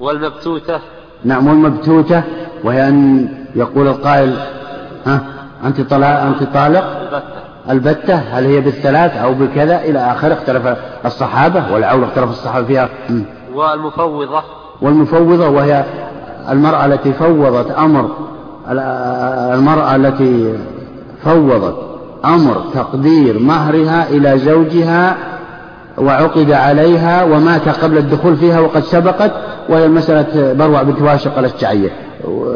والمبتوتة. 0.00 0.78
نعم 1.24 1.46
والمبتوتة 1.46 2.22
وهي 2.64 2.88
أن 2.88 3.28
يقول 3.54 3.86
القائل 3.86 4.36
ها 5.06 5.20
أنت 5.64 5.80
طلع 5.80 6.06
أنت 6.06 6.42
طالق؟ 6.42 6.84
البتة. 7.70 8.14
هل 8.14 8.44
هي 8.44 8.60
بالثلاث 8.60 9.16
أو 9.16 9.34
بكذا؟ 9.34 9.84
إلى 9.84 9.98
آخره 9.98 10.32
اختلف 10.34 10.76
الصحابة 11.04 11.72
والعول 11.72 12.04
اختلف 12.04 12.30
الصحابة 12.30 12.66
فيها. 12.66 12.88
والمفوضة. 13.54 14.42
والمفوضة 14.82 15.48
وهي 15.48 15.84
المرأة 16.50 16.86
التي 16.86 17.12
فوضت 17.12 17.70
أمر 17.70 18.10
المرأة 19.54 19.96
التي 19.96 20.58
فوضت 21.24 21.76
أمر 22.24 22.64
تقدير 22.74 23.38
مهرها 23.38 24.08
إلى 24.08 24.38
زوجها 24.38 25.16
وعقد 25.98 26.52
عليها 26.52 27.24
ومات 27.24 27.68
قبل 27.68 27.98
الدخول 27.98 28.36
فيها 28.36 28.60
وقد 28.60 28.82
سبقت 28.82 29.32
وهي 29.68 29.88
مسألة 29.88 30.52
بروع 30.52 30.82
بنت 30.82 31.02
واشق 31.02 31.38
الأشجعية 31.38 31.90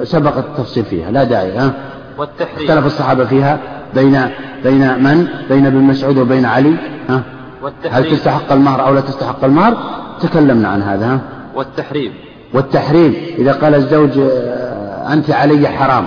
سبق 0.03 0.37
التفصيل 0.37 0.85
فيها 0.85 1.11
لا 1.11 1.25
داعي 1.25 1.59
ها 1.59 1.73
والتحريم 2.19 2.69
اختلف 2.69 2.87
الصحابة 2.87 3.25
فيها 3.25 3.59
بين 3.95 4.31
بين 4.65 5.03
من؟ 5.03 5.29
بين 5.49 5.67
ابن 5.67 5.79
مسعود 5.79 6.19
وبين 6.19 6.45
علي 6.45 6.75
ها؟ 7.09 7.23
والتحريم 7.63 8.05
هل 8.05 8.11
تستحق 8.11 8.53
المهر 8.53 8.87
أو 8.87 8.95
لا 8.95 9.01
تستحق 9.01 9.45
المهر؟ 9.45 9.77
تكلمنا 10.21 10.69
عن 10.69 10.83
هذا 10.83 11.07
ها؟ 11.07 11.21
والتحريم 11.55 12.13
والتحريم 12.55 13.15
إذا 13.39 13.53
قال 13.53 13.75
الزوج 13.75 14.11
آه، 14.19 15.13
أنت 15.13 15.31
علي 15.31 15.69
حرام 15.69 16.05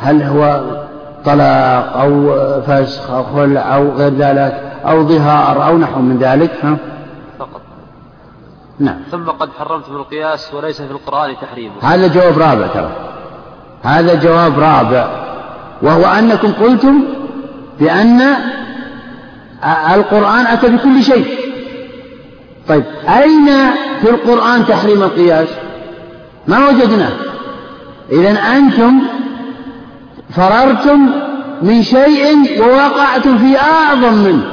هل 0.00 0.22
هو 0.22 0.60
طلاق 1.24 1.96
أو 1.96 2.32
فسخ 2.60 3.10
أو 3.10 3.22
خلع 3.22 3.76
أو 3.76 3.90
غير 3.90 4.12
ذلك 4.14 4.60
أو 4.86 5.08
ظهار 5.08 5.66
أو 5.66 5.78
نحو 5.78 6.00
من 6.00 6.18
ذلك 6.18 6.50
ها؟ 6.62 6.76
نعم. 8.78 8.96
ثم 9.10 9.24
قد 9.24 9.50
حرمت 9.58 9.90
بالقياس 9.90 10.54
وليس 10.54 10.82
في 10.82 10.90
القرآن 10.90 11.36
تحريمه. 11.42 11.74
هذا 11.82 12.06
جواب 12.06 12.38
رابع 12.38 12.66
ترى. 12.66 12.92
هذا 13.82 14.14
جواب 14.14 14.58
رابع. 14.58 15.24
وهو 15.82 16.04
أنكم 16.04 16.52
قلتم 16.52 17.04
بأن 17.80 18.36
القرآن 19.94 20.46
أتى 20.46 20.68
بكل 20.68 21.02
شيء. 21.02 21.26
طيب 22.68 22.84
أين 23.08 23.46
في 24.02 24.10
القرآن 24.10 24.66
تحريم 24.66 25.02
القياس؟ 25.02 25.48
ما 26.46 26.68
وجدناه 26.68 27.12
إذا 28.12 28.30
أنتم 28.30 29.00
فررتم 30.30 31.10
من 31.62 31.82
شيء 31.82 32.60
ووقعتم 32.60 33.38
في 33.38 33.58
أعظم 33.58 34.14
منه. 34.14 34.44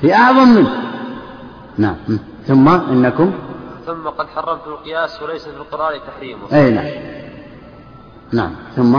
في 0.00 0.14
أعظم 0.14 0.48
منه. 0.48 0.70
نعم. 1.78 1.96
ثم 2.50 2.68
إنكم 2.68 3.32
ثم 3.86 4.08
قد 4.18 4.26
حرمت 4.26 4.66
القياس 4.66 5.22
وليس 5.22 5.48
في 5.48 5.56
القرآن 5.56 6.00
تحريمه. 6.06 6.42
أي 6.52 6.70
نعم. 6.70 6.86
نعم. 8.32 8.50
ثم 8.76 8.94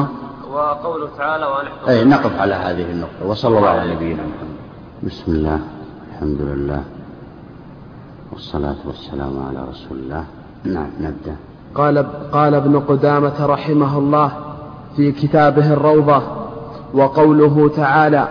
وقوله 0.51 1.09
تعالى 1.17 1.45
ونحن 1.45 1.89
أي 1.89 2.03
نقف 2.03 2.39
على 2.39 2.55
هذه 2.55 2.91
النقطة. 2.91 3.25
وصلى 3.25 3.57
الله 3.57 3.69
على 3.69 3.95
نبينا 3.95 4.23
محمد. 4.23 4.57
بسم 5.03 5.31
الله. 5.31 5.59
الحمد 6.11 6.41
لله. 6.41 6.83
والصلاة 8.31 8.75
والسلام 8.85 9.45
على 9.47 9.69
رسول 9.69 9.97
الله. 9.97 10.25
نعم 10.63 10.89
نبدأ. 10.99 11.35
قال 11.75 12.05
قال 12.31 12.55
ابن 12.55 12.79
قدامة 12.79 13.45
رحمه 13.45 13.97
الله 13.97 14.31
في 14.95 15.11
كتابه 15.11 15.73
الروضة 15.73 16.23
وقوله 16.93 17.71
تعالى 17.75 18.27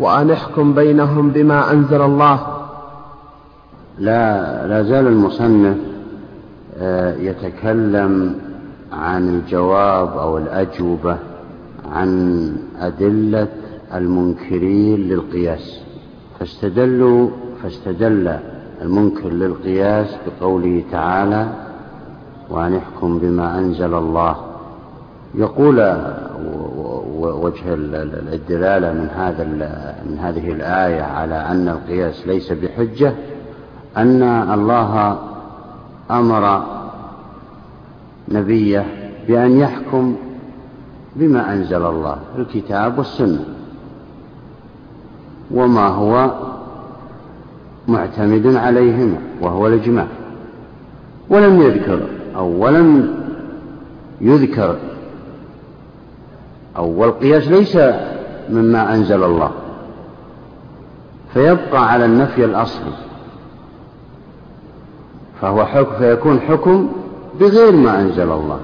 وأن 0.00 0.30
احكم 0.30 0.74
بينهم 0.74 1.30
بما 1.30 1.70
أنزل 1.72 2.02
الله. 2.02 2.61
لا 3.98 4.66
لا 4.66 4.82
زال 4.82 5.06
المصنف 5.06 5.76
آه، 6.78 7.14
يتكلم 7.14 8.34
عن 8.92 9.28
الجواب 9.28 10.18
أو 10.18 10.38
الأجوبة 10.38 11.18
عن 11.92 12.52
أدلة 12.78 13.48
المنكرين 13.94 15.00
للقياس. 15.08 15.80
فاستدلوا 16.40 17.30
فاستدل 17.62 18.36
المنكر 18.82 19.28
للقياس 19.28 20.16
بقوله 20.26 20.84
تعالى 20.92 21.46
وأن 22.50 22.74
احكم 22.76 23.18
بما 23.18 23.58
أنزل 23.58 23.94
الله 23.94 24.36
يقول 25.34 25.96
وجه 27.20 27.62
الدلالة 28.32 28.92
من 28.92 29.08
هذا 29.16 29.44
من 30.06 30.18
هذه 30.18 30.52
الآية 30.52 31.02
على 31.02 31.34
أن 31.34 31.68
القياس 31.68 32.26
ليس 32.26 32.52
بحجة. 32.52 33.12
أن 33.96 34.22
الله 34.22 35.18
أمر 36.10 36.62
نبيه 38.28 38.86
بأن 39.28 39.58
يحكم 39.58 40.16
بما 41.16 41.52
أنزل 41.52 41.86
الله 41.86 42.16
الكتاب 42.38 42.98
والسنة. 42.98 43.44
وما 45.50 45.88
هو 45.88 46.30
معتمد 47.88 48.54
عليهما 48.54 49.18
وهو 49.40 49.66
الإجماع. 49.66 50.06
ولم 51.30 51.62
يذكر 51.62 52.00
أو 52.36 52.64
ولم 52.64 53.14
يذكر 54.20 54.76
أو 56.76 57.00
والقياس 57.00 57.48
ليس 57.48 57.78
مما 58.50 58.94
أنزل 58.94 59.24
الله. 59.24 59.50
فيبقى 61.34 61.92
على 61.92 62.04
النفي 62.04 62.44
الأصلي. 62.44 62.92
فهو 65.42 65.64
حكم 65.64 65.98
فيكون 65.98 66.40
حكم 66.40 66.88
بغير 67.40 67.72
ما 67.72 68.00
أنزل 68.00 68.32
الله. 68.32 68.58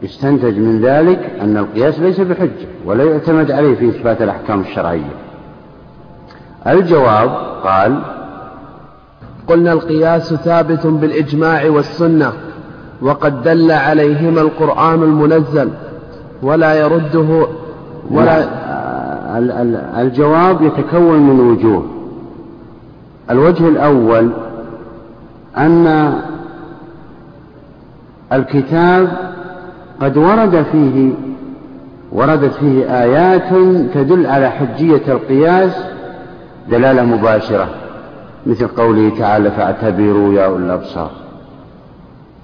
فيستنتج 0.00 0.58
من 0.58 0.80
ذلك 0.80 1.32
أن 1.40 1.56
القياس 1.56 1.98
ليس 1.98 2.20
بحجة 2.20 2.68
ولا 2.86 3.04
يعتمد 3.04 3.50
عليه 3.50 3.74
في 3.74 3.88
إثبات 3.88 4.22
الأحكام 4.22 4.60
الشرعية. 4.60 5.12
الجواب 6.66 7.30
قال 7.64 8.00
قلنا 9.48 9.72
القياس 9.72 10.34
ثابت 10.34 10.86
بالإجماع 10.86 11.70
والسنة 11.70 12.32
وقد 13.02 13.42
دل 13.42 13.72
عليهما 13.72 14.40
القرآن 14.40 15.02
المنزل 15.02 15.70
ولا 16.42 16.74
يرده 16.74 17.46
ولا 18.10 18.44
الجواب 20.00 20.62
يتكون 20.62 21.18
من 21.18 21.40
وجوه. 21.40 21.93
الوجه 23.30 23.68
الأول 23.68 24.30
أن 25.56 26.14
الكتاب 28.32 29.08
قد 30.00 30.16
ورد 30.16 30.64
فيه 30.72 31.12
وردت 32.12 32.54
فيه 32.54 33.02
آيات 33.02 33.48
تدل 33.94 34.26
على 34.26 34.50
حجية 34.50 35.02
القياس 35.08 35.72
دلالة 36.70 37.04
مباشرة 37.04 37.68
مثل 38.46 38.66
قوله 38.66 39.12
تعالى 39.18 39.50
فاعتبروا 39.50 40.34
يا 40.34 40.44
أولي 40.44 40.66
الأبصار 40.66 41.10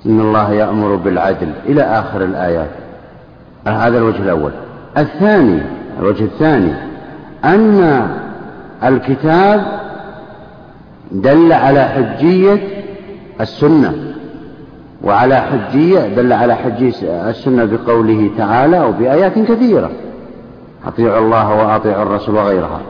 إن 0.06 0.20
الله 0.20 0.52
يأمر 0.52 0.96
بالعدل. 0.96 1.52
إلى 1.66 1.82
آخر 1.82 2.24
الآيات. 2.24 2.70
هذا 3.66 3.98
الوجه 3.98 4.22
الأول. 4.22 4.50
الثاني 4.98 5.62
الوجه 5.98 6.24
الثاني 6.24 6.72
أن 7.44 8.08
الكتاب 8.84 9.79
دل 11.12 11.52
على 11.52 11.82
حجية 11.84 12.58
السنة 13.40 13.94
وعلى 15.04 15.36
حجية 15.36 16.00
دل 16.00 16.32
على 16.32 16.54
حجية 16.54 16.94
السنة 17.30 17.64
بقوله 17.64 18.30
تعالى 18.38 18.84
وبآيات 18.84 19.38
كثيرة 19.38 19.90
أطيعوا 20.86 21.18
الله 21.18 21.54
وأطيعوا 21.54 22.02
الرسول 22.02 22.34
وغيرها. 22.34 22.80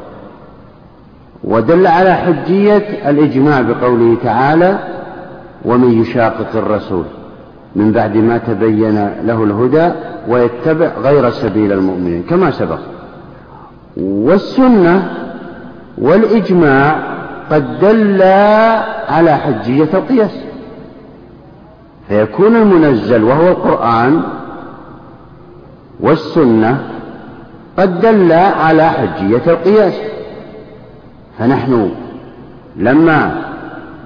ودل 1.45 1.87
على 1.87 2.15
حجية 2.15 3.11
الإجماع 3.11 3.61
بقوله 3.61 4.17
تعالى 4.25 4.79
ومن 5.65 6.01
يشاقق 6.01 6.57
الرسول 6.57 7.05
من 7.77 7.93
بعد 7.93 8.17
ما 8.17 8.39
تبين 8.39 9.11
له 9.25 9.45
الهدى 9.45 9.93
ويتبع 10.29 10.91
غير 11.03 11.31
سبيل 11.31 11.73
المؤمنين 11.73 12.23
كما 12.23 12.51
سبق. 12.51 12.79
والسنة 13.97 15.09
والإجماع 15.99 17.20
قد 17.51 17.81
دل 17.81 18.23
على 19.09 19.37
حجية 19.37 19.89
القياس. 19.95 20.31
فيكون 22.09 22.57
المنزل 22.57 23.25
وهو 23.25 23.49
القرآن 23.49 24.23
والسنة 26.01 26.81
قد 27.79 28.01
دل 28.01 28.33
على 28.33 28.91
حجية 28.91 29.43
القياس. 29.47 29.95
فنحن 31.39 31.91
لما 32.77 33.43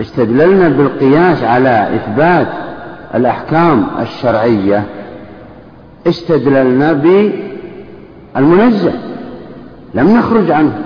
استدللنا 0.00 0.68
بالقياس 0.68 1.42
على 1.42 1.88
إثبات 1.96 2.48
الأحكام 3.14 3.86
الشرعية 4.00 4.84
استدللنا 6.06 6.92
بالمنزل. 8.34 8.92
لم 9.94 10.16
نخرج 10.16 10.50
عنه. 10.50 10.78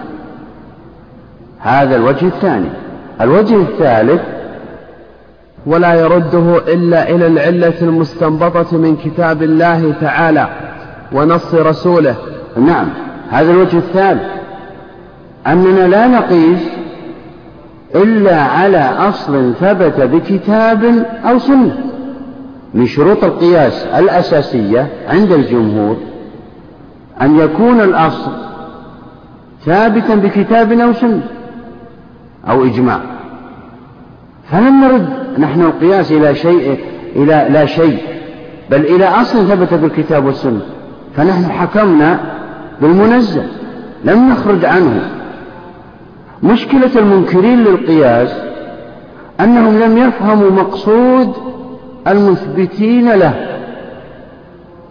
هذا 1.61 1.97
الوجه 1.97 2.27
الثاني. 2.27 2.69
الوجه 3.21 3.57
الثالث 3.57 4.21
ولا 5.67 5.95
يرده 5.95 6.59
إلا 6.59 7.11
إلى 7.11 7.27
العلة 7.27 7.75
المستنبطة 7.83 8.77
من 8.77 8.97
كتاب 8.97 9.43
الله 9.43 9.95
تعالى 10.01 10.49
ونص 11.13 11.55
رسوله. 11.55 12.15
نعم 12.57 12.89
هذا 13.31 13.51
الوجه 13.51 13.77
الثالث. 13.77 14.23
أننا 15.47 15.89
لا 15.89 16.07
نقيس 16.07 16.69
إلا 17.95 18.43
على 18.43 18.91
أصل 18.99 19.55
ثبت 19.61 20.01
بكتاب 20.01 21.07
أو 21.25 21.39
سنة. 21.39 21.77
من 22.75 22.87
شروط 22.87 23.25
القياس 23.25 23.87
الأساسية 23.87 24.89
عند 25.09 25.33
الجمهور 25.33 25.97
أن 27.23 27.39
يكون 27.39 27.81
الأصل 27.81 28.31
ثابتا 29.67 30.15
بكتاب 30.15 30.73
أو 30.73 30.93
سنة. 30.93 31.23
أو 32.49 32.64
إجماع. 32.64 33.00
فلم 34.50 34.85
نرد 34.85 35.08
نحن 35.38 35.61
القياس 35.61 36.12
إلى 36.12 36.35
شيء 36.35 36.79
إلى 37.17 37.46
لا 37.50 37.67
شيء 37.67 37.99
بل 38.70 38.81
إلى 38.81 39.05
أصل 39.05 39.49
ثبت 39.49 39.75
بالكتاب 39.75 40.25
والسنة. 40.25 40.61
فنحن 41.17 41.44
حكمنا 41.52 42.20
بالمنزل 42.81 43.43
لم 44.05 44.31
نخرج 44.31 44.64
عنه. 44.64 45.11
مشكلة 46.43 46.90
المنكرين 46.96 47.64
للقياس 47.64 48.35
أنهم 49.40 49.79
لم 49.79 49.99
يفهموا 49.99 50.50
مقصود 50.50 51.37
المثبتين 52.06 53.12
له. 53.12 53.49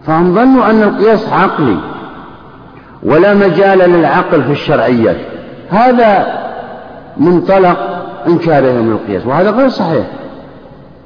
فهم 0.06 0.34
ظنوا 0.34 0.70
أن 0.70 0.82
القياس 0.82 1.28
عقلي 1.32 1.76
ولا 3.02 3.34
مجال 3.34 3.78
للعقل 3.78 4.42
في 4.42 4.52
الشرعيات 4.52 5.16
هذا 5.70 6.26
منطلق 7.18 7.76
إنكارهم 8.26 8.90
للقياس 8.90 9.26
وهذا 9.26 9.50
غير 9.50 9.68
صحيح. 9.68 10.06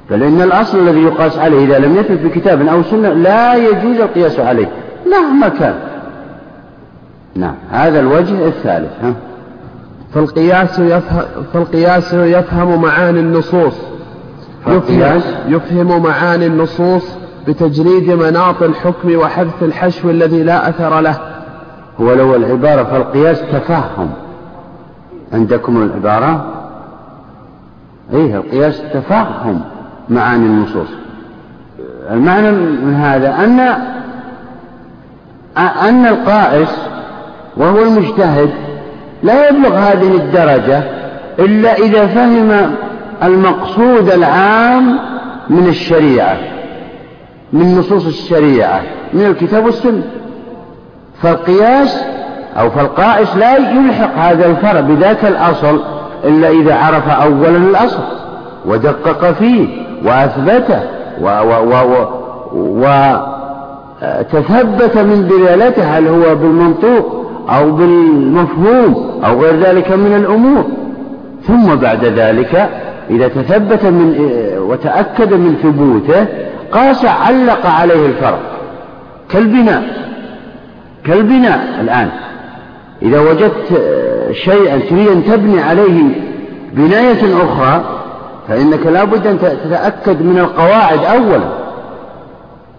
بل 0.09 0.23
إن 0.23 0.41
الأصل 0.41 0.79
الذي 0.79 1.03
يقاس 1.03 1.37
عليه 1.37 1.65
إذا 1.65 1.79
لم 1.79 1.95
يثبت 1.97 2.19
بكتاب 2.19 2.67
أو 2.67 2.83
سنة 2.83 3.09
لا 3.09 3.55
يجوز 3.55 3.99
القياس 3.99 4.39
عليه 4.39 4.69
مهما 5.11 5.49
كان. 5.49 5.75
نعم 7.35 7.55
هذا 7.71 7.99
الوجه 7.99 8.47
الثالث 8.47 8.91
ها. 9.03 9.13
فالقياس 10.13 10.79
يفهم, 10.79 11.23
فالقياس 11.53 12.13
يفهم 12.13 12.81
معاني 12.81 13.19
النصوص. 13.19 13.75
يفهم, 14.67 15.21
يفهم 15.47 16.03
معاني 16.03 16.45
النصوص 16.45 17.03
بتجريد 17.47 18.11
مناط 18.11 18.63
الحكم 18.63 19.15
وحذف 19.15 19.63
الحشو 19.63 20.09
الذي 20.09 20.43
لا 20.43 20.69
أثر 20.69 20.99
له. 20.99 21.17
هو 22.01 22.13
لو 22.13 22.35
العبارة 22.35 22.83
فالقياس 22.83 23.41
تفهم. 23.41 24.09
عندكم 25.33 25.83
العبارة؟ 25.83 26.53
إيه 28.13 28.35
القياس 28.35 28.81
تفهم 28.93 29.61
معاني 30.09 30.45
النصوص. 30.45 30.87
المعنى 32.11 32.51
من 32.51 32.95
هذا 32.95 33.35
أن 33.43 33.59
أن 35.57 36.05
القائس 36.05 36.77
وهو 37.57 37.81
المجتهد 37.81 38.49
لا 39.23 39.49
يبلغ 39.49 39.75
هذه 39.75 40.15
الدرجة 40.15 40.83
إلا 41.39 41.77
إذا 41.77 42.07
فهم 42.07 42.75
المقصود 43.23 44.09
العام 44.09 44.99
من 45.49 45.67
الشريعة 45.67 46.37
من 47.53 47.77
نصوص 47.77 48.05
الشريعة 48.05 48.81
من 49.13 49.25
الكتاب 49.25 49.65
والسنة. 49.65 50.03
فالقياس 51.21 52.03
أو 52.59 52.69
فالقائس 52.69 53.35
لا 53.35 53.57
يلحق 53.57 54.17
هذا 54.17 54.45
الفرع 54.45 54.79
بذاك 54.79 55.25
الأصل 55.25 55.79
إلا 56.25 56.49
إذا 56.49 56.75
عرف 56.75 57.09
أولا 57.09 57.57
الأصل 57.57 58.03
ودقق 58.65 59.31
فيه 59.31 59.67
وأثبته 60.05 60.79
وتثبت 64.11 64.97
من 64.97 65.27
دلالته 65.27 65.97
هل 65.97 66.07
هو 66.07 66.35
بالمنطوق 66.35 67.25
أو 67.49 67.71
بالمفهوم 67.71 69.21
أو 69.25 69.41
غير 69.41 69.59
ذلك 69.59 69.91
من 69.91 70.15
الأمور. 70.15 70.65
ثم 71.47 71.75
بعد 71.75 72.05
ذلك 72.05 72.69
إذا 73.09 73.27
تثبت 73.27 73.85
من 73.85 74.15
وتأكد 74.57 75.33
من 75.33 75.55
ثبوته 75.63 76.25
قاس 76.71 77.05
علق 77.05 77.65
عليه 77.65 78.05
الفرق 78.05 78.39
كالبناء 79.29 79.83
كالبناء 81.05 81.59
الآن. 81.81 82.09
إذا 83.03 83.19
وجدت 83.19 83.81
شيئا 84.31 84.77
تريد 84.89 85.07
أن 85.07 85.23
تبني 85.23 85.61
عليه 85.61 86.03
بناية 86.73 87.43
أخرى 87.43 87.83
فإنك 88.47 88.85
لا 88.85 89.03
بد 89.03 89.27
أن 89.27 89.39
تتأكد 89.39 90.21
من 90.21 90.39
القواعد 90.39 90.99
أولا. 90.99 91.63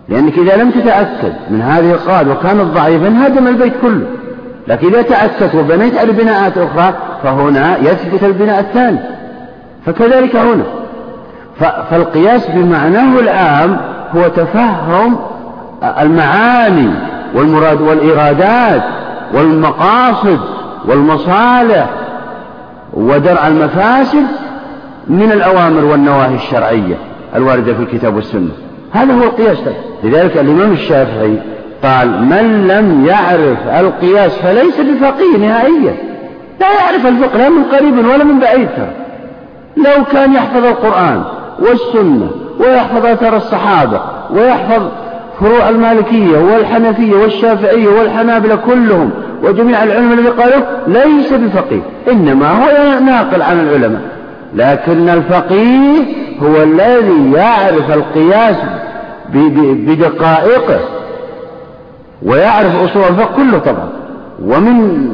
لأنك 0.08 0.38
إذا 0.38 0.56
لم 0.56 0.70
تتأكد 0.70 1.32
من 1.50 1.62
هذه 1.62 1.92
القواعد 1.92 2.28
وكانت 2.28 2.62
ضعيفا 2.62 3.26
هدم 3.26 3.48
البيت 3.48 3.72
كله. 3.82 4.06
لكن 4.68 4.88
إذا 4.88 5.02
تأكدت 5.02 5.54
وبنيت 5.54 5.98
على 5.98 6.12
بناءات 6.12 6.58
أخرى 6.58 6.94
فهنا 7.22 7.78
يثبت 7.78 8.24
البناء 8.24 8.60
الثاني. 8.60 8.98
فكذلك 9.86 10.36
هنا. 10.36 10.64
فالقياس 11.90 12.46
بمعناه 12.50 13.20
العام 13.20 13.76
هو 14.16 14.28
تفهم 14.28 15.16
المعاني 16.00 16.90
والمراد 17.34 17.80
والإرادات 17.80 18.82
والمقاصد 19.34 20.40
والمصالح 20.84 21.86
ودرع 22.92 23.48
المفاسد 23.48 24.26
من 25.08 25.32
الأوامر 25.32 25.84
والنواهي 25.84 26.34
الشرعية 26.34 26.96
الواردة 27.34 27.74
في 27.74 27.82
الكتاب 27.82 28.16
والسنة. 28.16 28.50
هذا 28.92 29.14
هو 29.14 29.22
القياس. 29.22 29.58
لذلك 30.04 30.36
الإمام 30.36 30.72
الشافعي 30.72 31.38
قال 31.82 32.24
من 32.24 32.68
لم 32.68 33.06
يعرف 33.06 33.68
القياس 33.68 34.32
فليس 34.32 34.80
بفقيه 34.80 35.38
نهائيا. 35.38 35.94
لا 36.60 36.72
يعرف 36.72 37.06
الفقه 37.06 37.38
لا 37.38 37.48
من 37.48 37.64
قريب 37.64 37.98
ولا 37.98 38.24
من 38.24 38.38
بعيد. 38.38 38.68
لو 39.76 40.04
كان 40.12 40.34
يحفظ 40.34 40.64
القرآن 40.64 41.22
والسنة 41.58 42.30
ويحفظ 42.60 43.06
أثر 43.06 43.36
الصحابة 43.36 44.00
ويحفظ 44.30 44.82
فروع 45.40 45.68
المالكية 45.68 46.38
والحنفية 46.38 47.14
والشافعية 47.14 47.88
والحنابلة 47.88 48.56
كلهم 48.56 49.10
وجميع 49.42 49.82
العلم 49.82 50.12
الذي 50.12 50.28
قالوا 50.28 50.66
ليس 50.86 51.32
بفقيه 51.32 51.82
إنما 52.12 52.50
هو 52.50 53.00
ناقل 53.00 53.42
عن 53.42 53.60
العلماء. 53.60 54.00
لكن 54.54 55.08
الفقيه 55.08 55.98
هو 56.42 56.62
الذي 56.62 57.32
يعرف 57.32 57.90
القياس 57.90 58.56
بدقائقه 59.64 60.80
ويعرف 62.22 62.76
أصول 62.76 63.02
الفقه 63.02 63.36
كله 63.36 63.58
طبعا. 63.58 63.88
ومن 64.44 65.08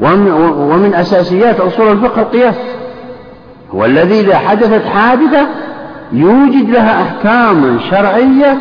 ومن, 0.00 0.30
ومن 0.58 0.94
أساسيات 0.94 1.60
أصول 1.60 1.92
الفقه 1.92 2.20
القياس. 2.20 2.54
هو 3.74 3.84
الذي 3.84 4.20
إذا 4.20 4.38
حدثت 4.38 4.84
حادثة 4.86 5.46
يوجد 6.12 6.70
لها 6.70 7.02
أحكاما 7.02 7.78
شرعية 7.90 8.58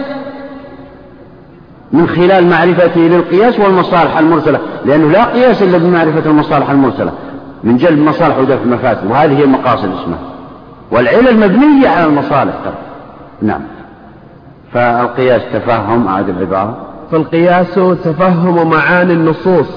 من 1.93 2.07
خلال 2.07 2.49
معرفته 2.49 3.01
للقياس 3.01 3.59
والمصالح 3.59 4.17
المرسلة. 4.17 4.59
لأنه 4.85 5.11
لا 5.11 5.25
قياس 5.25 5.63
إلا 5.63 5.77
بمعرفة 5.77 6.29
المصالح 6.29 6.69
المرسلة. 6.69 7.11
من 7.63 7.77
جلب 7.77 7.99
مصالح 7.99 8.37
ودفع 8.37 8.63
المفاسد 8.63 9.11
وهذه 9.11 9.37
هي 9.37 9.43
المقاصد 9.43 9.89
اسمها. 10.01 10.19
والعلل 10.91 11.37
مبنية 11.37 11.89
على 11.89 12.05
المصالح. 12.05 12.53
ترى 12.63 12.73
نعم. 13.41 13.61
فالقياس 14.73 15.41
تفهم 15.53 16.07
عاد 16.07 16.29
العبارة. 16.29 16.77
فالقياس 17.11 17.75
تفهم 18.03 18.69
معاني 18.69 19.13
النصوص 19.13 19.67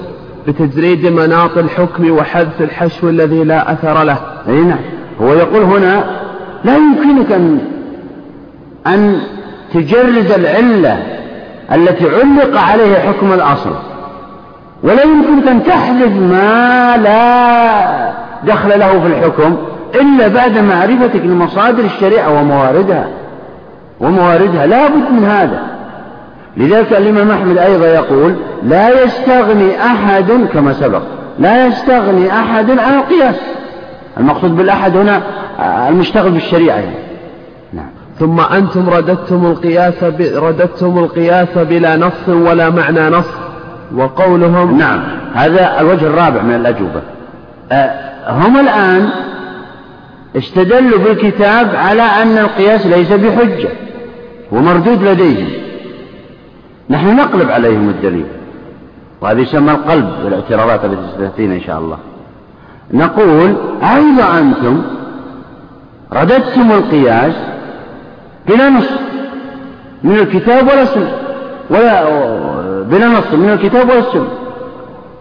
بتجريد 0.47 1.05
مناط 1.05 1.57
الحكم 1.57 2.11
وحذف 2.11 2.61
الحشو 2.61 3.09
الذي 3.09 3.43
لا 3.43 3.71
أثر 3.71 4.03
له. 4.03 4.17
أي 4.47 4.61
نعم. 4.61 4.79
هو 5.21 5.33
يقول 5.33 5.63
هنا 5.63 6.03
لا 6.63 6.77
يمكنك 6.77 7.31
أن 7.31 7.59
أن 8.87 9.19
تجرد 9.73 10.31
العلة 10.31 11.22
التي 11.71 12.05
علق 12.09 12.59
عليها 12.59 12.99
حكم 12.99 13.33
الأصل. 13.33 13.73
ولا 14.83 15.03
يمكنك 15.03 15.47
أن 15.47 15.63
تحذف 15.63 16.11
ما 16.11 16.97
لا 16.97 18.11
دخل 18.43 18.79
له 18.79 18.99
في 18.99 19.07
الحكم 19.07 19.57
إلا 19.95 20.27
بعد 20.27 20.57
معرفتك 20.57 21.21
لمصادر 21.25 21.83
الشريعة 21.83 22.39
ومواردها. 22.39 23.07
ومواردها 23.99 24.65
لا 24.65 24.87
بد 24.87 25.11
من 25.11 25.25
هذا. 25.25 25.61
لذلك 26.57 26.93
الإمام 26.93 27.31
أحمد 27.31 27.57
أيضا 27.57 27.85
يقول 27.85 28.35
لا 28.63 29.03
يستغني 29.03 29.85
أحد 29.85 30.47
كما 30.53 30.73
سبق. 30.73 31.01
لا 31.39 31.65
يستغني 31.67 32.31
أحد 32.31 32.71
عن 32.71 32.99
القياس. 32.99 33.41
المقصود 34.17 34.55
بالأحد 34.55 34.97
هنا 34.97 35.21
المشتغل 35.89 36.31
بالشريعة 36.31 36.75
يعني. 36.75 37.02
ثم 38.19 38.39
أنتم 38.39 38.89
رددتم 38.89 39.45
القياس 39.45 40.03
ب... 40.03 40.21
رددتم 40.21 40.97
القياس 40.97 41.57
بلا 41.57 41.95
نص 41.97 42.29
ولا 42.29 42.69
معنى 42.69 43.09
نص 43.09 43.29
وقولهم 43.95 44.77
نعم 44.77 45.03
هذا 45.33 45.81
الوجه 45.81 46.07
الرابع 46.07 46.41
من 46.41 46.55
الأجوبة. 46.55 47.01
أه 47.71 48.13
هم 48.27 48.59
الآن 48.59 49.09
استدلوا 50.37 50.99
بالكتاب 50.99 51.75
على 51.75 52.01
أن 52.01 52.37
القياس 52.37 52.85
ليس 52.85 53.11
بحجة 53.11 53.69
ومردود 54.51 55.03
لديهم. 55.03 55.47
نحن 56.89 57.15
نقلب 57.15 57.51
عليهم 57.51 57.89
الدليل 57.89 58.25
وهذا 59.21 59.41
يسمى 59.41 59.71
القلب 59.71 60.09
والاعتراضات 60.25 60.85
التي 60.85 61.07
ستأتينا 61.15 61.55
إن 61.55 61.61
شاء 61.61 61.79
الله. 61.79 61.97
نقول 62.93 63.55
أيضا 63.95 64.39
أنتم 64.39 64.81
رددتم 66.13 66.71
القياس 66.71 67.33
بلا 68.47 68.69
نص 68.69 68.89
من 70.03 70.15
الكتاب 70.15 70.67
ولا 70.67 70.81
السنة. 70.81 71.11
ولا 71.69 72.03
بلا 72.83 73.07
نص 73.07 73.33
من 73.33 73.49
الكتاب 73.49 73.89
ولا 73.89 73.99
السنة. 73.99 74.27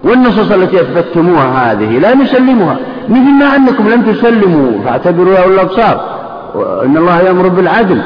والنصوص 0.05 0.53
التي 0.53 0.81
أثبتتموها 0.81 1.73
هذه 1.73 1.99
لا 1.99 2.15
نسلمها. 2.15 2.77
مثل 3.09 3.31
ما 3.31 3.57
أنكم 3.57 3.89
لم 3.89 4.03
تسلموا 4.03 4.85
فاعتبروا 4.85 5.35
يا 5.35 5.43
أولي 5.45 5.55
الأبصار. 5.55 6.23
إن 6.85 6.97
الله 6.97 7.21
يأمر 7.21 7.49
بالعدل. 7.49 8.03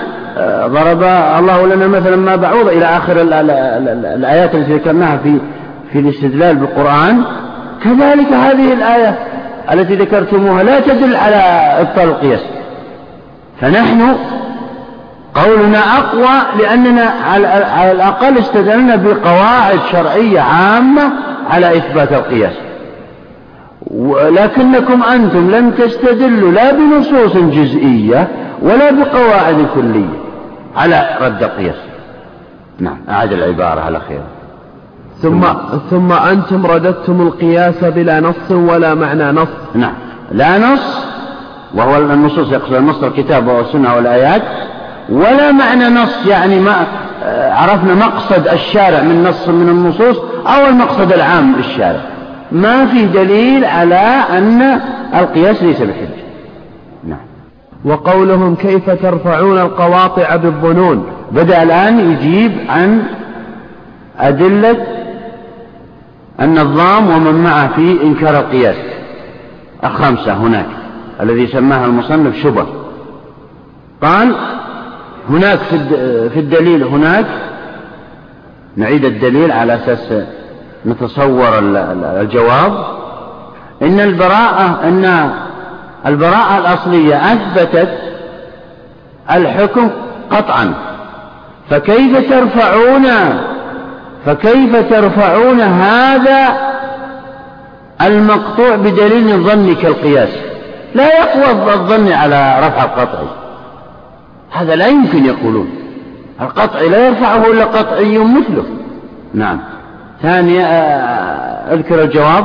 ضرب 0.66 1.02
الله 1.38 1.66
لنا 1.66 1.86
مثلا 1.86 2.16
ما 2.16 2.36
بعوض 2.36 2.68
إلى 2.68 2.84
آخر 2.84 3.16
الآيات 3.20 4.54
التي 4.54 4.74
ذكرناها 4.74 5.16
في 5.16 5.38
في 5.92 5.98
الاستدلال 5.98 6.56
بالقرآن. 6.56 7.22
كذلك 7.84 8.32
هذه 8.32 8.72
الآية 8.72 9.18
التي 9.72 9.94
ذكرتموها 9.94 10.62
لا 10.62 10.80
تدل 10.80 11.16
على 11.16 11.36
إبطال 11.80 12.08
القياس. 12.08 12.40
فنحن 13.60 14.16
قولنا 15.44 15.78
أقوى 15.98 16.58
لأننا 16.58 17.02
على 17.02 17.92
الأقل 17.92 18.38
استدلنا 18.38 18.96
بقواعد 18.96 19.78
شرعية 19.92 20.40
عامة 20.40 21.12
على 21.50 21.76
إثبات 21.76 22.12
القياس. 22.12 22.52
ولكنكم 23.90 25.02
أنتم 25.02 25.50
لم 25.50 25.70
تستدلوا 25.70 26.52
لا 26.52 26.72
بنصوص 26.72 27.36
جزئية 27.36 28.28
ولا 28.62 28.90
بقواعد 28.90 29.66
كلية 29.74 30.18
على 30.76 31.18
رد 31.20 31.42
القياس. 31.42 31.76
نعم 32.78 32.98
أعد 33.08 33.32
العبارة 33.32 33.80
على 33.80 34.00
خير. 34.08 34.20
ثم 35.22 35.40
ثم 35.90 36.12
أنتم 36.12 36.66
رددتم 36.66 37.20
القياس 37.20 37.84
بلا 37.84 38.20
نص 38.20 38.50
ولا 38.50 38.94
معنى 38.94 39.32
نص. 39.32 39.48
نعم 39.74 39.94
لا 40.32 40.58
نص 40.58 41.06
وهو 41.74 41.96
النصوص 41.96 42.52
يقصد 42.52 42.74
النص 42.74 43.02
الكتاب 43.02 43.48
والسنة 43.48 43.94
والآيات 43.94 44.42
ولا 45.08 45.52
معنى 45.52 45.88
نص 45.88 46.26
يعني 46.26 46.60
ما 46.60 46.86
آه، 47.24 47.52
عرفنا 47.52 47.94
مقصد 47.94 48.48
الشارع 48.48 49.02
من 49.02 49.24
نص 49.24 49.48
من 49.48 49.68
النصوص 49.68 50.16
أو 50.46 50.66
المقصد 50.66 51.12
العام 51.12 51.56
للشارع. 51.56 52.00
ما 52.52 52.86
في 52.86 53.06
دليل 53.06 53.64
على 53.64 54.22
أن 54.30 54.80
القياس 55.14 55.62
ليس 55.62 55.82
بحجة. 55.82 56.26
نعم. 57.04 57.18
وقولهم 57.84 58.54
كيف 58.54 58.90
ترفعون 58.90 59.58
القواطع 59.58 60.36
بالظنون. 60.36 61.06
بدأ 61.32 61.62
الآن 61.62 62.10
يجيب 62.10 62.52
عن 62.68 63.02
أدلة 64.18 64.76
النظام 66.40 67.10
ومن 67.10 67.44
معه 67.44 67.68
في 67.76 68.02
إنكار 68.02 68.38
القياس. 68.38 68.76
الخمسة 69.84 70.32
هناك 70.32 70.66
الذي 71.20 71.46
سماها 71.46 71.86
المصنف 71.86 72.36
شبه. 72.42 72.66
قال 74.02 74.36
هناك 75.30 75.58
في 76.32 76.40
الدليل 76.40 76.84
هناك 76.84 77.26
نعيد 78.76 79.04
الدليل 79.04 79.52
على 79.52 79.74
أساس 79.74 80.12
نتصور 80.86 81.58
الجواب. 82.20 82.72
إن 83.82 84.00
البراءة 84.00 84.80
إن 84.84 85.30
البراءة 86.06 86.58
الأصلية 86.58 87.32
أثبتت 87.32 87.98
الحكم 89.30 89.90
قطعا. 90.30 90.74
فكيف 91.70 92.30
ترفعون 92.30 93.06
فكيف 94.26 94.90
ترفعون 94.90 95.60
هذا 95.60 96.56
المقطوع 98.02 98.76
بدليل 98.76 99.30
الظن 99.30 99.74
كالقياس؟ 99.74 100.28
لا 100.94 101.06
يقوى 101.06 101.74
الظن 101.74 102.12
على 102.12 102.58
رفع 102.58 102.84
القطعي 102.84 103.45
هذا 104.50 104.76
لا 104.76 104.86
يمكن 104.86 105.24
يقولون. 105.24 105.68
القطعي 106.40 106.88
لا 106.88 107.06
يرفعه 107.06 107.46
إلا 107.52 107.64
قطعي 107.64 108.18
مثله. 108.18 108.64
نعم. 109.34 109.58
ثانيا 110.22 110.66
آه، 110.66 111.74
أذكر 111.74 112.02
الجواب. 112.02 112.44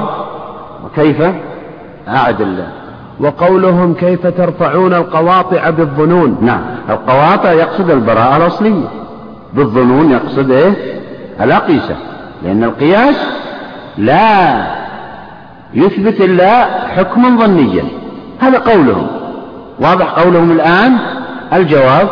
وكيف؟ 0.85 1.21
أعد 2.07 2.41
الله 2.41 2.67
وقولهم 3.19 3.93
كيف 3.93 4.27
ترفعون 4.27 4.93
القواطع 4.93 5.69
بالظنون. 5.69 6.37
نعم. 6.41 6.61
القواطع 6.89 7.51
يقصد 7.51 7.89
البراءة 7.89 8.37
الأصلية. 8.37 8.87
بالظنون 9.53 10.11
يقصد 10.11 10.51
إيه؟ 10.51 10.73
الأقيسة. 11.41 11.95
لأن 12.43 12.63
القياس 12.63 13.15
لا 13.97 14.65
يثبت 15.73 16.21
إلا 16.21 16.65
حكما 16.87 17.45
ظنيا. 17.45 17.83
هذا 18.39 18.59
قولهم. 18.59 19.07
واضح 19.79 20.05
قولهم 20.19 20.51
الآن؟ 20.51 20.97
الجواب 21.53 22.09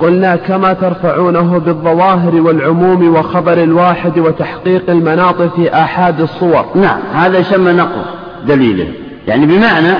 قلنا 0.00 0.36
كما 0.36 0.72
ترفعونه 0.72 1.58
بالظواهر 1.58 2.34
والعموم 2.34 3.16
وخبر 3.16 3.52
الواحد 3.52 4.18
وتحقيق 4.18 4.90
المناط 4.90 5.42
في 5.42 5.74
آحاد 5.74 6.20
الصور. 6.20 6.64
نعم 6.74 7.00
هذا 7.14 7.38
يسمى 7.38 7.72
نقض 7.72 8.04
دليله. 8.46 8.88
يعني 9.28 9.46
بمعنى 9.46 9.94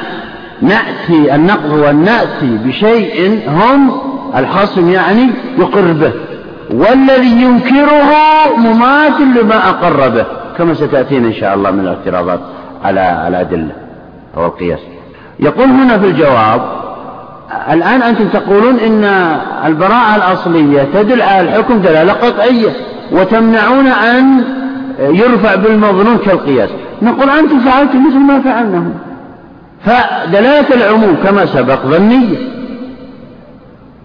نأتي 0.63 1.35
النقض 1.35 1.71
هو 1.71 1.91
أن 1.91 2.05
نأتي 2.05 2.59
بشيء 2.65 3.41
هم 3.49 3.91
الخصم 4.37 4.91
يعني 4.91 5.31
يقر 5.59 5.93
به. 5.93 6.13
والذي 6.71 7.43
ينكره 7.43 8.13
مماثل 8.59 9.41
لما 9.41 9.69
أقر 9.69 10.09
به. 10.09 10.25
كما 10.59 10.75
ستأتينا 10.75 11.27
إن 11.27 11.35
شاء 11.35 11.55
الله 11.55 11.71
من 11.71 11.81
الاعتراضات 11.81 12.41
على 12.85 13.25
الأدلة 13.29 13.73
أو 14.37 14.47
القياس. 14.47 14.81
يقول 15.41 15.69
هنا 15.69 15.99
في 15.99 16.07
الجواب 16.07 16.63
الآن 17.73 18.03
أنتم 18.03 18.29
تقولون 18.29 18.79
إن 18.79 19.05
البراءة 19.67 20.17
الأصلية 20.17 20.89
تدل 20.95 21.23
على 21.23 21.41
الحكم 21.41 21.79
دلالة 21.79 22.13
قطعية 22.13 22.71
وتمنعون 23.13 23.87
أن 23.87 24.45
يرفع 24.99 25.55
بالمظنون 25.55 26.19
كالقياس. 26.19 26.71
نقول 27.03 27.31
أنتم 27.31 27.59
فعلتم 27.59 28.07
مثل 28.07 28.19
ما 28.19 28.41
فعلنا 28.41 28.85
فدلالة 29.85 30.75
العموم 30.75 31.17
كما 31.25 31.47
سبق 31.47 31.87
ظنية. 31.87 32.37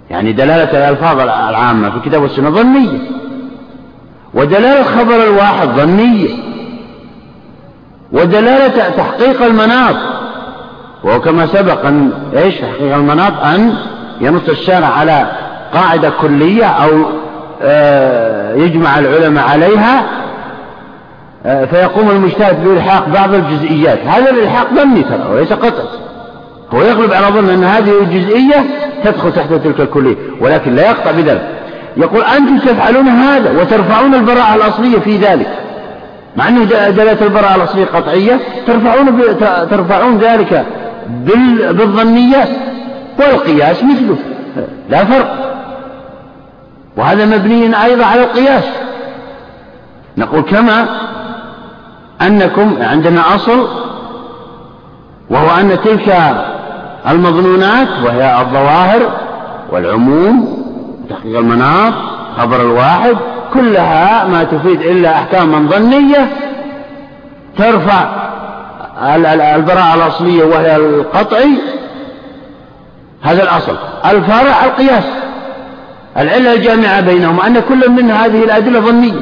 يعني 0.09 0.31
دلالة 0.33 0.71
الألفاظ 0.71 1.19
العامة 1.19 1.89
في 1.89 1.97
الكتاب 1.97 2.21
والسنة 2.21 2.49
ظنية. 2.49 2.99
ودلالة 4.33 4.83
خبر 4.83 5.23
الواحد 5.23 5.67
ظنية. 5.67 6.29
ودلالة 8.11 8.89
تحقيق 8.89 9.41
المناط. 9.41 9.95
وهو 11.03 11.21
كما 11.21 11.45
سبق 11.45 11.85
أن 11.85 12.11
إيش 12.37 12.55
تحقيق 12.55 12.95
المناط 12.95 13.33
أن 13.43 13.73
ينص 14.21 14.49
الشارع 14.49 14.87
على 14.87 15.25
قاعدة 15.73 16.09
كلية 16.09 16.65
أو 16.65 16.89
آه، 17.61 18.55
يجمع 18.55 18.99
العلماء 18.99 19.47
عليها 19.47 20.03
آه، 21.45 21.65
فيقوم 21.65 22.09
المجتهد 22.09 22.63
بإلحاق 22.63 23.09
بعض 23.09 23.33
الجزئيات. 23.33 23.99
هذا 24.07 24.29
الإلحاق 24.29 24.67
ظني 24.73 25.03
ترى 25.03 25.27
وليس 25.31 25.53
قطع 25.53 25.83
هو 26.73 26.81
يغلب 26.81 27.13
على 27.13 27.27
ظن 27.27 27.49
أن 27.49 27.63
هذه 27.63 27.99
الجزئية 28.01 28.65
تدخل 29.03 29.33
تحت 29.33 29.53
تلك 29.53 29.79
الكلية 29.79 30.15
ولكن 30.41 30.75
لا 30.75 30.89
يقطع 30.89 31.11
بذلك. 31.11 31.47
يقول 31.97 32.21
أنتم 32.21 32.57
تفعلون 32.57 33.07
هذا 33.07 33.61
وترفعون 33.61 34.13
البراءة 34.13 34.55
الأصلية 34.55 34.99
في 34.99 35.17
ذلك. 35.17 35.47
مع 36.35 36.47
أنه 36.47 36.63
دلالة 36.63 37.25
البراءة 37.25 37.55
الأصلية 37.55 37.85
قطعية 37.85 38.39
ترفعون 38.67 39.21
ترفعون 39.69 40.17
ذلك 40.17 40.65
بالظنيات 41.71 42.49
والقياس 43.19 43.83
مثله. 43.83 44.17
لا 44.89 45.05
فرق. 45.05 45.53
وهذا 46.97 47.25
مبني 47.25 47.83
أيضا 47.83 48.05
على 48.05 48.23
القياس. 48.23 48.63
نقول 50.17 50.41
كما 50.41 50.85
أنكم 52.21 52.77
عندنا 52.81 53.35
أصل 53.35 53.67
وهو 55.29 55.59
أن 55.59 55.77
تلك 55.83 56.35
المظنونات 57.09 57.87
وهي 58.05 58.41
الظواهر 58.41 59.01
والعموم 59.71 60.63
تحقيق 61.09 61.37
المناط 61.39 61.93
خبر 62.37 62.61
الواحد 62.61 63.17
كلها 63.53 64.25
ما 64.25 64.43
تفيد 64.43 64.81
إلا 64.81 65.09
أحكاما 65.15 65.69
ظنية 65.69 66.29
ترفع 67.57 68.26
البراءة 69.55 69.95
الأصلية 69.95 70.43
وهي 70.43 70.75
القطعي 70.75 71.49
هذا 73.21 73.43
الأصل. 73.43 73.77
الفرع 74.05 74.65
القياس. 74.65 75.03
العلة 76.17 76.53
الجامعة 76.53 77.01
بينهم 77.01 77.41
أن 77.41 77.59
كل 77.59 77.89
من 77.89 78.11
هذه 78.11 78.43
الأدلة 78.43 78.79
ظنية. 78.79 79.21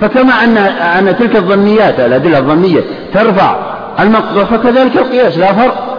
فكما 0.00 0.44
أن 0.44 0.56
أن 0.58 1.16
تلك 1.16 1.36
الظنيات 1.36 2.00
الأدلة 2.00 2.38
الظنية 2.38 2.80
ترفع 3.14 3.56
المقطوع 4.00 4.44
فكذلك 4.44 4.96
القياس 4.96 5.38
لا 5.38 5.52
فرق. 5.52 5.98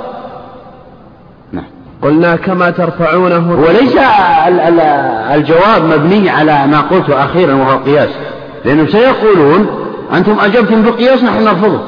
قلنا 2.02 2.36
كما 2.36 2.70
ترفعونه. 2.70 3.54
هو 3.54 3.72
ليس 3.72 3.98
الجواب 5.36 5.84
مبني 5.84 6.30
على 6.30 6.68
ما 6.68 6.82
قلته 6.82 7.26
أخيرا 7.26 7.54
وهو 7.54 7.72
القياس. 7.74 8.10
لأنهم 8.66 8.88
سيقولون 8.88 9.68
أنتم 10.14 10.40
أجبتم 10.40 10.82
بالقياس 10.82 11.24
نحن 11.24 11.44
نرفضه. 11.44 11.80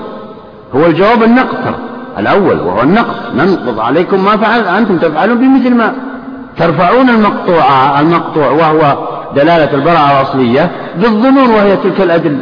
هو 0.75 0.85
الجواب 0.85 1.23
النقد 1.23 1.75
الأول 2.19 2.59
وهو 2.59 2.81
النقد 2.81 3.35
ننقض 3.35 3.79
عليكم 3.79 4.25
ما 4.25 4.37
فعل 4.37 4.67
أنتم 4.77 4.97
تفعلون 4.97 5.37
بمثل 5.37 5.75
ما 5.75 5.93
ترفعون 6.57 7.09
المقطوع 7.09 7.99
المقطوع 7.99 8.49
وهو 8.49 8.97
دلالة 9.35 9.73
البراءة 9.73 10.21
الأصلية 10.21 10.71
بالظنون 10.95 11.49
وهي 11.49 11.77
تلك 11.77 12.01
الأدلة. 12.01 12.41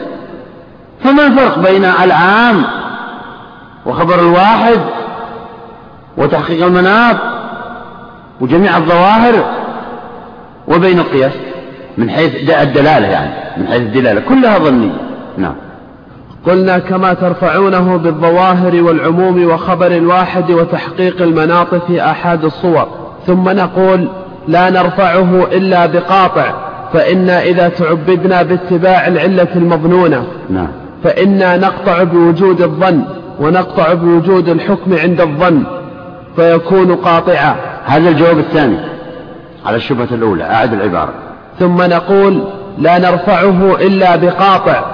فما 1.04 1.26
الفرق 1.26 1.60
بين 1.60 1.86
العام 1.86 2.64
وخبر 3.86 4.20
الواحد 4.20 4.80
وتحقيق 6.18 6.66
المناط 6.66 7.16
وجميع 8.42 8.78
الظواهر 8.78 9.46
وبين 10.68 11.00
القياس؟ 11.00 11.34
من 11.98 12.10
حيث 12.10 12.50
الدلالة 12.50 13.08
يعني 13.08 13.34
من 13.58 13.68
حيث 13.68 13.82
الدلالة. 13.82 14.22
كلها 14.22 14.58
ظنية. 14.58 14.98
نعم. 15.38 15.56
قلنا 16.46 16.80
كما 16.80 17.14
ترفعونه 17.14 17.98
بالظواهر 17.98 18.84
والعموم 18.84 19.46
وخبر 19.46 19.88
الواحد 19.88 20.52
وتحقيق 20.52 21.22
المناط 21.22 21.76
في 21.76 22.02
آحاد 22.02 22.46
الصور. 22.46 22.88
ثم 23.28 23.50
نقول 23.50 24.08
لا 24.48 24.70
نرفعه 24.70 25.44
إلا 25.52 25.86
بقاطع 25.86 26.54
فإنا 26.94 27.42
إذا 27.44 27.70
تعبدنا 27.70 28.42
باتباع 28.42 29.08
العلة 29.08 29.48
المظنونة. 29.56 30.24
نعم. 30.50 30.68
فإنا 31.04 31.58
نقطع 31.58 32.04
بوجود 32.04 32.62
الظن 32.62 33.04
ونقطع 33.40 33.94
بوجود 33.94 34.50
الحكم 34.50 34.98
عند 34.98 35.22
الظن 35.22 35.64
فيكون 36.36 36.96
قاطعا. 36.96 37.56
هذا 37.86 38.10
الجواب 38.10 38.40
الثاني 38.40 38.78
على 39.66 39.76
الشبهة 39.76 40.08
الأولى 40.12 40.44
أعد 40.44 40.74
العبارة. 40.74 41.14
ثم 41.60 41.82
نقول 41.82 42.44
لا 42.78 43.00
نرفعه 43.00 43.76
إلا 43.82 44.16
بقاطع 44.16 44.93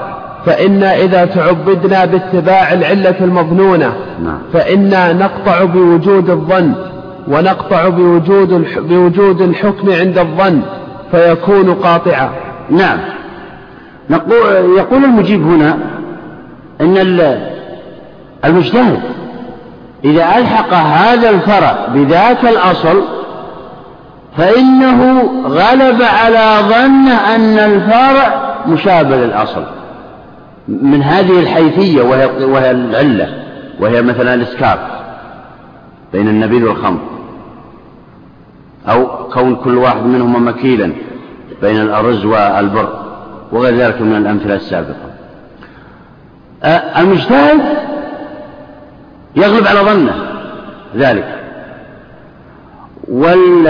فإنا 0.49 0.95
إذا 0.95 1.25
تعبدنا 1.25 2.05
باتباع 2.05 2.73
العلة 2.73 3.15
المظنونة 3.21 3.93
نعم. 4.23 4.39
فإنا 4.53 5.13
نقطع 5.13 5.63
بوجود 5.63 6.29
الظن 6.29 6.73
ونقطع 7.27 7.89
بوجود 7.89 8.65
بوجود 8.77 9.41
الحكم 9.41 9.91
عند 9.91 10.17
الظن 10.17 10.61
فيكون 11.11 11.73
قاطعا. 11.73 12.29
نعم. 12.69 12.99
يقول 14.77 15.03
المجيب 15.03 15.47
هنا 15.47 15.77
إن 16.81 16.97
المجتهد 18.45 18.99
إذا 20.05 20.37
ألحق 20.37 20.73
هذا 20.73 21.29
الفرع 21.29 21.75
بذاك 21.93 22.45
الأصل 22.45 23.01
فإنه 24.37 25.23
غلب 25.45 26.01
على 26.01 26.55
ظنه 26.69 27.35
أن 27.35 27.59
الفرع 27.59 28.53
مشابه 28.67 29.15
للأصل. 29.15 29.78
من 30.69 31.03
هذه 31.03 31.39
الحيثية 31.39 32.01
وهي, 32.01 32.25
وهي 32.43 32.71
العلة 32.71 33.43
وهي 33.79 34.01
مثلا 34.01 34.33
الإسكار 34.33 34.79
بين 36.13 36.27
النبيذ 36.27 36.63
والخمر 36.63 36.99
أو 38.87 39.07
كون 39.29 39.55
كل 39.55 39.77
واحد 39.77 40.03
منهما 40.03 40.39
مكيلا 40.39 40.91
بين 41.61 41.81
الأرز 41.81 42.25
والبر 42.25 43.05
وغير 43.51 43.75
ذلك 43.75 44.01
من 44.01 44.15
الأمثلة 44.15 44.55
السابقة. 44.55 45.09
المجتهد 46.97 47.61
يغلب 49.35 49.67
على 49.67 49.79
ظنه 49.79 50.15
ذلك 50.95 51.39
وال 53.07 53.67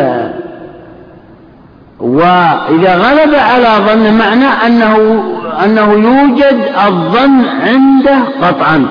وإذا 1.99 2.95
غلب 2.95 3.35
على 3.35 3.69
ظنه 3.87 4.11
معناه 4.11 4.67
أنه 4.67 5.23
أنه 5.65 5.91
يوجد 5.91 6.61
الظن 6.87 7.45
عنده 7.45 8.17
قطعا. 8.41 8.85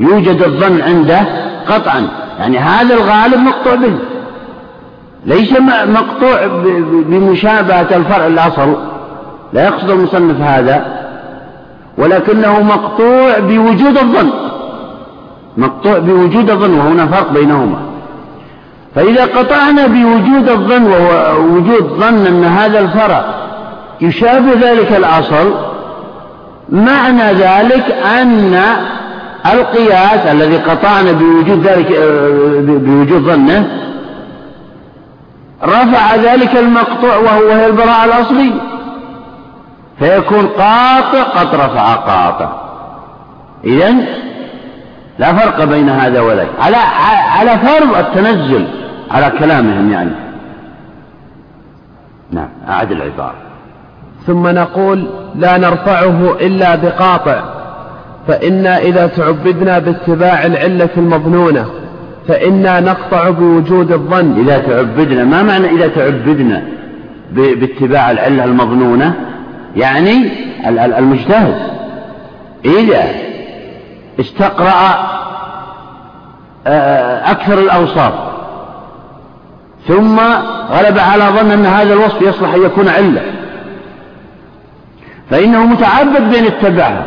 يوجد 0.00 0.42
الظن 0.42 0.80
عنده 0.80 1.26
قطعا. 1.68 2.08
يعني 2.38 2.58
هذا 2.58 2.94
الغالب 2.94 3.38
مقطوع 3.38 3.74
به. 3.74 3.94
ليس 5.26 5.52
مقطوع 5.86 6.46
بمشابهة 6.90 7.96
الفرع 7.96 8.26
الأصل. 8.26 8.76
لا 9.52 9.64
يقصد 9.64 9.90
المصنف 9.90 10.40
هذا. 10.40 11.02
ولكنه 11.98 12.62
مقطوع 12.62 13.38
بوجود 13.38 13.98
الظن. 13.98 14.30
مقطوع 15.56 15.98
بوجود 15.98 16.50
الظن 16.50 16.78
وهنا 16.78 17.06
فرق 17.06 17.32
بينهما. 17.32 17.91
فإذا 18.94 19.24
قطعنا 19.24 19.86
بوجود 19.86 20.48
الظن 20.48 20.86
وهو 20.86 21.40
وجود 21.40 21.82
ظن 21.82 22.26
أن 22.26 22.44
هذا 22.44 22.78
الفرع 22.78 23.24
يشابه 24.00 24.52
ذلك 24.60 24.92
الأصل 24.92 25.54
معنى 26.68 27.32
ذلك 27.32 27.96
أن 28.20 28.60
القياس 29.52 30.26
الذي 30.26 30.56
قطعنا 30.56 31.12
بوجود 31.12 31.66
ذلك 31.66 31.86
بوجود 32.66 33.22
ظنه 33.22 33.82
رفع 35.64 36.16
ذلك 36.16 36.56
المقطوع 36.56 37.16
وهو 37.16 37.50
هي 37.50 37.66
البراءة 37.66 38.04
الأصلية. 38.04 38.60
فيكون 39.98 40.46
قاطع 40.46 41.22
قد 41.22 41.54
رفع 41.54 41.94
قاطع. 41.94 42.48
إذا 43.64 43.94
لا 45.18 45.32
فرق 45.32 45.64
بين 45.64 45.88
هذا 45.88 46.20
وذاك. 46.20 46.48
على 46.60 46.76
على 47.38 47.58
فرض 47.58 47.96
التنزل. 47.96 48.66
على 49.10 49.32
كلامهم 49.38 49.92
يعني. 49.92 50.10
نعم 52.30 52.48
أعد 52.68 52.92
العبارة. 52.92 53.34
ثم 54.26 54.46
نقول 54.46 55.06
لا 55.34 55.58
نرفعه 55.58 56.32
إلا 56.40 56.74
بقاطع 56.74 57.42
فإنا 58.28 58.78
إذا 58.78 59.06
تعبدنا 59.06 59.78
باتباع 59.78 60.46
العلة 60.46 60.88
المظنونة 60.96 61.66
فإنا 62.28 62.80
نقطع 62.80 63.30
بوجود 63.30 63.92
الظن. 63.92 64.40
إذا 64.40 64.58
تعبدنا 64.58 65.24
ما 65.24 65.42
معنى 65.42 65.66
إذا 65.66 65.88
تعبدنا 65.88 66.62
باتباع 67.32 68.10
العلة 68.10 68.44
المظنونة؟ 68.44 69.14
يعني 69.76 70.28
المجتهد. 70.98 71.54
إذا 72.64 73.04
استقرأ 74.20 75.12
أكثر 77.30 77.58
الأوصاف 77.58 78.12
ثم 79.88 80.20
غلب 80.70 80.98
على 80.98 81.24
ظن 81.24 81.50
أن 81.50 81.66
هذا 81.66 81.94
الوصف 81.94 82.22
يصلح 82.22 82.54
أن 82.54 82.62
يكون 82.62 82.88
علة. 82.88 83.22
فإنه 85.30 85.66
متعبد 85.66 86.30
بين 86.30 86.46
اتبعها 86.46 87.04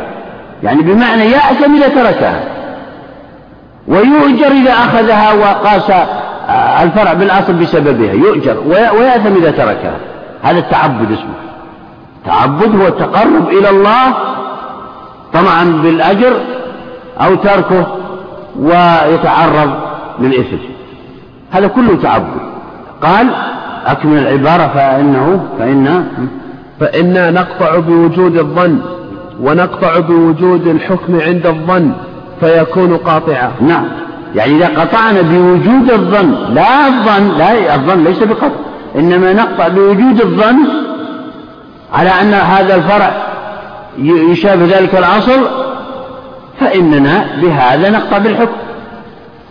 يعني 0.62 0.82
بمعنى 0.82 1.24
يأثم 1.24 1.74
إذا 1.74 1.88
تركها 1.88 2.40
ويؤجر 3.88 4.46
إذا 4.46 4.72
أخذها 4.72 5.32
وقاس 5.32 5.90
الفرع 6.82 7.12
بالأصل 7.12 7.52
بسببها 7.52 8.12
يؤجر 8.12 8.56
ويأثم 8.66 9.34
إذا 9.36 9.50
تركها. 9.50 9.96
هذا 10.42 10.58
التعبد 10.58 11.12
اسمه. 11.12 11.34
التعبد 12.16 12.80
هو 12.80 12.86
التقرب 12.86 13.48
إلى 13.48 13.70
الله 13.70 14.14
طمعا 15.32 15.64
بالأجر 15.64 16.32
أو 17.20 17.34
تركه 17.34 17.86
ويتعرض 18.58 19.70
للإثم. 20.20 20.56
هذا 21.50 21.66
كله 21.66 21.98
تعبد. 22.02 22.45
قال 23.02 23.26
أكمل 23.86 24.18
العبارة 24.18 24.70
فإنه 24.74 25.46
فإن 25.58 26.06
فإنا 26.80 27.30
نقطع 27.30 27.78
بوجود 27.78 28.36
الظن 28.36 28.78
ونقطع 29.40 29.98
بوجود 29.98 30.66
الحكم 30.66 31.20
عند 31.20 31.46
الظن 31.46 31.92
فيكون 32.40 32.96
قاطعا. 32.96 33.50
نعم. 33.60 33.84
يعني 34.34 34.56
إذا 34.56 34.80
قطعنا 34.80 35.22
بوجود 35.22 35.90
الظن 35.90 36.54
لا 36.54 36.86
الظن 36.86 37.38
لا 37.38 37.74
الظن 37.74 38.04
ليس 38.04 38.22
بقطع. 38.22 38.56
إنما 38.96 39.32
نقطع 39.32 39.68
بوجود 39.68 40.20
الظن 40.20 40.56
على 41.94 42.10
أن 42.10 42.34
هذا 42.34 42.74
الفرع 42.74 43.10
يشابه 43.98 44.64
ذلك 44.64 44.94
الأصل 44.94 45.40
فإننا 46.60 47.26
بهذا 47.42 47.90
نقطع 47.90 48.18
بالحكم. 48.18 48.56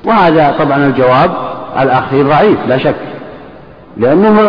وهذا 0.06 0.56
طبعا 0.60 0.78
الجواب 0.78 1.32
الأخير 1.80 2.28
ضعيف 2.28 2.58
لا 2.68 2.78
شك. 2.78 3.15
لأنه 3.98 4.40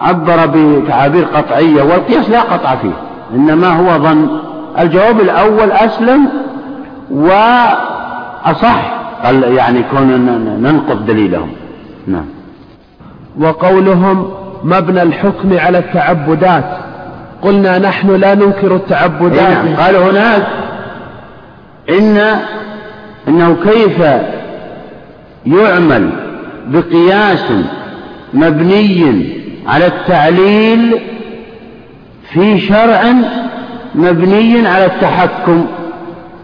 عبر 0.00 0.46
بتعابير 0.46 1.24
قطعية 1.24 1.82
والقياس 1.82 2.30
لا 2.30 2.40
قطع 2.40 2.76
فيه 2.76 2.92
إنما 3.34 3.68
هو 3.68 3.98
ظن. 3.98 4.28
الجواب 4.78 5.20
الأول 5.20 5.70
أسلم 5.70 6.28
وأصح 7.10 8.98
يعني 9.44 9.82
كون 9.82 10.06
ننقض 10.62 11.06
دليلهم. 11.06 11.52
نعم. 12.06 12.26
وقولهم 13.40 14.30
مبنى 14.64 15.02
الحكم 15.02 15.58
على 15.58 15.78
التعبدات. 15.78 16.78
قلنا 17.42 17.78
نحن 17.78 18.10
لا 18.10 18.34
ننكر 18.34 18.76
التعبدات. 18.76 19.64
نعم. 19.64 19.76
قال 19.76 19.96
هناك 19.96 20.46
إن 21.90 22.38
إنه 23.28 23.56
كيف 23.64 24.02
يعمل 25.46 26.10
بقياس 26.66 27.52
مبني 28.34 29.26
على 29.66 29.86
التعليل 29.86 31.00
في 32.32 32.60
شرع 32.60 33.02
مبني 33.94 34.68
على 34.68 34.86
التحكم. 34.86 35.66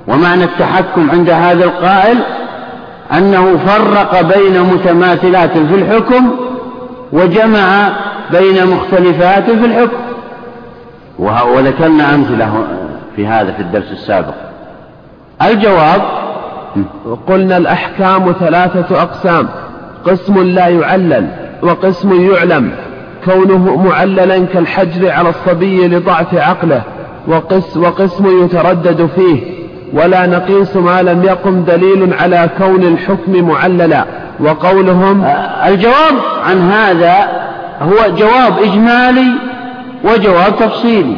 ومعنى 0.09 0.45
التحكم 0.45 1.11
عند 1.11 1.31
هذا 1.31 1.65
القائل 1.65 2.19
أنه 3.13 3.57
فرق 3.57 4.21
بين 4.21 4.63
متماثلات 4.63 5.59
في 5.59 5.75
الحكم 5.75 6.31
وجمع 7.13 7.89
بين 8.31 8.67
مختلفات 8.67 9.51
في 9.51 9.67
الحكم. 9.67 9.99
وذكرنا 11.19 12.15
أمثلة 12.15 12.67
في 13.17 13.27
هذا 13.27 13.53
في 13.53 13.61
الدرس 13.61 13.93
السابق. 13.93 14.35
الجواب 15.43 16.03
قلنا 17.27 17.57
الأحكام 17.57 18.33
ثلاثة 18.41 19.03
أقسام. 19.03 19.49
قسم 20.05 20.43
لا 20.43 20.69
يعلل. 20.69 21.44
وقسم 21.65 22.31
يعلم 22.31 22.71
كونه 23.25 23.77
معللا 23.77 24.39
كالحجر 24.39 25.11
على 25.11 25.29
الصبي 25.29 25.89
لضعف 25.89 26.35
عقله 26.35 26.83
وقس 27.29 27.77
وقسم 27.77 28.45
يتردد 28.45 29.09
فيه 29.17 29.41
ولا 29.93 30.27
نقيس 30.27 30.77
ما 30.77 31.03
لم 31.03 31.23
يقم 31.23 31.65
دليل 31.65 32.15
على 32.15 32.49
كون 32.59 32.83
الحكم 32.83 33.49
معللا. 33.49 34.05
وقولهم 34.41 35.25
الجواب 35.67 36.15
عن 36.47 36.71
هذا 36.71 37.17
هو 37.83 38.15
جواب 38.17 38.59
إجمالي 38.59 39.33
وجواب 40.05 40.57
تفصيلي 40.61 41.17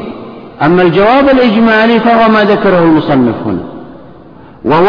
أما 0.62 0.82
الجواب 0.82 1.28
الإجمالي 1.28 2.00
فهو 2.00 2.28
ما 2.28 2.44
ذكره 2.44 2.78
المصنف 2.78 3.34
هنا. 3.46 3.62
وهو 4.64 4.88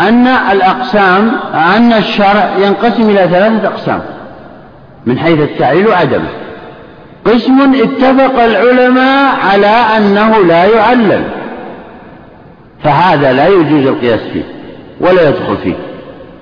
أن 0.00 0.26
الأقسام 0.26 1.32
أن 1.76 1.92
الشرع 1.92 2.48
ينقسم 2.58 3.10
إلى 3.10 3.28
ثلاثة 3.28 3.68
أقسام. 3.68 4.00
من 5.06 5.18
حيث 5.18 5.40
التعليل 5.40 5.88
وعدمه. 5.88 6.28
قسم 7.24 7.74
اتفق 7.74 8.42
العلماء 8.42 9.34
على 9.36 9.66
أنه 9.66 10.44
لا 10.44 10.64
يعلل 10.64 11.24
فهذا 12.82 13.32
لا 13.32 13.48
يجوز 13.48 13.86
القياس 13.86 14.20
فيه 14.20 14.42
ولا 15.00 15.28
يدخل 15.28 15.56
فيه 15.56 15.74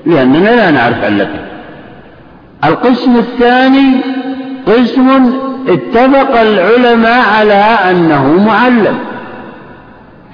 لأننا 0.06 0.56
لا 0.56 0.70
نعرف 0.70 1.04
علته 1.04 1.40
القسم 2.64 3.16
الثاني 3.16 4.00
قسم 4.66 5.32
اتفق 5.68 6.40
العلماء 6.40 7.28
على 7.28 7.64
أنه 7.90 8.44
معلم. 8.46 8.98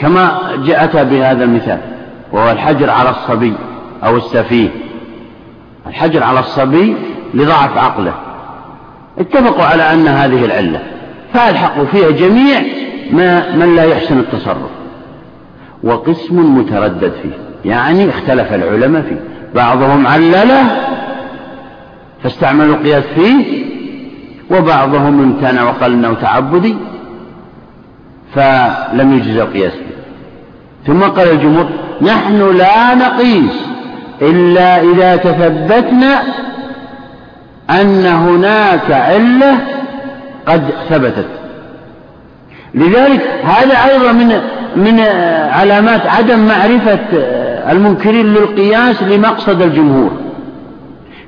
كما 0.01 0.39
جاءت 0.67 0.97
بهذا 0.97 1.45
المثال 1.45 1.79
وهو 2.33 2.51
الحجر 2.51 2.91
على 2.91 3.11
الصبي 3.11 3.55
أو 4.05 4.17
السفيه. 4.17 4.69
الحجر 5.87 6.23
على 6.23 6.41
الصبي 6.41 6.97
لضعف 7.35 7.79
عقله. 7.79 8.15
اتفقوا 9.19 9.65
على 9.65 9.93
أن 9.93 10.09
هذه 10.09 10.45
العلة. 10.45 10.81
فألحقوا 11.35 11.85
فيها 11.85 12.11
جميع 12.11 12.63
ما 13.11 13.57
من 13.57 13.77
لا 13.77 13.85
يحسن 13.85 14.19
التصرف. 14.19 14.71
وقسم 15.85 16.59
متردد 16.59 17.13
فيه. 17.23 17.71
يعني 17.71 18.11
اختلف 18.11 18.53
العلماء 18.53 19.03
فيه. 19.03 19.21
بعضهم 19.55 20.07
علله 20.07 20.65
فاستعملوا 22.23 22.75
القياس 22.75 23.05
فيه 23.05 23.65
وبعضهم 24.51 25.23
امتنع 25.23 25.63
وقال 25.63 25.93
انه 25.93 26.15
تعبدي 26.15 26.77
فلم 28.35 29.13
يجز 29.17 29.37
القياس 29.37 29.73
فيه. 29.73 29.99
ثم 30.87 31.03
قال 31.03 31.31
الجمهور 31.31 31.69
نحن 32.03 32.57
لا 32.57 32.95
نقيس 32.95 33.69
إلا 34.23 34.81
إذا 34.81 35.17
تثبتنا 35.17 36.23
أن 37.71 38.07
هناك 38.07 38.91
علة 38.91 39.59
قد 40.47 40.71
ثبتت. 40.89 41.29
لذلك 42.75 43.21
هذا 43.45 43.93
أيضا 43.93 44.13
من 44.13 44.41
من 44.77 45.01
علامات 45.51 46.07
عدم 46.07 46.39
معرفة 46.39 46.99
المنكرين 47.71 48.27
للقياس 48.35 49.03
لمقصد 49.03 49.63
الجمهور. 49.63 50.11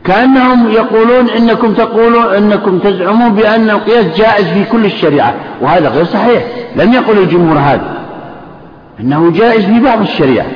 كأنهم 0.05 0.70
يقولون 0.70 1.31
إنكم 1.31 1.74
تقولون 1.74 2.35
إنكم 2.35 2.79
تزعمون 2.79 3.35
بأن 3.35 3.70
القياس 3.70 4.07
جائز 4.16 4.46
في 4.46 4.64
كل 4.64 4.85
الشريعة 4.85 5.35
وهذا 5.61 5.88
غير 5.88 6.05
صحيح. 6.05 6.42
لم 6.76 6.92
يقل 6.92 7.18
الجمهور 7.18 7.59
هذا. 7.59 7.94
إنه 9.00 9.31
جائز 9.31 9.64
في 9.64 9.81
بعض 9.81 10.00
الشريعة. 10.00 10.46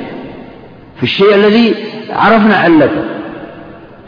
في 0.97 1.03
الشيء 1.03 1.35
الذي 1.35 1.75
عرفنا 2.17 2.57
علته. 2.57 3.03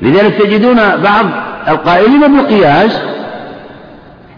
لذلك 0.02 0.34
تجدون 0.34 0.76
بعض 1.04 1.26
القائلين 1.68 2.20
بالقياس 2.20 3.00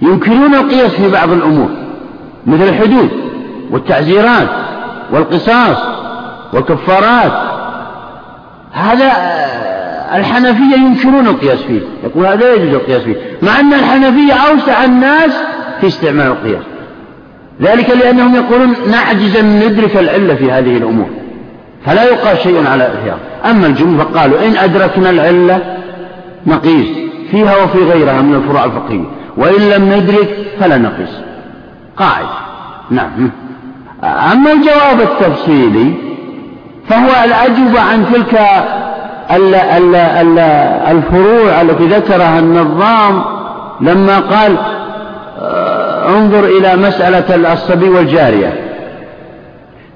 ينكرون 0.02 0.54
القياس 0.54 0.90
في 0.90 1.10
بعض 1.10 1.32
الأمور 1.32 1.68
مثل 2.46 2.68
الحدود 2.68 3.10
والتعزيرات 3.70 4.48
والقصاص 5.12 5.76
والكفارات. 6.52 7.32
هذا 8.72 9.12
الحنفية 10.14 10.76
ينكرون 10.76 11.26
القياس 11.26 11.58
فيه 11.58 11.80
يقول 12.04 12.26
هذا 12.26 12.36
لا 12.36 12.54
يجوز 12.54 12.74
القياس 12.74 13.02
فيه 13.02 13.16
مع 13.42 13.60
أن 13.60 13.74
الحنفية 13.74 14.32
أوسع 14.32 14.84
الناس 14.84 15.32
في 15.80 15.86
استعمال 15.86 16.26
القياس. 16.26 16.62
ذلك 17.62 17.90
لأنهم 17.90 18.34
يقولون 18.34 18.74
نعجز 18.90 19.36
أن 19.36 19.60
ندرك 19.60 19.96
العلة 19.96 20.34
في 20.34 20.52
هذه 20.52 20.76
الأمور 20.76 21.08
فلا 21.86 22.04
يقال 22.04 22.38
شيء 22.38 22.66
على 22.66 22.86
الإحياء 22.86 23.18
أما 23.44 23.66
الجمهور 23.66 24.04
فقالوا 24.04 24.46
إن 24.46 24.56
أدركنا 24.56 25.10
العلة 25.10 25.76
نقيس. 26.46 27.07
فيها 27.30 27.64
وفي 27.64 27.78
غيرها 27.78 28.22
من 28.22 28.34
الفروع 28.34 28.64
الفقهية. 28.64 29.04
وإن 29.36 29.68
لم 29.68 29.92
ندرك 29.92 30.28
فلا 30.60 30.76
نقيس. 30.78 31.20
قاعدة 31.96 32.28
نعم. 32.90 33.30
أما 34.04 34.52
الجواب 34.52 35.00
التفصيلي 35.00 35.94
فهو 36.88 37.24
الأجوبة 37.24 37.80
عن 37.80 38.04
تلك 38.12 38.40
الفروع 40.90 41.60
التي 41.60 41.86
ذكرها 41.86 42.38
النظام 42.38 43.22
لما 43.80 44.18
قال 44.18 44.56
آه، 45.40 46.08
انظر 46.08 46.44
إلى 46.44 46.76
مسألة 46.76 47.52
الصبي 47.52 47.88
والجارية. 47.88 48.52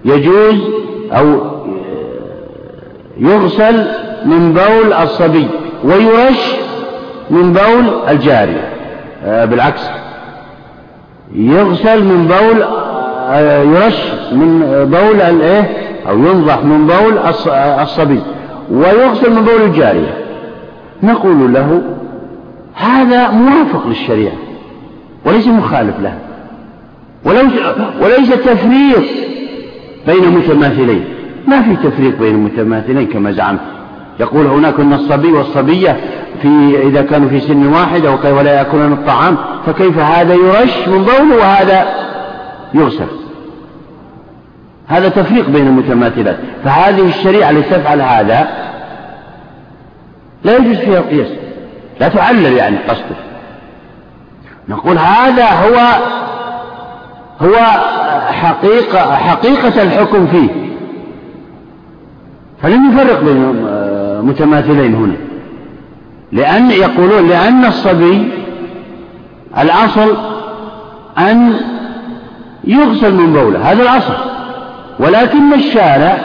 يجوز 0.04 0.60
أو 1.12 1.40
يغسل 3.18 3.86
من 4.24 4.52
بول 4.52 4.92
الصبي 4.92 5.46
ويرش 5.84 6.54
من 7.32 7.52
بول 7.52 8.08
الجارية. 8.08 8.68
آه، 9.24 9.44
بالعكس. 9.44 9.82
يغسل 11.34 12.04
من 12.04 12.26
بول 12.26 12.62
آه، 12.62 13.62
يرش 13.62 14.12
من 14.32 14.60
بول 14.90 15.20
الايه 15.20 15.70
أو 16.08 16.18
ينضح 16.18 16.64
من 16.64 16.86
بول 16.86 17.18
الصبي. 17.80 18.20
ويغسل 18.70 19.32
من 19.32 19.42
بول 19.44 19.62
الجارية. 19.62 20.16
نقول 21.02 21.52
له 21.52 21.82
هذا 22.74 23.30
موافق 23.30 23.86
للشريعة 23.86 24.36
وليس 25.26 25.46
مخالف 25.46 25.94
لها. 26.00 26.18
وليس 28.00 28.30
تفريط 28.30 29.04
بين 30.06 30.28
متماثلين. 30.38 31.04
ما 31.46 31.62
في 31.62 31.76
تفريق 31.76 32.18
بين 32.18 32.34
المتماثلين 32.34 33.06
كما 33.06 33.32
زعمت. 33.32 33.60
يقول 34.20 34.46
هناك 34.46 34.80
أن 34.80 34.92
الصبي 34.92 35.32
والصبية 35.32 35.96
في 36.42 36.82
إذا 36.82 37.02
كانوا 37.02 37.28
في 37.28 37.40
سن 37.40 37.66
واحد 37.66 38.06
ولا 38.24 38.54
يأكلون 38.54 38.92
الطعام 38.92 39.36
فكيف 39.66 39.98
هذا 39.98 40.34
يرش 40.34 40.88
من 40.88 41.02
بوله 41.02 41.36
وهذا 41.36 41.86
يغسل؟ 42.74 43.06
هذا 44.86 45.08
تفريق 45.08 45.48
بين 45.48 45.66
المتماثلات. 45.66 46.36
فهذه 46.64 47.08
الشريعة 47.08 47.50
التي 47.50 47.70
تفعل 47.70 48.00
هذا 48.00 48.48
لا 50.44 50.56
يجوز 50.56 50.76
فيها 50.76 50.98
القياس. 50.98 51.28
لا 52.00 52.08
تعلل 52.08 52.52
يعني 52.52 52.76
قصده. 52.76 53.16
نقول 54.68 54.98
هذا 54.98 55.44
هو 55.44 55.78
هو 57.40 57.56
حقيقة 58.32 59.14
حقيقة 59.14 59.82
الحكم 59.82 60.26
فيه. 60.26 60.48
فلم 62.62 62.90
يفرق 62.90 63.20
بين 63.20 63.66
متماثلين 64.22 64.94
هنا. 64.94 65.16
لأن 66.32 66.70
يقولون 66.70 67.28
لأن 67.28 67.64
الصبي 67.64 68.32
الأصل 69.58 70.16
أن 71.18 71.54
يغسل 72.64 73.14
من 73.14 73.32
بوله 73.32 73.72
هذا 73.72 73.82
الأصل. 73.82 74.14
ولكن 74.98 75.52
الشارع 75.52 76.18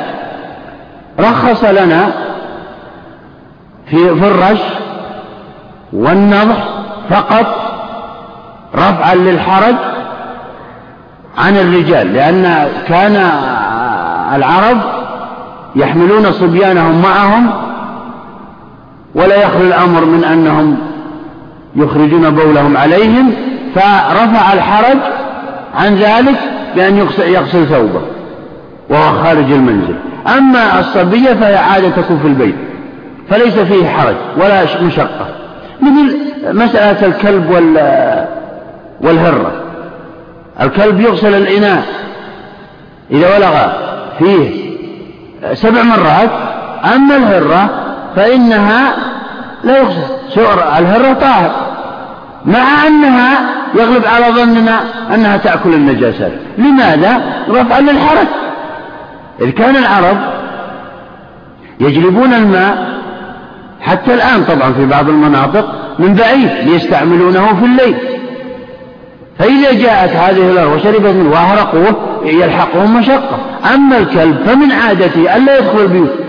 رخص 1.20 1.64
لنا 1.64 2.12
في 3.90 4.10
الرش 4.12 4.60
والنضح 5.94 6.68
فقط 7.10 7.46
رفعا 8.76 9.16
للحرج 9.16 9.76
عن 11.38 11.58
الرجال 11.58 12.14
لأن 12.14 12.68
كان 12.88 13.32
العرب 14.36 14.78
يحملون 15.76 16.32
صبيانهم 16.32 17.02
معهم 17.02 17.52
ولا 19.16 19.36
يخلو 19.44 19.68
الأمر 19.68 20.06
من 20.06 20.24
أنهم 20.24 20.78
يخرجون 21.76 22.30
بولهم 22.30 22.78
عليهم 22.78 23.34
فرفع 23.76 24.54
الحرج 24.54 24.98
عن 25.76 25.96
ذلك 25.96 26.40
بأن 26.76 26.98
يغسل 27.20 27.66
ثوبه 27.66 28.02
وهو 28.90 29.24
خارج 29.24 29.52
المنزل. 29.52 29.96
أما 30.38 30.80
الصبية 30.80 31.34
فهي 31.34 31.56
عادة 31.56 31.90
تكون 31.90 32.20
في 32.20 32.28
البيت 32.28 32.56
فليس 33.30 33.54
فيه 33.54 33.88
حرج 33.88 34.16
ولا 34.38 34.64
مشقة. 34.82 35.28
مثل 35.82 36.18
مسألة 36.52 37.08
الكلب 37.08 37.50
وال 37.50 38.28
والهرة. 39.02 39.52
الكلب 40.62 41.02
يغسل 41.02 41.36
الإناء. 41.36 41.84
إذا 43.12 43.36
ولغ 43.38 43.56
فيه 44.20 44.68
سبع 45.54 45.84
مرات 45.84 46.30
أما 46.96 47.16
الهرة 47.16 47.87
فإنها 48.18 48.96
لا 49.64 49.78
يغسل 49.78 50.02
سؤر 50.30 50.64
الهرة 50.78 51.14
طاهر. 51.14 51.52
مع 52.46 52.88
أنها 52.88 53.40
يغلب 53.76 54.06
على 54.06 54.26
ظننا 54.26 54.80
أنها 55.14 55.38
تأكل 55.38 55.74
النجاسات 55.74 56.32
لماذا؟ 56.58 57.22
رفعا 57.50 57.82
للحرج. 57.82 58.28
إذ 59.42 59.50
كان 59.50 59.76
العرب 59.76 60.18
يجلبون 61.80 62.34
الماء 62.34 63.00
حتى 63.82 64.14
الآن 64.14 64.44
طبعا 64.44 64.74
في 64.74 64.86
بعض 64.86 65.10
المناطق 65.10 65.72
من 66.00 66.14
بعيد 66.14 66.50
ليستعملونه 66.64 67.48
في 67.60 67.66
الليل. 67.66 67.98
فإذا 69.40 69.74
جاءت 69.74 70.10
هذه 70.10 70.52
الأرض 70.52 70.72
وشربت 70.72 71.14
منه 71.14 71.32
وأهرقوه 71.32 71.96
يلحقهم 72.24 72.98
مشقة. 72.98 73.40
أما 73.74 73.98
الكلب 73.98 74.38
فمن 74.46 74.72
عادته 74.72 75.36
ألا 75.36 75.58
يدخل 75.58 75.80
البيوت. 75.80 76.27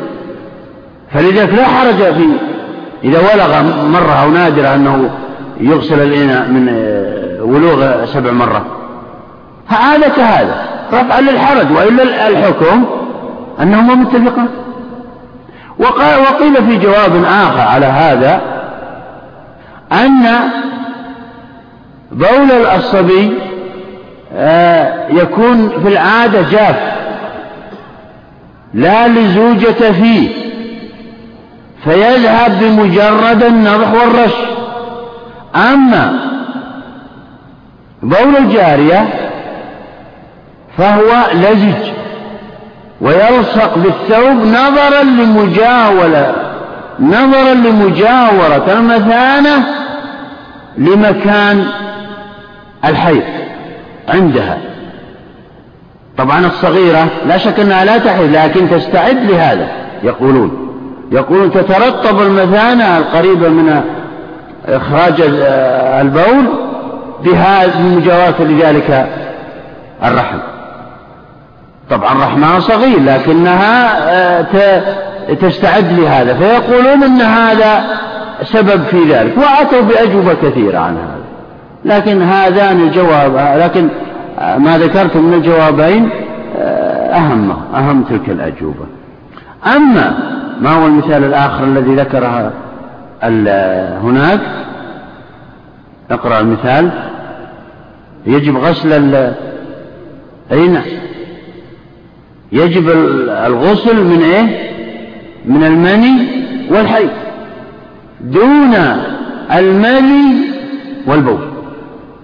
فلذلك 1.12 1.54
لا 1.54 1.64
حرج 1.64 1.96
في 1.96 2.28
إذا 3.04 3.18
ولغ 3.18 3.62
مرة 3.88 4.12
أو 4.22 4.30
نادر 4.30 4.74
أنه 4.74 5.10
يغسل 5.60 6.00
الإناء 6.00 6.48
من 6.48 6.68
ولوغ 7.40 8.04
سبع 8.04 8.30
مرات. 8.30 8.62
هذا. 9.68 10.08
كهذا 10.08 10.64
رفعا 10.92 11.20
للحرج 11.20 11.70
وإلا 11.76 12.28
الحكم 12.28 12.84
أنهما 13.60 13.94
متفقان 13.94 14.48
وقيل 15.78 16.54
في 16.56 16.76
جواب 16.76 17.24
آخر 17.24 17.60
على 17.60 17.86
هذا 17.86 18.40
أن 19.92 20.26
بول 22.12 22.66
الصبي 22.76 23.38
آه، 24.34 25.08
يكون 25.10 25.68
في 25.68 25.88
العادة 25.88 26.42
جاف 26.50 26.76
لا 28.74 29.08
لزوجة 29.08 29.92
فيه. 29.92 30.28
فيذهب 31.84 32.58
بمجرد 32.60 33.42
النضح 33.42 33.92
والرش. 33.92 34.34
أما 35.56 36.12
بول 38.02 38.36
الجارية 38.38 39.08
فهو 40.78 41.24
لزج 41.34 41.90
ويلصق 43.00 43.78
بالثوب 43.78 44.36
نظرا 44.46 45.02
لمجاولة 45.02 46.32
نظرا 47.00 47.54
لمجاورة 47.54 48.72
المثانة 48.72 49.64
لمكان 50.78 51.66
الحيض 52.84 53.22
عندها. 54.08 54.58
طبعا 56.18 56.46
الصغيرة 56.46 57.08
لا 57.26 57.36
شك 57.36 57.60
أنها 57.60 57.84
لا 57.84 57.98
تحيض 57.98 58.32
لكن 58.32 58.70
تستعد 58.70 59.30
لهذا 59.30 59.68
يقولون. 60.02 60.67
يقولون 61.12 61.52
تترطب 61.52 62.20
المثانة 62.20 62.98
القريبة 62.98 63.48
من 63.48 63.82
إخراج 64.66 65.14
البول 66.00 66.46
بهذه 67.24 67.80
المجاورة 67.80 68.36
لذلك 68.40 69.08
الرحم. 70.04 70.38
طبعا 71.90 72.24
رحمها 72.24 72.60
صغير 72.60 73.00
لكنها 73.00 73.98
آه، 74.10 74.46
تستعد 75.40 75.92
لهذا. 75.92 76.34
فيقولون 76.34 77.02
إن 77.02 77.20
هذا 77.20 77.84
سبب 78.42 78.82
في 78.82 79.12
ذلك 79.12 79.32
وأتوا 79.38 79.80
بأجوبة 79.80 80.34
كثيرة 80.34 80.78
عن 80.78 80.96
هذا. 80.96 81.18
لكن 81.84 82.22
هذان 82.22 82.80
الجواب 82.80 83.56
لكن 83.58 83.88
آه، 84.38 84.58
ما 84.58 84.78
ذكرت 84.78 85.16
من 85.16 85.34
الجوابين 85.34 86.10
آه، 86.58 87.16
أهم 87.16 87.56
أهم 87.74 88.02
تلك 88.02 88.28
الأجوبة. 88.28 88.86
أما 89.76 90.38
ما 90.60 90.70
هو 90.70 90.86
المثال 90.86 91.24
الآخر 91.24 91.64
الذي 91.64 91.94
ذكره 91.94 92.52
هناك؟ 94.02 94.40
اقرأ 96.10 96.40
المثال. 96.40 96.90
يجب 98.26 98.56
غسل 98.56 99.14
أي 100.52 100.68
نعم. 100.68 100.84
يجب 102.52 102.88
الغسل 103.46 104.04
من 104.04 104.22
إيه؟ 104.22 104.70
من 105.44 105.64
المني 105.64 106.28
والحيض 106.70 107.10
دون 108.20 108.74
المني 109.52 110.44
والبول. 111.06 111.48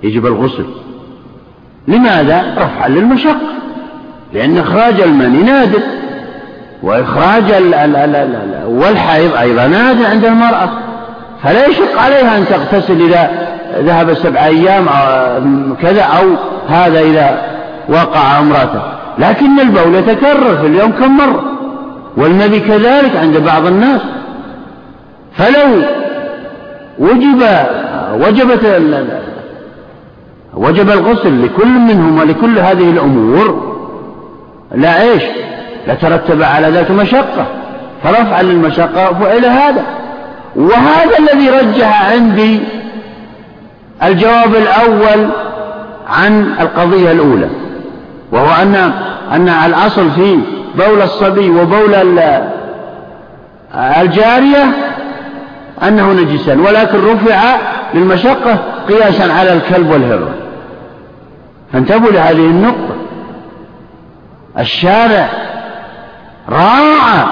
يجب 0.02 0.26
الغسل. 0.26 0.66
لماذا؟ 1.88 2.54
رفعا 2.58 2.88
للمشقة 2.88 3.54
لأن 4.32 4.58
إخراج 4.58 5.00
المني 5.00 5.42
نادر. 5.42 5.80
وإخراج 6.84 7.50
والحيض 8.66 9.36
أيضا. 9.36 9.66
نادر 9.66 10.06
عند 10.06 10.24
المرأة. 10.24 10.68
فلا 11.42 11.66
يشق 11.66 12.00
عليها 12.00 12.38
أن 12.38 12.44
تغتسل 12.46 13.02
إذا 13.02 13.30
ذهب 13.78 14.14
سبع 14.14 14.44
أيام 14.44 14.86
كذا 15.82 16.02
أو 16.02 16.24
هذا 16.68 17.00
إذا 17.00 17.42
وقع 17.88 18.38
امرأته 18.38 18.82
لكن 19.18 19.60
البول 19.60 19.94
يتكرر 19.94 20.56
في 20.60 20.66
اليوم 20.66 20.92
كم 20.92 21.16
مرة. 21.16 21.44
والنبي 22.16 22.60
كذلك 22.60 23.16
عند 23.16 23.36
بعض 23.36 23.66
الناس. 23.66 24.00
فلو 25.36 25.82
وجب 26.98 27.42
وجبت 28.14 28.64
وجب 30.54 30.90
الغسل 30.90 31.44
لكل 31.44 31.68
منهم 31.68 32.18
ولكل 32.18 32.58
هذه 32.58 32.90
الأمور. 32.90 33.74
لا 34.74 35.02
إيش؟ 35.02 35.22
لترتب 35.88 36.42
على 36.42 36.66
ذلك 36.66 36.90
مشقة 36.90 37.46
فرفعا 38.02 38.42
للمشقة 38.42 39.14
فعل 39.14 39.44
هذا. 39.44 39.82
وهذا 40.56 41.18
الذي 41.18 41.50
رجح 41.50 42.12
عندي 42.12 42.60
الجواب 44.02 44.54
الأول 44.54 45.28
عن 46.08 46.54
القضية 46.60 47.12
الأولى 47.12 47.48
وهو 48.32 48.62
أن 48.62 48.92
أن 49.32 49.48
الأصل 49.48 50.10
في 50.10 50.38
بول 50.78 51.02
الصبي 51.02 51.50
وبول 51.50 51.94
الجارية 53.74 54.64
أنه 55.82 56.12
نجسان 56.12 56.60
ولكن 56.60 56.98
رفع 56.98 57.56
للمشقة 57.94 58.58
قياسا 58.88 59.32
على 59.32 59.52
الكلب 59.52 59.90
والهرة 59.90 60.30
فانتبهوا 61.72 62.12
لهذه 62.12 62.46
النقطة. 62.46 62.94
الشارع 64.58 65.28
راعى 66.48 67.26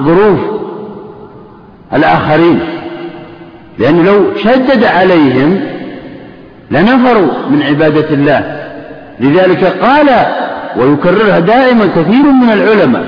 ظروف 0.00 0.38
الآخرين. 1.92 2.60
لأنه 3.78 4.02
لو 4.02 4.24
شدد 4.44 4.84
عليهم 4.84 5.60
لنفروا 6.70 7.32
من 7.50 7.62
عبادة 7.62 8.10
الله. 8.10 8.56
لذلك 9.20 9.64
قال 9.64 10.06
ويكررها 10.76 11.38
دائما 11.38 11.86
كثير 11.86 12.22
من 12.22 12.50
العلماء 12.52 13.04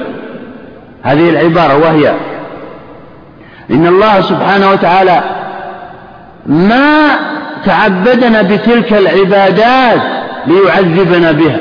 هذه 1.02 1.30
العبارة 1.30 1.76
وهي 1.76 2.14
إن 3.70 3.86
الله 3.86 4.20
سبحانه 4.20 4.70
وتعالى 4.70 5.22
ما 6.46 7.06
تعبدنا 7.64 8.42
بتلك 8.42 8.92
العبادات 8.92 10.00
ليعذبنا 10.46 11.32
بها. 11.32 11.58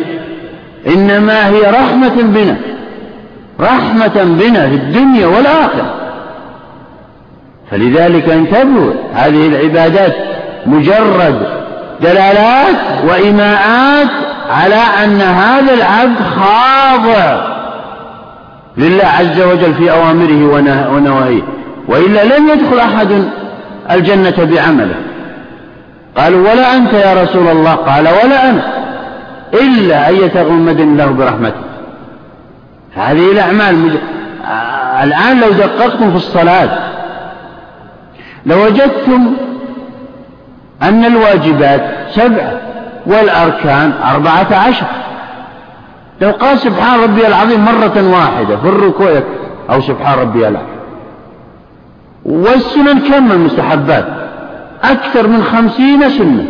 إنما 0.88 1.47
هي 1.47 1.62
رحمة 1.62 2.15
بنا. 2.23 2.58
رحمة 3.61 4.23
بنا 4.23 4.69
في 4.69 4.75
الدنيا 4.75 5.27
والآخرة. 5.27 5.93
فلذلك 7.71 8.29
انتبهوا 8.29 8.93
هذه 9.13 9.47
العبادات 9.47 10.15
مجرد 10.65 11.47
دلالات 12.01 12.75
وإيماءات 13.07 14.07
على 14.49 14.81
أن 15.03 15.21
هذا 15.21 15.73
العبد 15.73 16.19
خاضع 16.39 17.47
لله 18.77 19.05
عز 19.05 19.41
وجل 19.41 19.73
في 19.73 19.91
أوامره 19.91 20.55
ونواهيه. 20.93 21.41
وإلا 21.87 22.23
لن 22.23 22.49
يدخل 22.49 22.79
أحد 22.79 23.23
الجنة 23.91 24.35
بعمله. 24.51 24.95
قالوا 26.17 26.51
ولا 26.51 26.75
أنت 26.75 26.93
يا 26.93 27.23
رسول 27.23 27.47
الله؟ 27.47 27.75
قال 27.75 28.07
ولا 28.07 28.49
أنا 28.49 28.61
إلا 29.53 30.09
أن 30.09 30.15
يتغمد 30.15 30.79
الله 30.79 31.05
برحمته. 31.05 31.68
هذه 32.95 33.32
الأعمال 33.32 33.75
مج... 33.75 33.91
الآن 35.04 35.39
لو 35.39 35.52
دققتم 35.52 36.10
في 36.12 36.15
الصلاة 36.15 36.69
لوجدتم 38.45 39.34
أن 40.84 41.06
الواجبات 41.06 41.82
سبعة 42.10 42.52
والأركان 43.06 43.93
أربعة 44.04 44.47
عشر. 44.67 44.86
لو 46.21 46.32
قال 46.32 46.60
سبحان 46.60 46.99
ربي 46.99 47.28
العظيم 47.28 47.65
مرة 47.65 48.12
واحدة 48.13 48.58
في 48.58 48.67
الركوع 48.67 49.21
أو 49.69 49.82
سبحان 49.82 50.19
ربي 50.19 50.47
العظيم 50.47 50.80
والسنن 52.25 52.99
كم 52.99 53.32
المستحبات 53.32 54.06
أكثر 54.84 55.28
من 55.28 55.43
خمسين 55.43 56.10
سنة. 56.10 56.45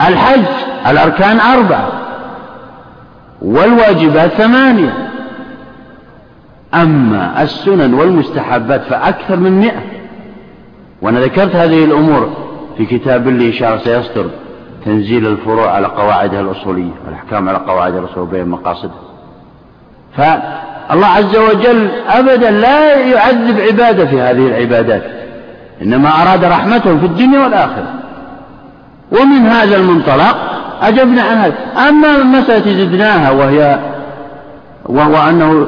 الحج 0.00 0.44
الأركان 0.86 1.40
أربعة. 1.40 1.88
والواجبات 3.44 4.30
ثمانية. 4.30 5.08
أما 6.74 7.42
السنن 7.42 7.94
والمستحبات 7.94 8.82
فأكثر 8.82 9.36
من 9.36 9.60
مئة. 9.60 9.82
وأنا 11.02 11.20
ذكرت 11.20 11.56
هذه 11.56 11.84
الأمور 11.84 12.36
في 12.76 12.86
كتاب 12.86 13.28
لي 13.28 13.50
إشارة 13.50 13.78
سيصدر 13.78 14.30
تنزيل 14.84 15.26
الفروع 15.26 15.70
على 15.70 15.86
قواعدها 15.86 16.40
الأصولية 16.40 16.92
والأحكام 17.06 17.48
على 17.48 17.58
قواعدها 17.58 17.98
الأصولية 17.98 18.22
وبين 18.22 18.48
مقاصدها 18.48 19.00
فالله 20.16 21.06
عز 21.06 21.36
وجل 21.36 21.90
أبدا 22.08 22.50
لا 22.50 22.96
يعذب 22.96 23.60
عباده 23.60 24.06
في 24.06 24.20
هذه 24.20 24.46
العبادات 24.46 25.02
إنما 25.82 26.08
أراد 26.22 26.44
رحمتهم 26.44 26.98
في 27.00 27.06
الدنيا 27.06 27.40
والآخرة. 27.40 27.94
ومن 29.12 29.46
هذا 29.46 29.76
المنطلق 29.76 30.36
أجبنا 30.82 31.22
عن 31.22 31.36
هذا 31.36 31.54
أما 31.88 32.16
المسألة 32.16 32.84
زدناها 32.84 33.30
وهي 33.30 33.78
وهو 34.86 35.16
أنه 35.28 35.66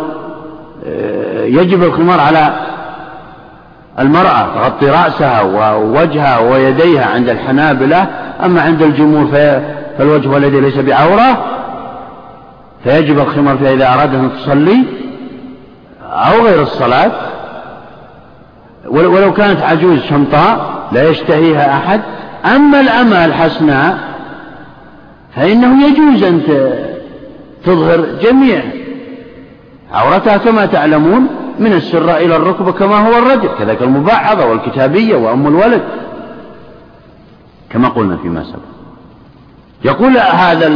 آه، 0.87 1.45
يجب 1.45 1.83
الخمار 1.83 2.21
على 2.21 2.55
المرأة 3.99 4.47
تغطي 4.55 4.91
رأسها 4.91 5.43
ووجهها 5.43 6.39
ويديها 6.39 7.07
عند 7.07 7.29
الحنابلة. 7.29 8.07
أما 8.45 8.63
عند 8.63 8.83
الجمهور 8.83 9.27
فالوجه 9.99 10.29
والذي 10.29 10.61
ليس 10.61 10.79
بعورة 10.79 11.45
فيجب 12.85 13.19
الخمار 13.19 13.57
فيها 13.57 13.73
إذا 13.73 13.95
أراد 13.95 14.15
أن 14.15 14.31
تصلي 14.33 14.85
أو 16.03 16.47
غير 16.47 16.63
الصلاة. 16.63 17.13
ولو 18.87 19.33
كانت 19.33 19.63
عجوز 19.63 19.99
شمطاء 20.01 20.75
لا 20.93 21.09
يشتهيها 21.09 21.77
أحد. 21.77 22.01
أما 22.45 22.81
الأمة 22.81 23.25
الحسناء 23.25 24.14
فإنه 25.37 25.87
يجوز 25.87 26.23
أن 26.23 26.43
تظهر 27.65 28.07
جميع 28.23 28.63
عورتها 29.93 30.37
كما 30.37 30.67
تعلمون 30.67 31.27
من 31.59 31.73
السرة 31.73 32.17
إلى 32.17 32.37
الركبة 32.37 32.73
كما 32.73 33.09
هو 33.09 33.19
الرجل 33.19 33.49
كذلك 33.59 33.83
المبعضة 33.83 34.47
والكتابية 34.47 35.17
وأم 35.17 35.47
الولد 35.47 35.83
كما 37.71 37.89
قلنا 37.89 38.17
فيما 38.17 38.45
سبق 38.45 38.75
يقول 39.85 40.19
هذا 40.19 40.67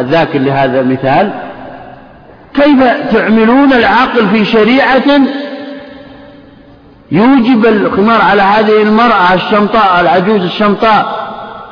الذاكر 0.00 0.38
لهذا 0.38 0.80
المثال 0.80 1.30
كيف 2.54 2.82
تعملون 3.12 3.72
العقل 3.72 4.28
في 4.28 4.44
شريعة 4.44 5.20
يوجب 7.12 7.66
الخمار 7.66 8.20
على 8.20 8.42
هذه 8.42 8.82
المرأة 8.82 9.34
الشمطاء 9.34 10.00
العجوز 10.00 10.42
الشمطاء 10.42 11.28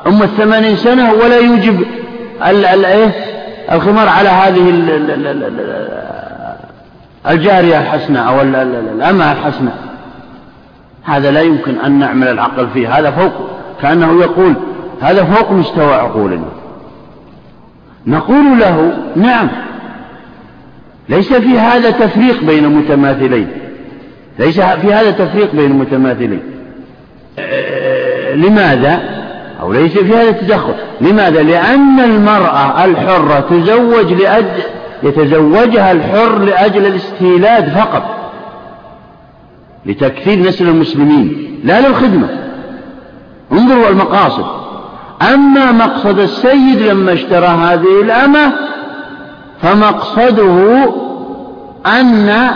أم 0.06 0.22
الثمانين 0.22 0.76
سنة 0.76 1.12
ولا 1.12 1.38
يوجب؟ 1.38 1.86
الخمار 3.72 4.08
على 4.08 4.28
هذه 4.28 4.70
الجارية 7.30 7.78
الحسنة 7.78 8.20
أو 8.20 8.42
الأمة 8.42 9.32
الحسنة. 9.32 9.74
هذا 11.04 11.30
لا 11.30 11.40
يمكن 11.40 11.74
أن 11.80 11.98
نعمل 11.98 12.28
العقل 12.28 12.68
فيه. 12.68 12.98
هذا 12.98 13.10
فوق 13.10 13.32
كأنه 13.82 14.20
يقول 14.20 14.54
هذا 15.02 15.24
فوق 15.24 15.52
مستوى 15.52 15.94
عقولنا 15.94 16.48
نقول 18.06 18.58
له 18.58 18.92
نعم. 19.16 19.48
ليس 21.08 21.32
في 21.32 21.58
هذا 21.58 21.90
تفريق 21.90 22.44
بين 22.44 22.68
متماثلين. 22.68 23.48
ليس 24.38 24.60
في 24.60 24.94
هذا 24.94 25.10
تفريق 25.10 25.54
بين 25.54 25.70
المتماثلين 25.70 26.42
لماذا؟ 28.34 29.15
أو 29.60 29.72
ليس 29.72 29.92
في 29.92 30.16
هذا 30.16 30.30
تدخل 30.30 30.74
لماذا؟ 31.00 31.42
لأن 31.42 32.00
المرأة 32.00 32.84
الحرة 32.84 33.40
تزوج 33.40 34.12
لأجل 34.12 34.62
يتزوجها 35.02 35.92
الحر 35.92 36.38
لأجل 36.38 36.86
الاستيلاد 36.86 37.68
فقط. 37.68 38.02
لتكثير 39.86 40.48
نسل 40.48 40.68
المسلمين. 40.68 41.60
لا 41.64 41.88
للخدمة. 41.88 42.28
انظروا 43.52 43.88
المقاصد. 43.88 44.44
أما 45.34 45.72
مقصد 45.72 46.18
السيد 46.18 46.82
لما 46.82 47.12
اشترى 47.12 47.46
هذه 47.46 48.00
الأمة 48.02 48.52
فمقصده 49.62 50.84
أن 51.86 52.50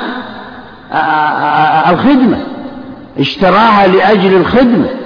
الخدمة. 1.90 2.38
اشتراها 3.18 3.86
لأجل 3.86 4.36
الخدمة. 4.36 4.99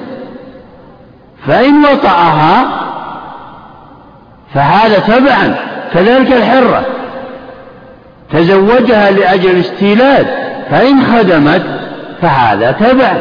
فإن 1.46 1.84
وطأها 1.84 2.66
فهذا 4.54 4.98
تبعا 4.98 5.54
كذلك 5.92 6.32
الحرة. 6.32 6.84
تزوجها 8.32 9.10
لأجل 9.10 9.50
الاستيلاد 9.50 10.26
فإن 10.70 11.02
خدمت 11.02 11.62
فهذا 12.22 12.72
تبع 12.72 13.12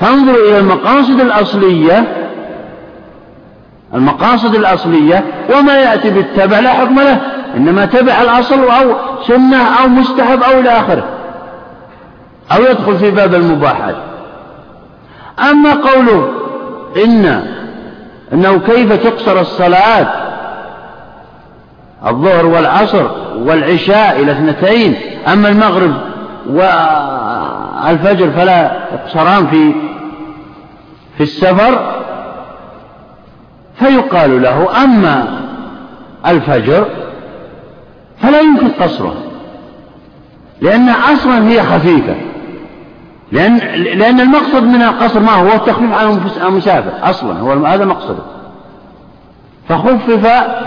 فانظروا 0.00 0.48
إلى 0.48 0.58
المقاصد 0.58 1.20
الأصلية 1.20 2.04
المقاصد 3.94 4.54
الأصلية 4.54 5.24
وما 5.56 5.78
يأتي 5.78 6.10
بالتبع 6.10 6.58
لا 6.58 6.70
حكم 6.70 7.00
له 7.00 7.20
إنما 7.56 7.84
تبع 7.84 8.22
الأصل 8.22 8.60
أو 8.60 8.94
سنة 9.26 9.62
أو 9.82 9.88
مستحب 9.88 10.42
أو 10.42 10.60
إلى 10.60 10.70
آخره 10.70 11.04
أو 12.52 12.62
يدخل 12.62 12.98
في 12.98 13.10
باب 13.10 13.34
المباحات. 13.34 13.96
أما 15.50 15.74
قوله 15.74 16.30
إن 16.96 17.42
أنه 18.32 18.58
كيف 18.58 18.92
تقصر 18.92 19.40
الصلاة؟ 19.40 20.06
الظهر 22.06 22.46
والعصر 22.46 23.06
والعشاء 23.36 24.22
إلى 24.22 24.32
اثنتين 24.32 24.94
أما 25.32 25.48
المغرب 25.48 25.94
والفجر 26.46 28.30
فلا 28.30 28.72
يقصران 28.92 29.46
في 29.46 29.72
في 31.16 31.22
السفر 31.22 31.94
فيقال 33.78 34.42
له 34.42 34.84
أما 34.84 35.40
الفجر 36.26 36.86
فلا 38.22 38.40
يمكن 38.40 38.68
قصره 38.68 39.14
لأن 40.60 40.88
أصلا 40.88 41.48
هي 41.48 41.62
خفيفة. 41.62 42.14
لأن, 43.34 43.56
لأن 43.98 44.20
المقصد 44.20 44.62
من 44.62 44.82
القصر 44.82 45.20
ما 45.20 45.32
هو؟ 45.32 45.48
التخفيف 45.48 45.92
عن 45.92 46.20
المسافر 46.46 47.10
أصلا 47.10 47.40
هو 47.40 47.64
هذا 47.66 47.84
مقصده. 47.84 48.22
فخفف 49.68 50.10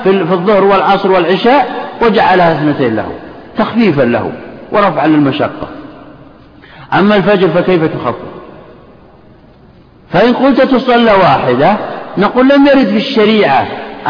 في 0.03 0.09
الظهر 0.11 0.63
والعصر 0.63 1.11
والعشاء 1.11 1.89
وجعلها 2.01 2.53
اثنتين 2.53 2.95
له 2.95 3.11
تخفيفا 3.57 4.01
له 4.01 4.31
ورفعا 4.71 5.07
للمشقة. 5.07 5.67
أما 6.93 7.15
الفجر 7.15 7.49
فكيف 7.49 7.83
تخفف؟ 7.83 8.37
فإن 10.09 10.33
قلت 10.33 10.61
تصلى 10.61 11.11
واحدة 11.11 11.77
نقول 12.17 12.49
لم 12.49 12.67
يرد 12.67 12.87
في 12.87 12.97
الشريعة 12.97 13.67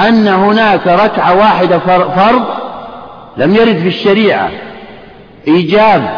أن 0.07 0.27
هناك 0.27 0.87
ركعة 0.87 1.37
واحدة 1.37 1.79
فرض 2.15 2.43
لم 3.37 3.55
يرد 3.55 3.77
في 3.77 3.87
الشريعة 3.87 4.49
إيجاب 5.47 6.09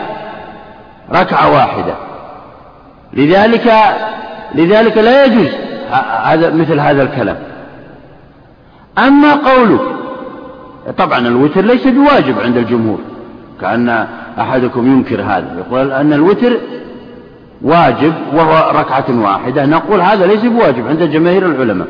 ركعة 1.11 1.51
واحدة. 1.53 2.09
لذلك 3.14 3.74
لذلك 4.55 4.97
لا 4.97 5.26
يجوز 5.26 5.47
هذا 6.24 6.49
مثل 6.53 6.80
هذا 6.80 7.03
الكلام. 7.03 7.38
أما 8.97 9.34
قولك 9.34 9.82
طبعا 10.97 11.20
الوتر 11.20 11.62
ليس 11.62 11.88
بواجب 11.88 12.39
عند 12.39 12.57
الجمهور 12.57 12.99
كأن 13.62 14.07
أحدكم 14.39 14.88
ينكر 14.88 15.22
هذا 15.22 15.47
يقول 15.57 15.91
أن 15.91 16.14
الوتر 16.14 16.57
واجب 17.62 18.14
وهو 18.34 18.80
ركعة 18.80 19.05
واحدة 19.10 19.66
نقول 19.66 20.01
هذا 20.01 20.26
ليس 20.26 20.45
بواجب 20.45 20.88
عند 20.88 21.03
جماهير 21.03 21.45
العلماء. 21.45 21.88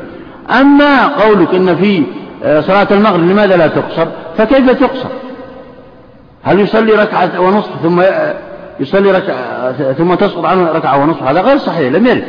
أما 0.60 1.06
قولك 1.06 1.54
إن 1.54 1.76
في 1.76 2.02
صلاة 2.60 2.86
المغرب 2.90 3.20
لماذا 3.20 3.56
لا 3.56 3.66
تقصر؟ 3.66 4.06
فكيف 4.38 4.70
تقصر؟ 4.70 5.08
هل 6.42 6.60
يصلي 6.60 6.92
ركعة 6.92 7.40
ونصف 7.40 7.70
ثم 7.82 8.02
يصلي 8.80 9.10
ركعة 9.10 9.72
ثم 9.92 10.14
تسقط 10.14 10.44
عنه 10.44 10.72
ركعة 10.72 11.02
ونصف. 11.02 11.22
هذا 11.22 11.40
غير 11.40 11.58
صحيح 11.58 11.92
لم 11.92 12.06
يرد. 12.06 12.24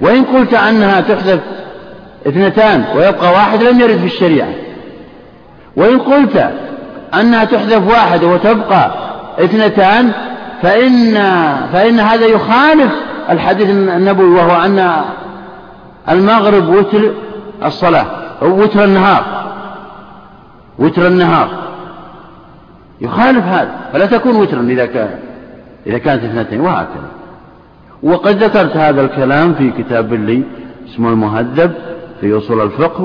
وإن 0.00 0.24
قلت 0.24 0.54
أنها 0.54 1.00
تحذف 1.00 1.40
اثنتان 2.26 2.84
ويبقى 2.96 3.32
واحد 3.32 3.62
لم 3.62 3.80
يرد 3.80 3.96
في 3.96 4.06
الشريعة. 4.06 4.48
وإن 5.76 5.98
قلت 5.98 6.50
أنها 7.14 7.44
تحذف 7.44 7.88
واحدة 7.88 8.26
وتبقى 8.26 8.90
اثنتان 9.38 10.12
فإن, 10.62 11.14
فإن 11.72 12.00
هذا 12.00 12.26
يخالف 12.26 12.92
الحديث 13.30 13.70
النبوي 13.70 14.34
وهو 14.34 14.64
أن 14.64 14.92
المغرب 16.08 16.68
وتر 16.68 17.10
الصلاة 17.64 18.06
أو 18.42 18.62
وتر 18.62 18.84
النهار. 18.84 19.24
وتر 20.78 21.06
النهار. 21.06 21.48
يخالف 23.00 23.44
هذا 23.44 23.70
فلا 23.92 24.06
تكون 24.06 24.36
وترا 24.36 24.60
إذا 24.60 24.86
كان. 24.86 25.18
إذا 25.86 25.98
كانت 25.98 26.24
اثنتين 26.24 26.60
وهكذا. 26.60 27.08
وقد 28.02 28.42
ذكرت 28.42 28.76
هذا 28.76 29.00
الكلام 29.00 29.54
في 29.54 29.70
كتاب 29.70 30.12
لي 30.12 30.42
اسمه 30.88 31.10
المهذب 31.10 31.72
في 32.20 32.38
أصول 32.38 32.60
الفقه 32.60 33.04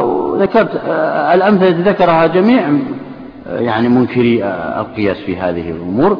وذكرت 0.00 0.80
الأمثلة 1.34 1.68
التي 1.68 1.82
ذكرها 1.82 2.26
جميع 2.26 2.72
يعني 3.46 3.88
منكري 3.88 4.44
القياس 4.44 5.16
في 5.16 5.36
هذه 5.36 5.70
الأمور 5.70 6.18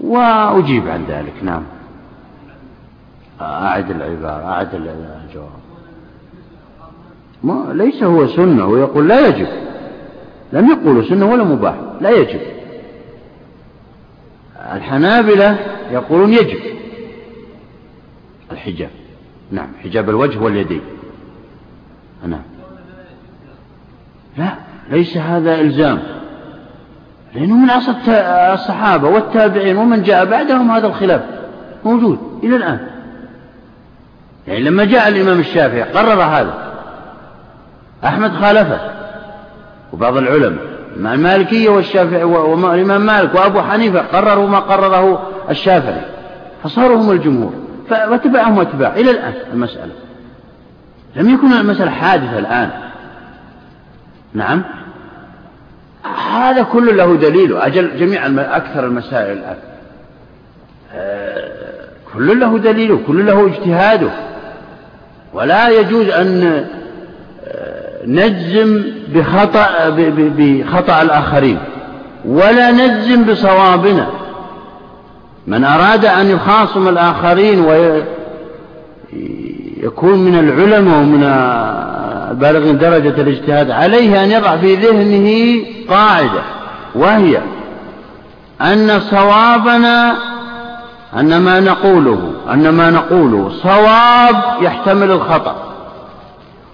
وأجيب 0.00 0.88
عن 0.88 1.04
ذلك. 1.08 1.32
نعم. 1.42 1.62
أعد 3.40 3.90
العبارة 3.90 4.44
أعد 4.44 4.68
الجواب. 4.74 5.48
ما 7.44 7.72
ليس 7.72 8.02
هو 8.02 8.26
سنة 8.26 8.64
هو 8.64 8.76
يقول 8.76 9.08
لا 9.08 9.28
يجب. 9.28 9.48
لم 10.52 10.70
يقولوا 10.70 11.02
سنة 11.02 11.32
ولا 11.32 11.44
مباح 11.44 11.74
لا 12.00 12.10
يجب. 12.10 12.40
الحنابلة 14.74 15.58
يقولون 15.90 16.32
يجب 16.32 16.58
الحجاب. 18.52 18.90
نعم 19.50 19.68
حجاب 19.84 20.10
الوجه 20.10 20.38
واليدين. 20.38 20.80
نعم. 22.26 22.42
لا 24.38 24.54
ليس 24.90 25.16
هذا 25.16 25.60
إلزام. 25.60 26.02
لأنه 27.34 27.54
من 27.54 27.70
أصل 27.70 28.10
الصحابة 28.54 29.08
والتابعين 29.08 29.76
ومن 29.76 30.02
جاء 30.02 30.24
بعدهم 30.24 30.70
هذا 30.70 30.86
الخلاف 30.86 31.22
موجود 31.84 32.40
إلى 32.42 32.56
الآن. 32.56 32.88
يعني 34.48 34.60
لما 34.60 34.84
جاء 34.84 35.08
الإمام 35.08 35.40
الشافعي 35.40 35.82
قرر 35.82 36.22
هذا 36.22 36.72
أحمد 38.04 38.30
خالفه 38.30 38.80
وبعض 39.92 40.16
العلماء. 40.16 40.75
المالكية 41.14 41.68
والشافعي 41.68 42.24
والإمام 42.24 43.06
مالك 43.06 43.34
وأبو 43.34 43.60
حنيفة 43.60 44.00
قرروا 44.00 44.48
ما 44.48 44.58
قرره 44.58 45.32
الشافعي. 45.50 46.00
فصاروا 46.64 46.96
هم 46.96 47.10
الجمهور. 47.10 47.52
فاتبعهم 47.90 48.58
واتباع 48.58 48.94
إلى 48.94 49.10
الآن 49.10 49.34
المسألة. 49.52 49.92
لم 51.16 51.34
يكن 51.34 51.52
المسألة 51.52 51.90
حادثة 51.90 52.38
الآن. 52.38 52.70
نعم. 54.34 54.62
هذا 56.32 56.62
كله 56.62 56.92
له 56.92 57.16
دليله 57.16 57.66
أجل 57.66 57.98
جميع 57.98 58.26
أكثر 58.56 58.86
المسائل 58.86 59.38
الآن. 59.38 59.56
آه، 60.94 61.50
كل 62.14 62.40
له 62.40 62.58
دليله 62.58 63.00
كل 63.06 63.26
له 63.26 63.46
اجتهاده. 63.46 64.10
ولا 65.34 65.68
يجوز 65.68 66.08
أن 66.08 66.66
نجزم 68.06 68.82
بخطأ 69.14 69.68
بخطأ 70.18 71.02
الآخرين 71.02 71.58
ولا 72.24 72.70
نجزم 72.70 73.24
بصوابنا. 73.24 74.06
من 75.46 75.64
أراد 75.64 76.04
أن 76.04 76.30
يخاصم 76.30 76.88
الآخرين 76.88 77.60
ويكون 79.80 80.18
من 80.18 80.38
العلماء 80.38 80.98
ومن 80.98 81.22
البالغين 82.30 82.78
درجة 82.78 83.22
الاجتهاد 83.22 83.70
عليه 83.70 84.24
أن 84.24 84.30
يضع 84.30 84.56
في 84.56 84.74
ذهنه 84.74 85.64
قاعدة 85.88 86.42
وهي 86.94 87.40
أن 88.60 89.00
صوابنا 89.00 90.16
أن 91.16 91.36
ما 91.38 91.60
نقوله 91.60 92.32
أن 92.52 92.68
ما 92.68 92.90
نقوله 92.90 93.50
صواب 93.62 94.36
يحتمل 94.60 95.10
الخطأ. 95.10 95.65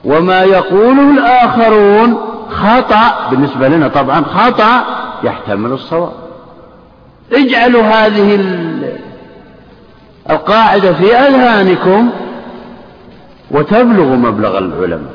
وما 0.04 0.42
يقوله 0.42 1.10
الآخرون. 1.10 2.18
خطأ 2.50 3.28
بالنسبة 3.30 3.68
لنا 3.68 3.88
طبعا 3.88 4.24
خطأ 4.24 4.84
يحتمل 5.24 5.72
الصواب. 5.72 6.12
اجعلوا 7.32 7.82
هذه 7.82 8.40
القاعدة 10.30 10.92
في 10.92 11.16
أذهانكم 11.16 12.10
وتبلغ 13.50 14.04
مبلغ 14.04 14.58
العلماء. 14.58 15.12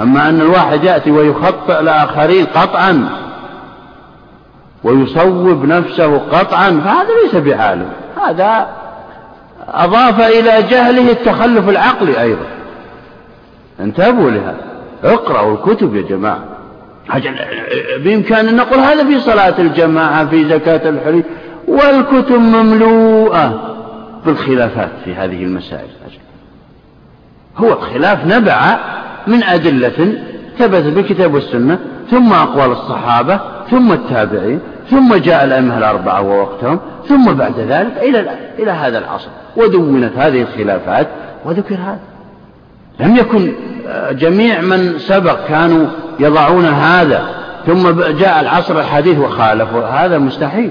أما 0.00 0.28
أن 0.28 0.40
الواحد 0.40 0.84
يأتي 0.84 1.10
ويخطئ 1.10 1.80
الآخرين 1.80 2.46
قطعا 2.46 3.08
ويصوب 4.84 5.64
نفسه 5.64 6.18
قطعا 6.18 6.80
فهذا 6.84 7.08
ليس 7.24 7.34
بعالم 7.36 7.88
هذا 8.26 8.68
أضاف 9.68 10.20
إلى 10.20 10.62
جهله 10.62 11.10
التخلف 11.10 11.68
العقلي 11.68 12.22
أيضا. 12.22 12.46
انتبهوا 13.82 14.30
لهذا 14.30 14.70
اقرأوا 15.04 15.54
الكتب 15.54 15.96
يا 15.96 16.02
جماعة. 16.02 16.44
بإمكان 18.04 18.48
أن 18.48 18.56
نقول 18.56 18.78
هذا 18.78 19.04
في 19.04 19.20
صلاة 19.20 19.54
الجماعة 19.58 20.26
في 20.26 20.48
زكاة 20.48 20.88
الحري 20.88 21.24
والكتب 21.68 22.40
مملوءة 22.40 23.76
بالخلافات 24.26 24.90
في 25.04 25.14
هذه 25.14 25.44
المسائل. 25.44 25.88
هو 27.56 27.72
الخلاف 27.72 28.26
نبع 28.26 28.78
من 29.26 29.42
أدلة 29.42 30.18
ثبت 30.58 30.82
بالكتاب 30.82 31.34
والسنة 31.34 31.78
ثم 32.10 32.32
أقوال 32.32 32.70
الصحابة 32.70 33.40
ثم 33.70 33.92
التابعين 33.92 34.60
ثم 34.90 35.14
جاء 35.14 35.44
الأئمة 35.44 35.78
الأربعة 35.78 36.22
ووقتهم 36.22 36.80
ثم 37.08 37.32
بعد 37.32 37.58
ذلك 37.58 37.96
إلى 38.02 38.30
إلى 38.58 38.70
هذا 38.70 38.98
العصر. 38.98 39.28
ودونت 39.56 40.12
هذه 40.16 40.42
الخلافات 40.42 41.08
وذكر 41.44 41.74
هذا. 41.74 42.09
لم 43.00 43.16
يكن 43.16 43.52
آه، 43.88 44.12
جميع 44.12 44.60
من 44.60 44.98
سبق 44.98 45.46
كانوا 45.48 45.86
يضعون 46.20 46.64
هذا 46.64 47.24
ثم 47.66 47.90
جاء 48.00 48.40
العصر 48.40 48.80
الحديث 48.80 49.18
وخالفوا 49.18 49.84
هذا 49.84 50.18
مستحيل. 50.18 50.70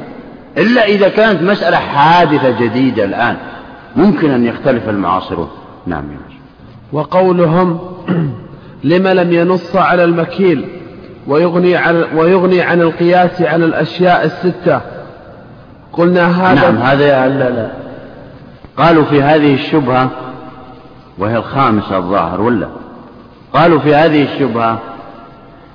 إلا 0.57 0.85
إذا 0.85 1.09
كانت 1.09 1.41
مسألة 1.41 1.77
حادثة 1.77 2.59
جديدة 2.59 3.05
الآن 3.05 3.37
ممكن 3.95 4.31
أن 4.31 4.45
يختلف 4.45 4.89
المعاصرون. 4.89 5.49
نعم 5.87 6.03
وقولهم 6.91 7.79
لم 8.83 9.07
لم 9.07 9.33
ينص 9.33 9.75
على 9.75 10.03
المكيل 10.03 10.65
ويغني 11.27 11.75
عن, 11.75 12.03
ويغني 12.15 12.61
عن 12.61 12.81
القياس 12.81 13.41
على 13.41 13.65
الأشياء 13.65 14.25
الستة. 14.25 14.81
قلنا 15.93 16.51
هذا 16.51 16.71
نعم 16.71 16.77
هذا 16.77 17.27
لا 17.27 17.49
لا. 17.49 17.69
قالوا 18.77 19.03
في 19.03 19.21
هذه 19.21 19.53
الشبهة 19.53 20.09
وهي 21.19 21.37
الخامسة 21.37 21.97
الظاهر 21.97 22.41
ولا؟ 22.41 22.67
قالوا 23.53 23.79
في 23.79 23.95
هذه 23.95 24.23
الشبهة 24.23 24.79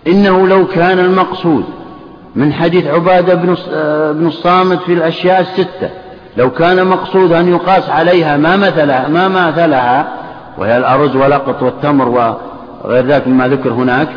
إنه 0.06 0.48
لو 0.48 0.66
كان 0.66 0.98
المقصود 0.98 1.64
من 2.36 2.52
حديث 2.52 2.86
عبادة 2.86 3.34
بن 4.12 4.26
الصامت 4.26 4.78
في 4.82 4.92
الأشياء 4.92 5.40
الستة 5.40 5.90
لو 6.36 6.50
كان 6.50 6.86
مقصود 6.86 7.32
أن 7.32 7.48
يقاس 7.48 7.90
عليها 7.90 8.36
ما 8.36 8.56
مثلها 8.56 9.08
ما 9.08 9.28
مثلها 9.28 10.08
وهي 10.58 10.76
الأرز 10.76 11.16
والأقط 11.16 11.62
والتمر 11.62 12.08
وغير 12.84 13.06
ذلك 13.06 13.28
مما 13.28 13.48
ذكر 13.48 13.72
هناك 13.72 14.08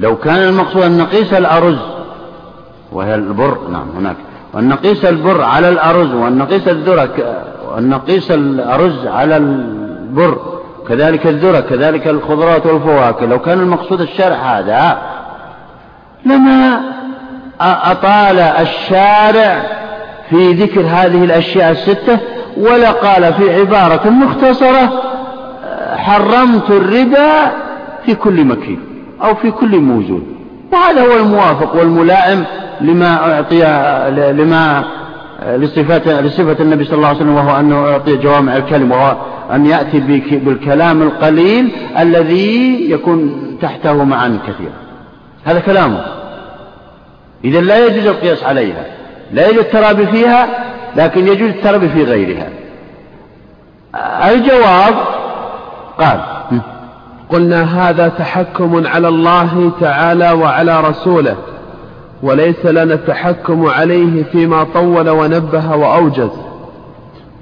لو 0.00 0.16
كان 0.16 0.48
المقصود 0.48 0.82
أن 0.82 0.98
نقيس 0.98 1.34
الأرز 1.34 1.78
وهي 2.92 3.14
البر 3.14 3.58
نعم 3.72 3.88
هناك 3.96 4.16
وأن 4.54 4.68
نقيس 4.68 5.04
البر 5.04 5.42
على 5.42 5.68
الأرز 5.68 6.14
وأن 6.14 6.38
نقيس 6.38 6.68
الذرة 6.68 7.10
وأن 7.68 7.88
نقيس 7.88 8.30
الأرز 8.30 9.06
على 9.06 9.36
البر 10.10 10.38
كذلك 10.88 11.26
الذرة 11.26 11.60
كذلك 11.60 12.08
الخضروات 12.08 12.66
والفواكه. 12.66 13.26
لو 13.26 13.38
كان 13.38 13.60
المقصود 13.60 14.00
الشرع 14.00 14.36
هذا 14.36 14.98
لما 16.26 16.80
أطال 17.60 18.38
الشارع 18.38 19.62
في 20.30 20.52
ذكر 20.52 20.80
هذه 20.80 21.24
الأشياء 21.24 21.70
الستة 21.70 22.18
ولا 22.56 22.90
قال 22.90 23.34
في 23.34 23.60
عبارة 23.60 24.10
مختصرة 24.10 25.02
حرمت 25.96 26.70
الربا 26.70 27.52
في 28.06 28.14
كل 28.14 28.44
مكين 28.44 28.80
أو 29.22 29.34
في 29.34 29.50
كل 29.50 29.80
موجود 29.80 30.22
وهذا 30.72 31.00
هو 31.00 31.16
الموافق 31.16 31.76
والملائم 31.76 32.44
لما 32.80 33.34
أعطي 33.34 33.60
لما 34.32 34.84
لصفة, 35.46 36.20
لصفة 36.20 36.56
النبي 36.60 36.84
صلى 36.84 36.96
الله 36.96 37.08
عليه 37.08 37.18
وسلم 37.18 37.34
وهو 37.34 37.60
أنه 37.60 37.76
أعطي 37.76 38.16
جوامع 38.16 38.56
الكلم 38.56 38.92
وهو 38.92 39.16
أن 39.52 39.66
يأتي 39.66 40.00
بالكلام 40.30 41.02
القليل 41.02 41.72
الذي 41.98 42.90
يكون 42.90 43.40
تحته 43.62 44.04
معاني 44.04 44.38
كثيرة. 44.38 44.72
هذا 45.44 45.60
كلامه. 45.60 46.04
إذا 47.44 47.60
لا 47.60 47.86
يجوز 47.86 48.06
القياس 48.06 48.44
عليها. 48.44 48.84
لا 49.32 49.48
يجوز 49.48 49.58
الترابي 49.58 50.06
فيها 50.06 50.48
لكن 50.96 51.28
يجوز 51.28 51.48
الترابي 51.48 51.88
في 51.88 52.04
غيرها. 52.04 52.48
الجواب 54.28 54.94
قال 55.98 56.20
قلنا 57.28 57.62
هذا 57.62 58.08
تحكم 58.08 58.86
على 58.86 59.08
الله 59.08 59.72
تعالى 59.80 60.32
وعلى 60.32 60.80
رسوله. 60.80 61.36
وليس 62.22 62.66
لنا 62.66 62.94
التحكم 62.94 63.66
عليه 63.66 64.22
فيما 64.22 64.64
طول 64.64 65.08
ونبه 65.08 65.76
وأوجز. 65.76 66.30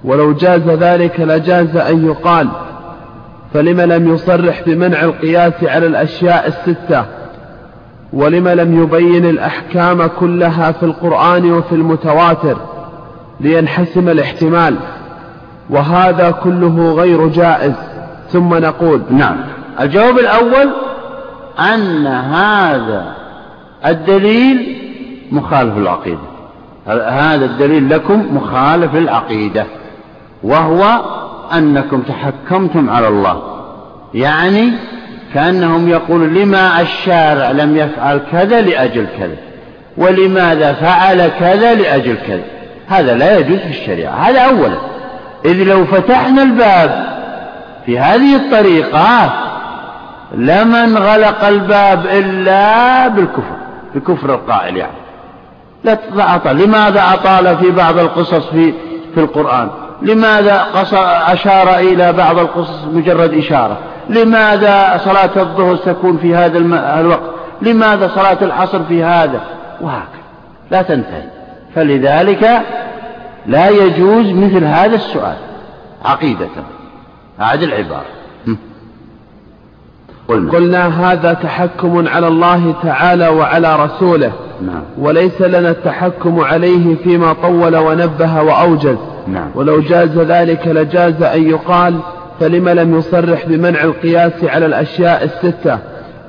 ولو 0.05 0.33
جاز 0.33 0.69
ذلك 0.69 1.21
لجاز 1.21 1.77
أن 1.77 2.07
يقال 2.07 2.49
فلم 3.55 3.81
لم 3.81 4.15
يصرح 4.15 4.63
بمنع 4.67 5.03
القياس 5.03 5.53
على 5.63 5.87
الأشياء 5.87 6.47
الستة؟ 6.47 7.05
ولم 8.13 8.49
لم 8.49 8.83
يبين 8.83 9.25
الأحكام 9.25 10.07
كلها 10.07 10.73
في 10.73 10.83
القرآن 10.83 11.53
وفي 11.53 11.75
المتواتر 11.75 12.57
لينحسم 13.41 14.09
الاحتمال؟ 14.09 14.77
وهذا 15.71 16.31
كله 16.31 16.93
غير 16.93 17.29
جائز. 17.29 17.75
ثم 18.31 18.55
نقول 18.55 19.03
نعم. 19.11 19.37
الجواب 19.81 20.19
الأول 20.19 20.71
أن 21.59 22.07
هذا 22.07 23.18
الدليل 23.87 24.77
مخالف 25.33 25.77
العقيدة. 25.77 26.19
هذا 27.09 27.45
الدليل 27.45 27.91
لكم 27.91 28.37
مخالف 28.37 28.95
العقيدة 28.95 29.67
وهو 30.43 31.01
أنكم 31.55 32.03
تحكمتم 32.03 32.91
على 32.91 33.09
الله. 33.09 33.43
يعني 34.15 34.73
كأنهم 35.35 35.89
يقولون 35.89 36.35
لما 36.35 36.81
الشارع 36.81 37.51
لم 37.51 37.77
يفعل 37.77 38.21
كذا 38.33 38.61
لأجل 38.61 39.07
كذا 39.19 39.37
ولماذا 39.97 40.73
فعل 40.73 41.29
كذا 41.29 41.75
لأجل 41.75 42.17
كذا؟ 42.27 42.45
هذا 42.89 43.15
لا 43.15 43.39
يجوز 43.39 43.59
في 43.59 43.71
الشريعة. 43.71 44.13
هذا 44.13 44.41
أولا. 44.41 44.79
إذ 45.45 45.63
لو 45.63 45.85
فتحنا 45.85 46.43
الباب 46.43 47.07
في 47.87 47.99
هذه 47.99 48.37
الطريقة 48.37 49.33
لمن 50.35 50.97
غلق 50.99 51.45
الباب 51.45 52.07
إلا 52.07 53.09
بالكفر. 53.09 53.68
بكفر 53.99 54.35
القائل 54.35 54.77
يعني. 54.77 54.93
لا 55.85 56.37
أطال 56.37 56.57
لماذا 56.57 57.03
أطال 57.15 57.57
في 57.57 57.71
بعض 57.71 57.99
القصص 57.99 58.47
في 58.47 58.75
في 59.15 59.21
القرآن؟ 59.21 59.69
لماذا 60.03 60.67
أشار 61.27 61.79
إلى 61.79 62.13
بعض 62.13 62.39
القصص 62.39 62.85
مجرد 62.93 63.35
إشارة؟ 63.35 63.79
لماذا 64.09 65.01
صلاة 65.05 65.31
الظهر 65.37 65.77
تكون 65.77 66.19
في 66.19 66.35
هذا 66.35 66.59
الوقت؟ 67.01 67.31
لماذا 67.63 68.09
صلاة 68.15 68.39
العصر 68.43 68.85
في 68.85 69.05
هذا؟ 69.05 69.41
وهكذا. 69.81 70.23
لا 70.71 70.83
تنتهي. 70.83 71.29
فلذلك 71.75 72.63
لا 73.47 73.69
يجوز 73.69 74.27
مثل 74.27 74.65
هذا 74.65 74.95
السؤال. 74.95 75.37
عقيدة. 76.05 76.49
أعد 77.41 77.63
العبارة. 77.63 78.18
قلنا. 80.29 80.53
قلنا 80.53 81.13
هذا 81.13 81.33
تحكم 81.33 82.09
على 82.09 82.29
الله 82.29 82.75
تعالى 82.83 83.29
وعلى 83.29 83.77
رسوله 83.77 84.33
نعم. 84.67 84.83
وليس 84.99 85.41
لنا 85.43 85.71
التحكم 85.71 86.41
عليه 86.41 86.97
فيما 87.05 87.33
طول 87.33 87.77
ونبه 87.77 88.43
وأوجز 88.43 88.97
نعم. 89.27 89.51
ولو 89.55 89.81
جاز 89.81 90.19
ذلك 90.19 90.67
لجاز 90.67 91.23
أن 91.23 91.43
يقال 91.51 91.99
فلم 92.41 92.69
لم 92.69 92.99
يصرح 92.99 93.47
بمنع 93.47 93.83
القياس 93.83 94.45
على 94.45 94.67
الأشياء 94.67 95.25
الستة 95.25 95.79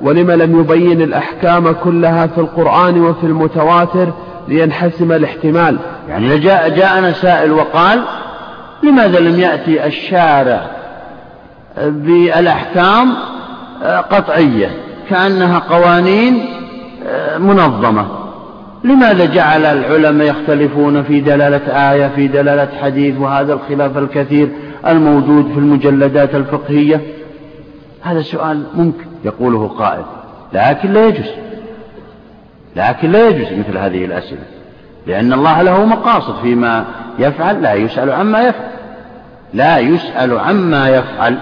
ولم 0.00 0.30
لم 0.30 0.60
يبين 0.60 1.02
الأحكام 1.02 1.72
كلها 1.72 2.26
في 2.26 2.38
القرآن 2.38 3.00
وفي 3.00 3.24
المتواتر 3.24 4.12
لينحسم 4.48 5.12
الاحتمال 5.12 5.76
يعني 6.08 6.38
جاء 6.38 6.68
جاءنا 6.68 7.12
سائل 7.12 7.52
وقال 7.52 8.02
لماذا 8.82 9.20
لم 9.20 9.40
يأتي 9.40 9.86
الشارع 9.86 10.60
بالأحكام 11.78 13.14
قطعية 13.82 14.70
كأنها 15.10 15.58
قوانين 15.58 16.44
منظمة. 17.38 18.06
لماذا 18.84 19.24
جعل 19.24 19.64
العلماء 19.64 20.26
يختلفون 20.26 21.02
في 21.02 21.20
دلالة 21.20 21.92
آية 21.92 22.08
في 22.08 22.28
دلالة 22.28 22.68
حديث 22.82 23.18
وهذا 23.18 23.52
الخلاف 23.52 23.98
الكثير 23.98 24.48
الموجود 24.86 25.52
في 25.52 25.58
المجلدات 25.58 26.34
الفقهية؟ 26.34 27.00
هذا 28.02 28.22
سؤال 28.22 28.64
ممكن 28.74 29.04
يقوله 29.24 29.68
قائل 29.68 30.04
لكن 30.52 30.92
لا 30.92 31.06
يجوز 31.06 31.30
لكن 32.76 33.10
لا 33.10 33.28
يجوز 33.28 33.58
مثل 33.58 33.78
هذه 33.78 34.04
الأسئلة 34.04 34.42
لأن 35.06 35.32
الله 35.32 35.62
له 35.62 35.84
مقاصد 35.84 36.40
فيما 36.42 36.84
يفعل 37.18 37.62
لا 37.62 37.74
يسأل 37.74 38.10
عما 38.10 38.40
يفعل 38.40 38.70
لا 39.54 39.78
يسأل 39.78 40.38
عما 40.38 40.88
يفعل. 40.88 41.38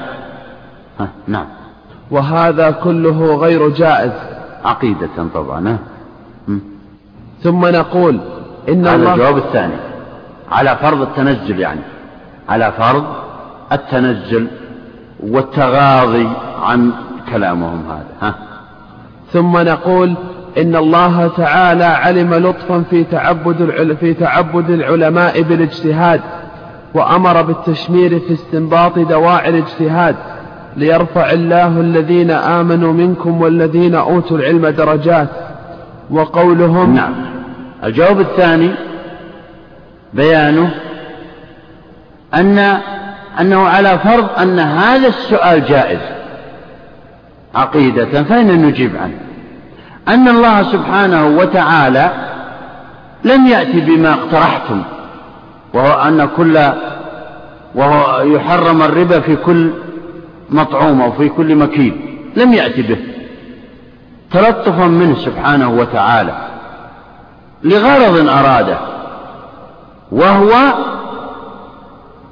ها 1.00 1.08
نعم. 1.26 1.46
وهذا 2.10 2.70
كله 2.70 3.36
غير 3.36 3.68
جائز. 3.68 4.12
عقيدة 4.64 5.08
طبعا 5.34 5.78
ثم 7.42 7.66
نقول 7.66 8.20
إن 8.68 8.86
هذا 8.86 8.96
الله 8.96 9.14
الجواب 9.14 9.36
الثاني. 9.36 9.76
على 10.52 10.76
فرض 10.76 11.02
التنزل 11.02 11.60
يعني. 11.60 11.80
على 12.48 12.72
فرض 12.78 13.04
التنزل 13.72 14.46
والتغاضي 15.20 16.28
عن 16.62 16.92
كلامهم 17.32 17.82
هذا 17.90 18.06
ها؟ 18.20 18.34
ثم 19.32 19.58
نقول 19.58 20.14
إن 20.58 20.76
الله 20.76 21.30
تعالى 21.36 21.84
علم 21.84 22.34
لطفا 22.34 22.84
في 22.90 23.04
تعبد 23.04 23.94
في 24.00 24.14
تعبد 24.14 24.70
العلماء 24.70 25.42
بالاجتهاد 25.42 26.20
وأمر 26.94 27.42
بالتشمير 27.42 28.20
في 28.20 28.32
استنباط 28.32 28.98
دواعي 28.98 29.48
الاجتهاد. 29.48 30.16
ليرفع 30.76 31.30
الله 31.30 31.80
الذين 31.80 32.30
آمنوا 32.30 32.92
منكم 32.92 33.42
والذين 33.42 33.94
أوتوا 33.94 34.38
العلم 34.38 34.66
درجات. 34.66 35.28
وقولهم 36.10 36.94
نعم. 36.94 37.14
الجواب 37.84 38.20
الثاني 38.20 38.70
بيانه 40.14 40.70
أن 42.34 42.78
أنه 43.40 43.68
على 43.68 43.98
فرض 43.98 44.26
أن 44.38 44.58
هذا 44.58 45.08
السؤال 45.08 45.64
جائز. 45.64 46.00
عقيدة 47.54 48.22
فإن 48.22 48.66
نجيب 48.66 48.96
عنه. 48.96 49.18
أن 50.08 50.28
الله 50.28 50.62
سبحانه 50.62 51.26
وتعالى 51.26 52.10
لم 53.24 53.46
يأتي 53.46 53.80
بما 53.80 54.12
اقترحتم 54.12 54.82
وهو 55.74 56.02
أن 56.02 56.28
كل 56.36 56.58
وهو 57.74 58.22
يحرم 58.22 58.82
الربا 58.82 59.20
في 59.20 59.36
كل 59.36 59.70
مطعوم 60.50 61.00
أو 61.00 61.12
في 61.12 61.28
كل 61.28 61.54
مكيل 61.54 61.96
لم 62.36 62.52
يأتي 62.52 62.82
به. 62.82 62.98
تلطفا 64.32 64.86
منه 64.86 65.14
سبحانه 65.14 65.70
وتعالى. 65.70 66.48
لغرض 67.64 68.28
أراده 68.28 68.78
وهو 70.12 70.52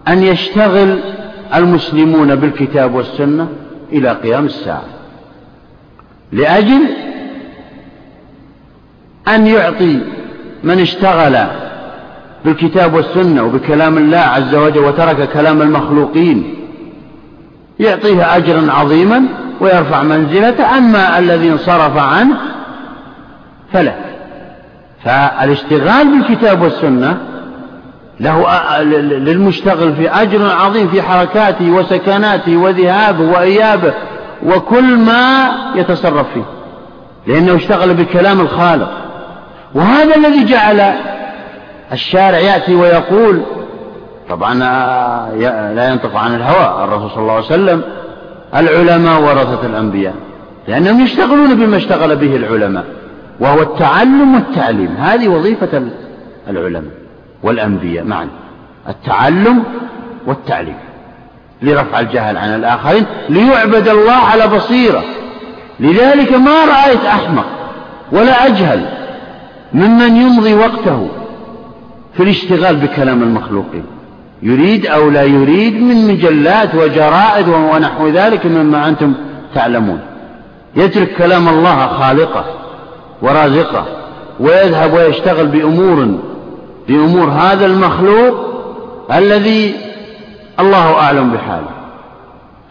أن 0.09 0.23
يشتغل 0.23 1.01
المسلمون 1.55 2.35
بالكتاب 2.35 2.95
والسنة 2.95 3.49
إلى 3.93 4.13
قيام 4.13 4.47
الساعة. 4.47 4.85
لأجل 6.33 6.81
أن 9.29 9.47
يعطي 9.47 10.01
من 10.65 10.81
اشتغل 10.81 11.47
بالكتاب 12.45 12.95
والسنة 12.95 13.43
وبكلام 13.43 13.99
الله 13.99 14.19
عز 14.19 14.55
وجل 14.55 14.79
وترك 14.79 15.29
كلام 15.29 15.63
المخلوقين 15.63 16.56
يعطيه 17.81 18.37
أجرا 18.37 18.73
عظيما 18.73 19.23
ويرفع 19.61 20.03
منزلته 20.03 20.79
أما 20.79 21.19
الذي 21.19 21.49
انصرف 21.49 21.97
عنه 21.97 22.37
فلا. 23.73 23.95
فالاشتغال 25.05 26.07
بالكتاب 26.07 26.63
والسنة 26.63 27.17
له 28.21 28.63
للمشتغل 29.03 29.95
في 29.95 30.11
أجر 30.11 30.51
عظيم 30.51 30.89
في 30.89 31.03
حركاته 31.03 31.71
وسكناته 31.71 32.57
وذهابه 32.57 33.25
وإيابه 33.25 33.95
وكل 34.47 34.97
ما 34.97 35.49
يتصرف 35.75 36.27
فيه 36.35 36.45
لأنه 37.27 37.57
اشتغل 37.57 37.95
بكلام 37.95 38.41
الخالق. 38.41 38.91
وهذا 39.75 40.17
الذي 40.17 40.45
جعل 40.45 40.93
الشارع 41.93 42.39
يأتي 42.39 42.75
ويقول 42.75 43.43
طبعا 44.29 44.63
آه، 44.63 45.73
لا 45.73 45.89
ينطق 45.91 46.17
عن 46.17 46.35
الهوى. 46.35 46.85
الرسول 46.85 47.11
صلى 47.11 47.23
الله 47.23 47.33
عليه 47.33 47.45
وسلم 47.45 47.83
العلماء 48.57 49.21
ورثة 49.23 49.67
الأنبياء 49.67 50.15
لأنهم 50.69 51.01
يشتغلون 51.01 51.55
بما 51.55 51.77
اشتغل 51.77 52.17
به 52.17 52.37
العلماء 52.37 52.85
وهو 53.41 53.63
التعلم 53.63 54.35
والتعليم. 54.35 54.97
هذه 54.99 55.29
وظيفة 55.29 55.83
العلماء 56.51 56.93
والأنبياء 57.43 58.05
معا. 58.05 58.29
التعلم 58.89 59.63
والتعليم 60.27 60.77
لرفع 61.63 62.01
الجهل 62.01 62.37
عن 62.37 62.49
الآخرين 62.49 63.07
ليعبد 63.29 63.89
الله 63.89 64.13
على 64.13 64.47
بصيرة. 64.47 65.05
لذلك 65.81 66.33
ما 66.33 66.65
رأيت 66.65 67.05
أحمق 67.05 67.47
ولا 68.13 68.47
أجهل 68.47 68.89
ممن 69.73 70.17
يمضي 70.17 70.55
وقته 70.55 71.09
في 72.15 72.23
الاشتغال 72.23 72.77
بكلام 72.77 73.23
المخلوقين. 73.23 73.85
يريد 74.43 74.87
أو 74.87 75.11
لا 75.11 75.23
يريد 75.23 75.83
من 75.83 76.09
مجلات 76.09 76.75
وجرائد 76.75 77.49
ونحو 77.49 78.09
ذلك 78.09 78.47
مما 78.47 78.89
أنتم 78.89 79.15
تعلمون. 79.55 80.01
يترك 80.77 81.13
كلام 81.13 81.49
الله 81.49 81.87
خالقه 81.87 82.45
ورازقه 83.23 83.85
ويذهب 84.41 84.93
ويشتغل 84.93 85.47
بأمور 85.47 86.19
بأمور 86.89 87.29
هذا 87.29 87.67
المخلوق 87.67 88.35
الذي 89.13 89.75
الله 90.61 90.95
أعلم 90.95 91.31
بحاله. 91.31 91.71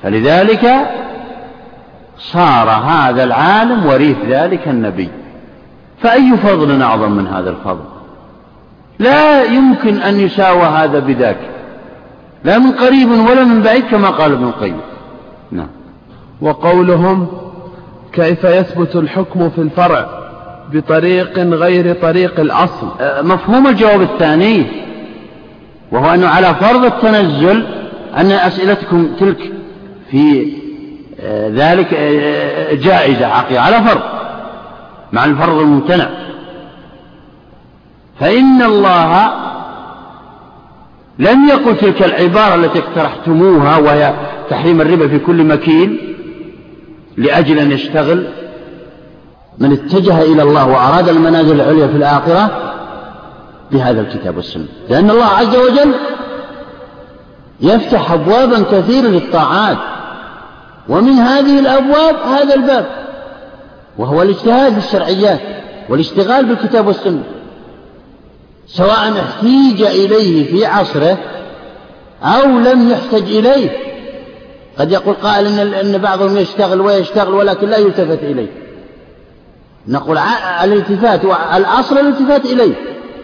فلذلك 0.04 0.72
صار 2.18 2.70
هذا 2.70 3.24
العالم 3.24 3.86
وريث 3.86 4.18
ذلك 4.30 4.68
النبي. 4.68 5.10
فأي 6.02 6.38
فضل 6.38 6.82
أعظم 6.82 7.12
من 7.12 7.28
هذا 7.28 7.50
الفضل؟ 7.50 7.84
لا 9.00 9.44
يمكن 9.44 9.98
أن 9.98 10.20
يساوى 10.20 10.64
هذا 10.64 11.00
بذاك. 11.00 11.38
لا 12.46 12.60
من 12.60 12.72
قريب 12.72 13.12
ولا 13.12 13.44
من 13.44 13.62
بعيد 13.62 13.84
كما 13.84 14.10
قال 14.10 14.32
ابن 14.32 14.44
القيم. 14.44 14.78
نعم. 15.52 15.68
وقولهم 16.42 17.28
كيف 18.14 18.44
يثبت 18.44 18.96
الحكم 18.96 19.50
في 19.50 19.62
الفرع 19.62 20.10
بطريق 20.74 21.40
غير 21.40 21.96
طريق 22.02 22.40
الأصل؟ 22.40 22.88
أه، 23.02 23.22
مفهوم 23.22 23.68
الجواب 23.68 24.02
الثاني 24.02 24.66
وهو 25.92 26.14
أنه 26.14 26.28
على 26.28 26.56
فرض 26.56 26.86
التنزل 26.86 27.66
أن 28.18 28.32
أسئلتكم 28.32 29.08
تلك 29.20 29.52
في 30.12 30.54
أه، 31.20 31.50
ذلك 31.50 31.94
أه، 31.94 32.74
جائزة 32.74 33.28
حقيقة 33.28 33.62
على 33.62 33.82
فرض 33.84 34.02
مع 35.14 35.26
الفرض 35.26 35.60
الممتنع. 35.60 36.10
فإن 38.20 38.62
الله 38.62 39.32
لم 41.20 41.50
يقل 41.50 41.78
تلك 41.78 42.04
العبارة 42.04 42.56
التي 42.56 42.80
اقترحتموها 42.80 43.78
وهي 43.78 44.14
تحريم 44.50 44.82
الربا 44.82 45.08
في 45.08 45.20
كل 45.20 45.44
مكين 45.44 46.16
لأجل 47.18 47.60
أن 47.60 47.72
يشتغل. 47.72 48.28
من 49.60 49.72
اتجه 49.72 50.22
إلى 50.22 50.44
الله 50.44 50.68
وأراد 50.68 51.10
المنازل 51.10 51.62
العليا 51.62 51.88
في 51.88 51.98
الآخرة 51.98 52.72
بهذا 53.72 54.02
الكتاب 54.02 54.38
والسنة. 54.38 54.66
لأن 54.90 55.10
الله 55.10 55.26
عز 55.26 55.56
وجل 55.56 55.94
يفتح 57.62 58.12
أبوابا 58.12 58.64
كثيرة 58.72 59.08
للطاعات 59.08 59.78
ومن 60.90 61.14
هذه 61.14 61.60
الأبواب 61.60 62.16
هذا 62.16 62.56
الباب 62.56 62.86
وهو 63.98 64.22
الاجتهاد 64.22 64.72
في 64.72 64.78
الشرعيات 64.78 65.40
والاشتغال 65.90 66.46
بالكتاب 66.46 66.88
والسنة. 66.88 67.24
سواء 68.68 69.14
احتيج 69.20 69.82
إليه 69.82 70.52
في 70.52 70.66
عصره 70.66 71.18
أو 72.24 72.46
لم 72.46 72.92
يحتج 72.92 73.36
إليه. 73.36 73.70
قد 74.80 74.92
يقول 74.92 75.16
قائل 75.16 75.48
إن, 75.48 75.74
إن 75.74 75.98
بعضهم 75.98 76.38
يشتغل 76.38 76.82
ويشتغل 76.82 77.34
ولكن 77.34 77.70
لا 77.70 77.78
يلتفت 77.78 78.24
إليه. 78.24 78.48
نقول 79.88 80.18
الالتفات 80.64 81.22
الأصل 81.56 81.98
الالتفات 81.98 82.46
إليه. 82.46 82.74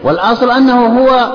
والأصل 0.04 0.50
أنه 0.50 0.86
هو 0.86 1.32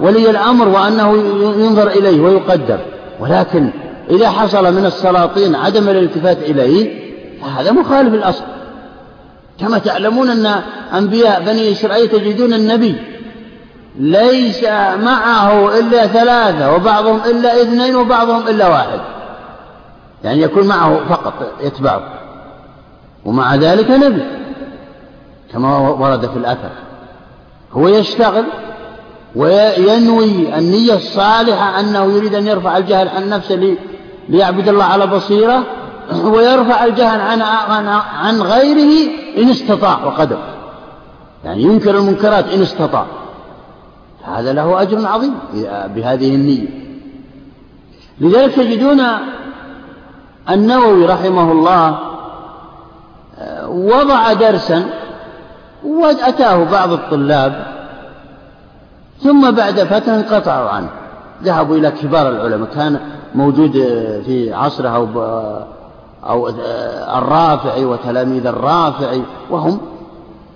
ولي 0.00 0.30
الأمر 0.30 0.68
وأنه 0.68 1.16
ينظر 1.64 1.88
إليه 1.88 2.20
ويقدر. 2.20 2.78
ولكن 3.20 3.70
إذا 4.10 4.30
حصل 4.30 4.74
من 4.74 4.86
السلاطين 4.86 5.54
عدم 5.54 5.88
الالتفات 5.88 6.38
إليه 6.38 7.08
فهذا 7.42 7.72
مخالف 7.72 8.14
الأصل. 8.14 8.44
كما 9.60 9.78
تعلمون 9.78 10.30
أن 10.30 10.62
أنبياء 10.94 11.42
بني 11.46 11.72
إسرائيل 11.72 12.08
تجدون 12.08 12.52
النبي 12.52 12.94
ليس 13.98 14.64
معه 15.02 15.78
إلا 15.78 16.06
ثلاثة 16.06 16.74
وبعضهم 16.74 17.20
إلا 17.26 17.62
اثنين 17.62 17.96
وبعضهم 17.96 18.48
إلا 18.48 18.68
واحد. 18.68 19.00
يعني 20.24 20.42
يكون 20.42 20.66
معه 20.66 21.00
فقط 21.08 21.34
يتبعه 21.60 22.02
ومع 23.24 23.54
ذلك 23.54 23.90
نبي 23.90 24.24
كما 25.52 25.78
ورد 25.78 26.26
في 26.26 26.36
الأثر. 26.36 26.70
هو 27.72 27.88
يشتغل 27.88 28.44
وينوي 29.36 30.58
النية 30.58 30.94
الصالحة 30.94 31.80
أنه 31.80 32.04
يريد 32.04 32.34
أن 32.34 32.46
يرفع 32.46 32.76
الجهل 32.76 33.08
عن 33.08 33.28
نفسه 33.28 33.76
ليعبد 34.28 34.68
الله 34.68 34.84
على 34.84 35.06
بصيرة 35.06 35.62
ويرفع 36.34 36.84
الجهل 36.84 37.20
عن 37.20 37.42
عن 38.14 38.42
غيره 38.42 39.10
إن 39.38 39.48
استطاع 39.50 40.04
وقدر. 40.04 40.38
يعني 41.44 41.62
ينكر 41.62 41.98
المنكرات 41.98 42.48
إن 42.48 42.62
استطاع. 42.62 43.06
هذا 44.34 44.52
له 44.52 44.82
أجر 44.82 45.06
عظيم 45.06 45.34
بهذه 45.94 46.34
النية. 46.34 46.68
لذلك 48.20 48.54
تجدون 48.54 49.00
النووي 50.50 51.06
رحمه 51.06 51.52
الله 51.52 51.98
وضع 53.68 54.32
درسا 54.32 54.84
وأتاه 55.84 56.64
بعض 56.64 56.92
الطلاب 56.92 57.66
ثم 59.22 59.50
بعد 59.50 59.80
فترة 59.80 60.14
انقطعوا 60.14 60.68
عنه 60.68 60.88
ذهبوا 61.42 61.76
إلى 61.76 61.90
كبار 61.90 62.28
العلماء. 62.28 62.68
كان 62.74 63.00
موجود 63.34 63.72
في 64.26 64.52
عصره 64.54 64.88
أو 64.88 65.06
أو 66.24 66.48
الرافعي 67.18 67.84
وتلاميذ 67.84 68.46
الرافعي 68.46 69.22
وهم 69.50 69.80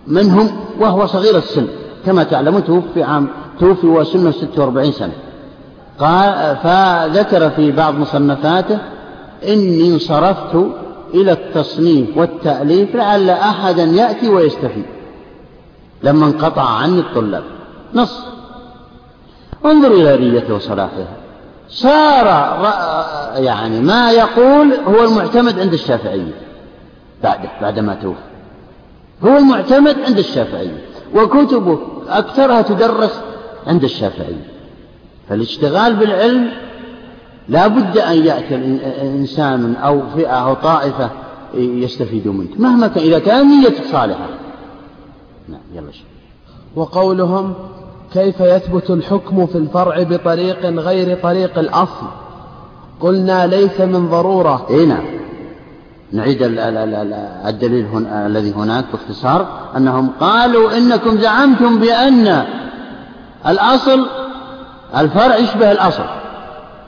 منهم 0.06 0.50
وهو 0.80 1.06
صغير 1.06 1.36
السن 1.36 1.66
كما 2.06 2.22
تعلمون 2.22 2.64
توفي 2.64 3.02
عام 3.02 3.28
توفي 3.62 3.86
وسنه 3.86 4.30
46 4.30 4.92
سنة. 4.92 5.12
قال 5.98 6.56
فذكر 6.56 7.50
في 7.50 7.72
بعض 7.72 7.94
مصنفاته 7.94 8.78
إني 9.48 9.94
انصرفت 9.94 10.66
إلى 11.14 11.32
التصنيف 11.32 12.16
والتأليف 12.16 12.96
لعل 12.96 13.30
أحدا 13.30 13.84
يأتي 13.84 14.28
ويستفيد. 14.28 14.84
لما 16.02 16.26
انقطع 16.26 16.62
عني 16.62 16.98
الطلاب. 16.98 17.44
نص. 17.94 18.20
انظر 19.64 19.92
إلى 19.92 20.30
نيته 20.30 20.54
وصلاحها 20.54 21.06
صار 21.68 22.26
يعني 23.36 23.80
ما 23.80 24.12
يقول 24.12 24.72
هو 24.88 25.04
المعتمد 25.04 25.60
عند 25.60 25.72
الشافعية 25.72 26.32
بعده 27.22 27.48
بعدما 27.62 27.94
توفي. 27.94 28.18
هو 29.24 29.36
المعتمد 29.36 29.96
عند 30.06 30.18
الشافعية 30.18 30.84
وكتبه 31.14 31.78
أكثرها 32.08 32.62
تدرس 32.62 33.20
عند 33.66 33.84
الشافعية 33.84 34.46
فالاشتغال 35.28 35.96
بالعلم 35.96 36.48
لا 37.48 37.66
بد 37.66 37.98
أن 37.98 38.26
يأتي 38.26 38.54
إنسان 39.02 39.74
أو 39.74 40.02
فئة 40.16 40.30
أو 40.30 40.54
طائفة 40.54 41.10
يستفيد 41.54 42.28
منك 42.28 42.60
مهما 42.60 42.86
كان 42.88 43.04
إذا 43.04 43.18
كان 43.18 43.60
نيتك 43.60 43.84
صالحة. 43.92 44.28
نعم 45.48 45.60
يلا 45.74 45.92
شيء 45.92 46.06
وقولهم 46.76 47.54
كيف 48.12 48.40
يثبت 48.40 48.90
الحكم 48.90 49.46
في 49.46 49.58
الفرع 49.58 50.02
بطريق 50.02 50.66
غير 50.66 51.18
طريق 51.22 51.58
الأصل؟ 51.58 52.06
قلنا 53.00 53.46
ليس 53.46 53.80
من 53.80 54.08
ضرورة. 54.10 54.66
إيه 54.70 54.86
نعم. 54.86 55.04
نعيد 56.12 56.38
الدليل 56.42 57.86
هنا 57.86 58.26
الذي 58.26 58.52
هناك 58.52 58.84
باختصار 58.92 59.46
أنهم 59.76 60.10
قالوا 60.20 60.78
إنكم 60.78 61.18
زعمتم 61.18 61.78
بأن 61.78 62.44
الأصل 63.46 64.06
الفرع 64.96 65.36
يشبه 65.36 65.72
الأصل 65.72 66.04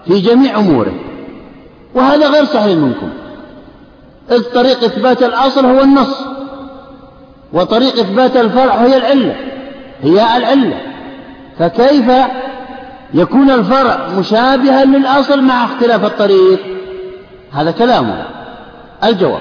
في 0.06 0.20
جميع 0.20 0.58
أموره 0.58 0.94
وهذا 1.94 2.28
غير 2.28 2.44
صحيح 2.44 2.76
منكم. 2.76 3.08
إذ 4.30 4.42
طريق 4.42 4.84
إثبات 4.84 5.22
الأصل 5.22 5.66
هو 5.66 5.80
النص 5.80 6.20
وطريق 7.52 7.98
إثبات 7.98 8.36
الفرع 8.36 8.74
هي 8.74 8.96
العلة 8.96 9.36
هي 10.02 10.36
العلة. 10.36 10.80
فكيف 11.58 12.12
يكون 13.14 13.50
الفرع 13.50 14.08
مشابها 14.18 14.84
للأصل 14.84 15.42
مع 15.42 15.64
اختلاف 15.64 16.04
الطريق؟ 16.04 16.60
هذا 17.52 17.70
كلامه 17.70 18.24
الجواب. 19.04 19.40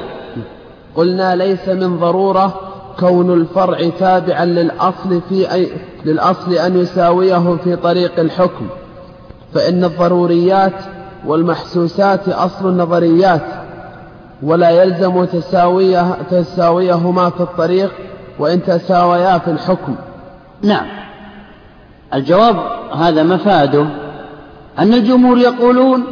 قلنا 0.96 1.36
ليس 1.36 1.68
من 1.68 2.00
ضرورة 2.00 2.73
كون 3.00 3.34
الفرع 3.34 3.90
تابعا 4.00 4.46
للأصل 4.46 5.22
في 5.30 5.54
أي 5.54 5.72
للأصل 6.06 6.54
أن 6.54 6.78
يساويه 6.78 7.58
في 7.64 7.76
طريق 7.76 8.20
الحكم. 8.20 8.68
فإن 9.54 9.84
الضروريات 9.84 10.74
والمحسوسات 11.26 12.30
أصل 12.30 12.70
النظريات 12.70 13.46
ولا 14.44 14.70
يلزم 14.70 15.26
تساويه 15.26 16.18
تساويهما 16.32 17.30
في 17.30 17.42
الطريق 17.42 17.92
وإن 18.40 18.64
تساويا 18.64 19.38
في 19.38 19.52
الحكم. 19.52 19.96
نعم. 20.62 20.86
الجواب 22.14 22.56
هذا 22.94 23.24
مفاده. 23.24 23.86
أن 24.80 24.94
الجمهور 24.94 25.38
يقولون 25.38 26.04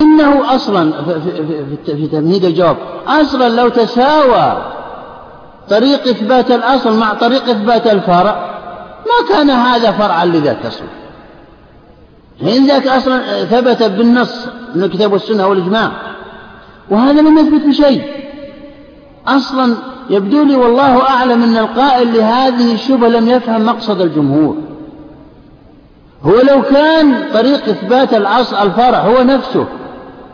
إنه 0.00 0.54
أصلا 0.54 0.92
في 1.86 2.06
تمهيد 2.06 2.44
الجواب 2.44 2.76
أصلا 3.06 3.48
لو 3.48 3.68
تساوى 3.68 4.75
طريق 5.70 6.08
إثبات 6.08 6.50
الأصل 6.50 6.98
مع 6.98 7.14
طريق 7.14 7.48
إثبات 7.48 7.86
الفرع. 7.86 8.56
ما 9.06 9.28
كان 9.28 9.50
هذا 9.50 9.92
فرعا 9.92 10.24
لذاك 10.24 10.66
أصلا. 10.66 10.86
لأن 12.40 12.66
ذاك 12.66 12.86
أصلا 12.86 13.44
ثبت 13.44 13.82
بالنص 13.82 14.46
من 14.74 14.82
الكتاب 14.82 15.12
والسنة 15.12 15.46
والإجماع. 15.46 15.92
وهذا 16.90 17.20
لم 17.20 17.38
يثبت 17.38 17.66
بشيء. 17.66 18.02
أصلا 19.26 19.74
يبدو 20.10 20.42
لي 20.42 20.56
والله 20.56 21.02
أعلم 21.02 21.42
أن 21.42 21.56
القائل 21.56 22.14
لهذه 22.14 22.74
الشبهة 22.74 23.08
لم 23.08 23.28
يفهم 23.28 23.66
مقصد 23.66 24.00
الجمهور. 24.00 24.56
هو 26.22 26.40
لو 26.40 26.62
كان 26.62 27.28
طريق 27.34 27.68
إثبات 27.68 28.14
الأصل 28.14 28.56
الفرع 28.56 28.98
هو 28.98 29.22
نفسه 29.22 29.66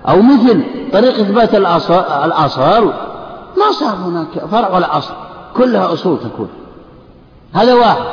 أو 0.08 0.22
مثل 0.22 0.62
طريق 0.92 1.14
إثبات 1.18 1.54
الأصل 1.54 2.92
ما 3.56 3.72
صار 3.72 3.94
هناك 3.94 4.46
فرع 4.50 4.74
ولا 4.74 4.98
أصل 4.98 5.14
كلها 5.56 5.92
أصول 5.92 6.18
تكون. 6.18 6.48
هذا 7.54 7.74
واحد. 7.74 8.04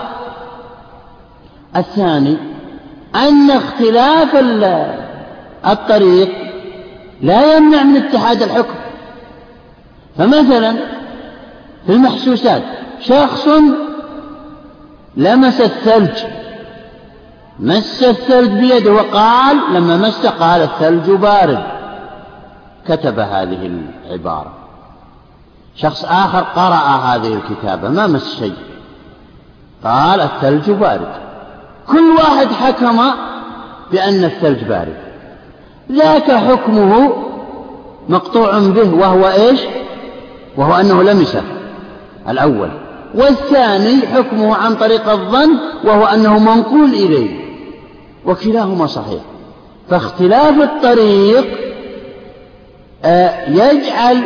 الثاني 1.76 2.38
أن 3.16 3.52
اختلاف 3.52 4.36
الطريق 5.68 6.30
لا 7.22 7.58
يمنع 7.58 7.84
من 7.84 7.96
اتحاد 7.96 8.42
الحكم. 8.42 8.76
فمثلا 10.18 10.76
في 11.86 11.94
المحسوسات 11.94 12.64
شخص 13.00 13.48
لمس 15.18 15.62
الثلج. 15.62 16.24
مس 17.60 18.04
الثلج 18.04 18.52
بيده 18.52 18.92
وقال 18.92 19.58
لما 19.74 19.98
مس 19.98 20.26
قال 20.26 20.62
الثلج 20.62 21.12
بارد. 21.12 21.64
كتب 22.88 23.20
هذه 23.20 23.72
العبارة. 24.06 24.59
شخص 25.76 26.06
آخر 26.06 26.40
قرأ 26.40 26.76
هذه 26.76 27.34
الكتابة 27.34 27.90
ما 27.90 28.08
مس 28.08 28.36
شيء. 28.40 28.56
قال 29.84 30.22
الثلج 30.22 30.72
بارد. 30.72 31.12
كل 31.88 32.12
واحد 32.18 32.48
حكم 32.48 33.02
بأن 33.92 34.24
الثلج 34.24 34.64
بارد. 34.64 34.98
ذاك 35.92 36.32
حكمه 36.32 37.14
مقطوع 38.10 38.60
به 38.60 38.94
وهو 38.94 39.28
إيش؟ 39.28 39.60
وهو 40.58 40.74
أنه 40.74 41.04
لمسه 41.04 41.44
الأول. 42.30 42.70
والثاني 43.16 44.08
حكمه 44.08 44.56
عن 44.56 44.76
طريق 44.76 45.10
الظن 45.10 45.50
وهو 45.84 46.06
أنه 46.06 46.40
منقول 46.40 46.90
إليه. 46.94 47.50
وكلاهما 48.26 48.88
صحيح. 48.88 49.22
فاختلاف 49.90 50.62
الطريق 50.62 51.46
آه، 53.06 53.50
يجعل 53.50 54.24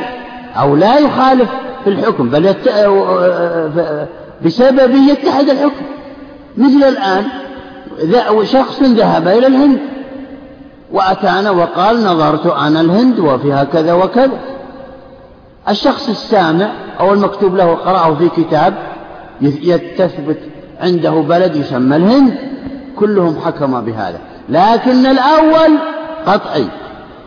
أو 0.56 0.76
لا 0.76 0.98
يخالف 0.98 1.50
في 1.84 1.90
الحكم 1.90 2.30
بل 2.30 2.46
يت... 2.46 2.68
آه، 2.68 3.20
آه، 3.80 4.08
بسببه 4.46 5.12
يتحد 5.12 5.50
الحكم. 5.50 5.86
مثل 6.58 6.84
الآن 6.84 7.26
شخص 8.44 8.82
ذهب 8.82 9.28
إلى 9.28 9.48
الهند 9.48 9.80
وأتانا 10.92 11.52
وقال 11.52 12.04
نظرت 12.04 12.48
أنا 12.48 12.82
الهند 12.82 13.20
وفيها 13.20 13.64
كذا 13.64 13.94
وكذا. 13.94 14.40
الشخص 15.70 16.10
السامع 16.10 16.72
أو 17.00 17.14
المكتوب 17.14 17.56
له 17.56 17.74
قرأه 17.74 18.16
في 18.16 18.30
كتاب 18.30 18.74
يتثبت 19.42 20.38
عنده 20.82 21.12
بلد 21.12 21.56
يسمى 21.56 21.96
الهند 21.96 22.38
كلهم 23.00 23.40
حكم 23.46 23.82
بهذا. 23.82 24.20
لكن 24.50 25.06
الأول 25.06 25.78
قطعي 26.26 26.68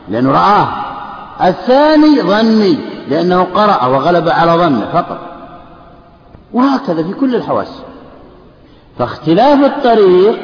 لأنه 0.08 0.30
رآه. 0.30 0.85
الثاني 1.44 2.22
ظني 2.22 2.78
لأنه 3.08 3.42
قرأ 3.42 3.86
وغلب 3.86 4.28
على 4.28 4.52
ظنه 4.52 4.88
فقط. 4.92 5.18
وهكذا 6.52 7.02
في 7.02 7.12
كل 7.12 7.34
الحواس. 7.34 7.82
فاختلاف 8.98 9.64
الطريق 9.64 10.38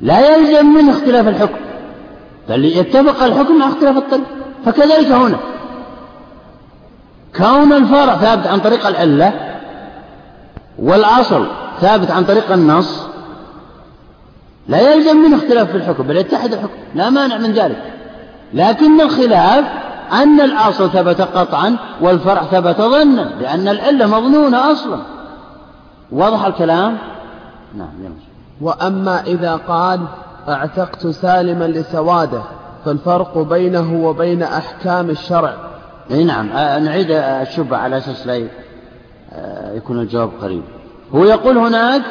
لا 0.00 0.36
يلزم 0.36 0.66
منه 0.66 0.92
اختلاف 0.92 1.28
الحكم. 1.28 1.60
بل 2.48 2.64
يتفق 2.64 3.22
الحكم 3.22 3.58
مع 3.58 3.68
اختلاف 3.68 3.96
الطريق. 3.96 4.24
فكذلك 4.64 5.06
هنا. 5.06 5.38
كون 7.36 7.72
الفرع 7.72 8.16
ثابت 8.16 8.46
عن 8.46 8.60
طريق 8.60 8.86
العلة 8.86 9.58
والأصل 10.78 11.46
ثابت 11.80 12.10
عن 12.10 12.24
طريق 12.24 12.52
النص 12.52 13.02
لا 14.68 14.92
يلزم 14.92 15.16
منه 15.16 15.36
اختلاف 15.36 15.70
في 15.70 15.76
الحكم 15.76 16.02
بل 16.02 16.16
يتحد 16.16 16.52
الحكم. 16.52 16.78
لا 16.94 17.10
مانع 17.10 17.38
من 17.38 17.52
ذلك. 17.52 17.93
لكن 18.54 19.00
الخلاف 19.00 19.64
أن 20.12 20.40
الأصل 20.40 20.90
ثبت 20.90 21.20
قطعا 21.20 21.76
والفرع 22.00 22.42
ثبت 22.42 22.80
ظنا 22.80 23.30
لأن 23.40 23.68
العلة 23.68 24.06
مظنونة 24.06 24.72
أصلا. 24.72 24.98
واضح 26.12 26.44
الكلام؟ 26.44 26.98
نعم. 27.74 27.88
وأما 28.60 29.20
إذا 29.20 29.56
قال 29.68 30.00
اعتقت 30.48 31.06
سالما 31.06 31.64
لسوادة 31.64 32.42
فالفرق 32.84 33.38
بينه 33.38 34.06
وبين 34.06 34.42
أحكام 34.42 35.10
الشرع. 35.10 35.54
إي 36.10 36.24
نعم 36.24 36.48
نعيد 36.84 37.10
الشبهة 37.10 37.78
على 37.78 37.98
أساس 37.98 38.26
لا 38.26 38.48
آه، 39.32 39.72
يكون 39.72 40.00
الجواب 40.00 40.30
قريب. 40.42 40.62
هو 41.14 41.24
يقول 41.24 41.58
هناك 41.58 42.02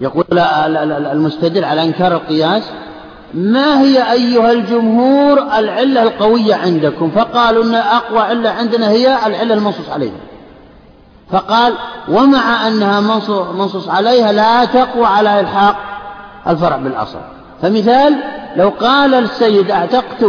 يقول 0.00 0.38
المستدل 0.38 1.64
على 1.64 1.82
إنكار 1.82 2.12
القياس 2.12 2.70
ما 3.34 3.80
هي 3.80 4.12
أيها 4.12 4.52
الجمهور 4.52 5.42
العلة 5.42 6.02
القوية 6.02 6.54
عندكم؟ 6.54 7.10
فقالوا 7.10 7.64
أن 7.64 7.74
أقوى 7.74 8.18
علة 8.18 8.50
عندنا 8.50 8.90
هي 8.90 9.26
العلة 9.26 9.54
المنصوص 9.54 9.88
عليها. 9.88 10.20
فقال 11.30 11.74
ومع 12.08 12.66
أنها 12.66 13.00
منصوص 13.52 13.88
عليها 13.88 14.32
لا 14.32 14.64
تقوى 14.64 15.06
على 15.06 15.40
إلحاق 15.40 15.76
الفرع 16.46 16.76
بالأصل. 16.76 17.18
فمثال 17.62 18.16
لو 18.56 18.68
قال 18.68 19.14
السيد 19.14 19.70
أعتقت 19.70 20.24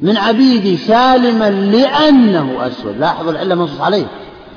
من 0.00 0.16
عبيدي 0.16 0.76
سالما 0.76 1.50
لأنه 1.50 2.66
أسود 2.66 2.96
لاحظوا 2.98 3.32
العلة 3.32 3.54
منصوص 3.54 3.80
عليه 3.80 4.06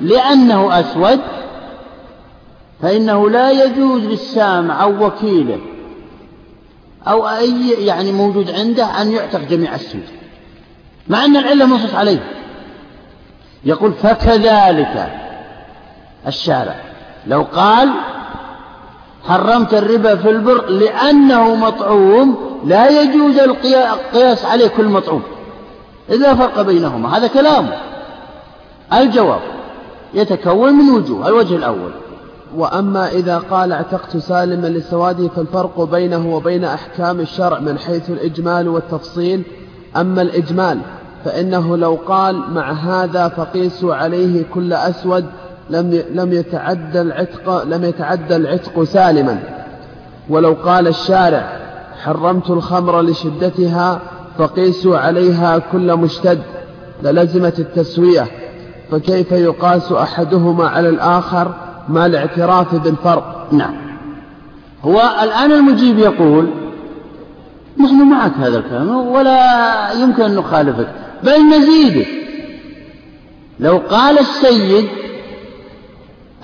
لأنه 0.00 0.80
أسود 0.80 1.20
فإنه 2.82 3.30
لا 3.30 3.50
يجوز 3.50 4.02
للسامع 4.02 4.82
أو 4.82 5.06
وكيله 5.06 5.58
أو 7.08 7.28
أي 7.28 7.70
يعني 7.70 8.12
موجود 8.12 8.50
عنده 8.50 9.02
أن 9.02 9.12
يعتق 9.12 9.40
جميع 9.40 9.74
السود 9.74 10.04
مع 11.08 11.24
أن 11.24 11.36
العلة 11.36 11.66
منصوص 11.66 11.94
عليه. 11.94 12.18
يقول 13.64 13.92
فكذلك 13.92 15.12
الشارع. 16.26 16.74
لو 17.26 17.46
قال 17.54 17.90
حرمت 19.28 19.74
الربا 19.74 20.16
في 20.16 20.30
البر 20.30 20.66
لأنه 20.66 21.54
مطعوم 21.54 22.60
لا 22.64 23.02
يجوز 23.02 23.38
القياس 23.38 24.44
عليه 24.44 24.66
كل 24.66 24.84
مطعوم. 24.84 25.22
إذا 26.10 26.34
فرق 26.34 26.62
بينهما. 26.62 27.18
هذا 27.18 27.26
كلامه 27.26 27.76
الجواب. 28.92 29.40
يتكون 30.14 30.72
من 30.72 30.90
وجوه. 30.90 31.28
الوجه 31.28 31.56
الأول. 31.56 31.92
وأما 32.56 33.08
إذا 33.08 33.38
قال 33.38 33.72
اعتقت 33.72 34.16
سالما 34.16 34.66
لسواده 34.66 35.28
فالفرق 35.28 35.80
بينه 35.80 36.34
وبين 36.34 36.64
أحكام 36.64 37.20
الشرع 37.20 37.58
من 37.58 37.78
حيث 37.78 38.10
الإجمال 38.10 38.68
والتفصيل. 38.68 39.42
أما 39.96 40.22
الإجمال 40.22 40.78
فإنه 41.24 41.76
لو 41.76 41.98
قال 42.06 42.42
مع 42.54 42.72
هذا 42.72 43.28
فقيسوا 43.28 43.94
عليه 43.94 44.44
كل 44.54 44.72
أسود 44.72 45.24
لم 45.70 46.02
لم 46.12 46.32
يتعدى 46.32 47.00
العتق 47.00 47.62
لم 47.64 47.84
يتعدى 47.84 48.36
العتق 48.36 48.82
سالما. 48.82 49.38
ولو 50.28 50.56
قال 50.64 50.88
الشارع 50.88 51.58
حرمت 52.02 52.50
الخمر 52.50 53.02
لشدتها 53.02 54.00
فقيسوا 54.38 54.98
عليها 54.98 55.58
كل 55.58 55.96
مشتد 55.96 56.38
للزمت 57.02 57.58
التسوية. 57.58 58.26
فكيف 58.90 59.32
يقاس 59.32 59.92
أحدهما 59.92 60.68
على 60.68 60.88
الآخر؟ 60.88 61.54
مع 61.88 62.06
الاعتراف 62.06 62.74
بالفرق. 62.74 63.48
نعم. 63.52 63.74
هو 64.84 65.00
الآن 65.22 65.52
المجيب 65.52 65.98
يقول 65.98 66.50
نحن 67.78 68.02
معك 68.02 68.32
هذا 68.38 68.58
الكلام 68.58 68.90
ولا 68.90 69.92
يمكن 69.92 70.22
أن 70.22 70.34
نخالفك 70.34 70.88
بل 71.22 71.48
نزيده. 71.48 72.06
لو 73.60 73.82
قال 73.90 74.18
السيد 74.18 74.88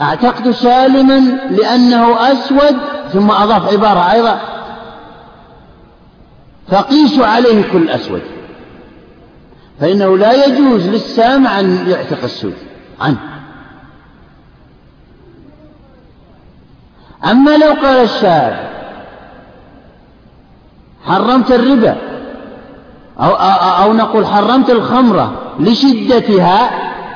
أعتقد 0.01 0.51
سالما 0.51 1.21
لأنه 1.51 2.33
أسود 2.33 2.77
ثم 3.13 3.31
أضاف 3.31 3.73
عبارة 3.73 4.13
أيضا 4.13 4.41
فقيسوا 6.69 7.27
عليه 7.27 7.73
كل 7.73 7.89
أسود. 7.89 8.23
فإنه 9.81 10.17
لا 10.17 10.47
يجوز 10.47 10.89
للسامع 10.89 11.61
أن 11.61 11.85
يعتق 11.89 12.23
السود. 12.25 12.55
عنه. 13.01 13.38
أما 17.25 17.57
لو 17.57 17.73
قال 17.83 17.97
الشارع 17.97 18.69
حرمت 21.07 21.53
الربا 21.53 21.97
أو, 23.21 23.31
أو, 23.85 23.93
نقول 23.93 24.27
حرمت 24.27 24.71
الخمرة 24.71 25.55
لشدتها 25.61 26.71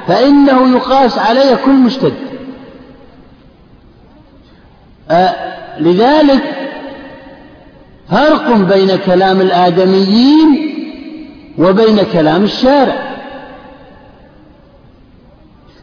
فإنه 0.08 0.76
يقاس 0.76 1.18
علي 1.18 1.56
كل 1.64 1.72
مشتد. 1.72 2.14
أه 5.10 5.34
لذلك 5.78 6.42
فرق 8.10 8.52
بين 8.52 8.96
كلام 8.96 9.40
الآدميين 9.40 10.72
وبين 11.58 12.02
كلام 12.12 12.44
الشارع. 12.44 13.12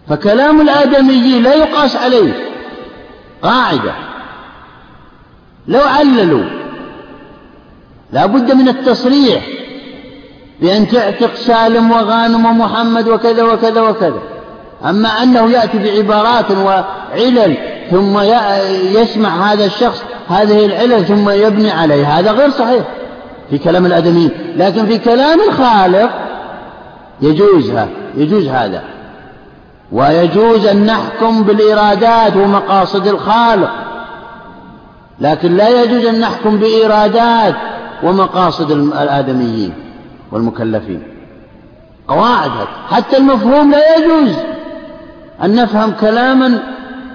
فكلام 0.09 0.61
الآدميين 0.61 1.43
لا 1.43 1.53
يقاس 1.53 1.95
عليه 1.95 2.33
قاعدة. 3.41 4.08
لو 5.69 5.81
عللوا 5.81 6.43
لا 8.13 8.25
بد 8.25 8.51
من 8.51 8.67
التصريح 8.67 9.47
بأن 10.61 10.87
تعتق 10.87 11.35
سالم 11.35 11.91
وغانم 11.91 12.45
ومحمد 12.45 13.07
وكذا 13.07 13.43
وكذا 13.43 13.81
وكذا. 13.81 14.19
أما 14.85 15.09
أنه 15.09 15.51
يأتي 15.51 15.77
بعبارات 15.77 16.51
وعلل 16.51 17.57
ثم 17.91 18.19
يسمع 18.99 19.51
هذا 19.51 19.65
الشخص 19.65 20.03
هذه 20.27 20.65
العلل 20.65 21.05
ثم 21.05 21.29
يبني 21.29 21.71
عليها 21.71 22.19
هذا 22.19 22.31
غير 22.31 22.49
صحيح 22.49 22.83
في 23.49 23.57
كلام 23.57 23.85
الآدميين. 23.85 24.31
لكن 24.55 24.85
في 24.85 24.97
كلام 24.97 25.39
الخالق 25.49 26.09
يجوز 27.21 27.71
يجوز 28.17 28.47
هذا. 28.47 28.83
ويجوز 29.91 30.65
أن 30.65 30.85
نحكم 30.85 31.43
بالإرادات 31.43 32.35
ومقاصد 32.35 33.07
الخالق. 33.07 33.71
لكن 35.21 35.55
لا 35.55 35.83
يجوز 35.83 36.05
أن 36.05 36.19
نحكم 36.19 36.57
بإرادات 36.57 37.55
ومقاصد 38.03 38.71
الآدميين 38.71 39.73
والمكلفين. 40.31 41.03
قواعد 42.07 42.51
حتى 42.89 43.17
المفهوم 43.17 43.71
لا 43.71 43.97
يجوز 43.97 44.35
أن 45.43 45.55
نفهم 45.55 45.91
كلاما 45.91 46.59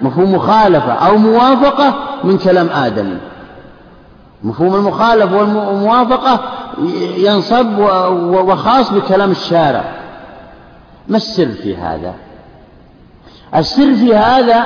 مفهوم 0.02 0.34
مخالفة 0.34 0.92
أو 0.92 1.16
موافقة 1.16 1.94
من 2.24 2.38
كلام 2.38 2.68
آدم 2.68 3.18
مفهوم 4.42 4.74
المخالفة 4.74 5.36
والموافقة 5.36 6.40
ينصب 7.16 7.78
وخاص 8.48 8.92
بكلام 8.92 9.30
الشارع. 9.30 9.84
ما 11.09 11.16
السر 11.16 11.48
في 11.48 11.76
هذا؟ 11.76 12.14
السر 13.57 13.94
في 13.94 14.14
هذا 14.14 14.64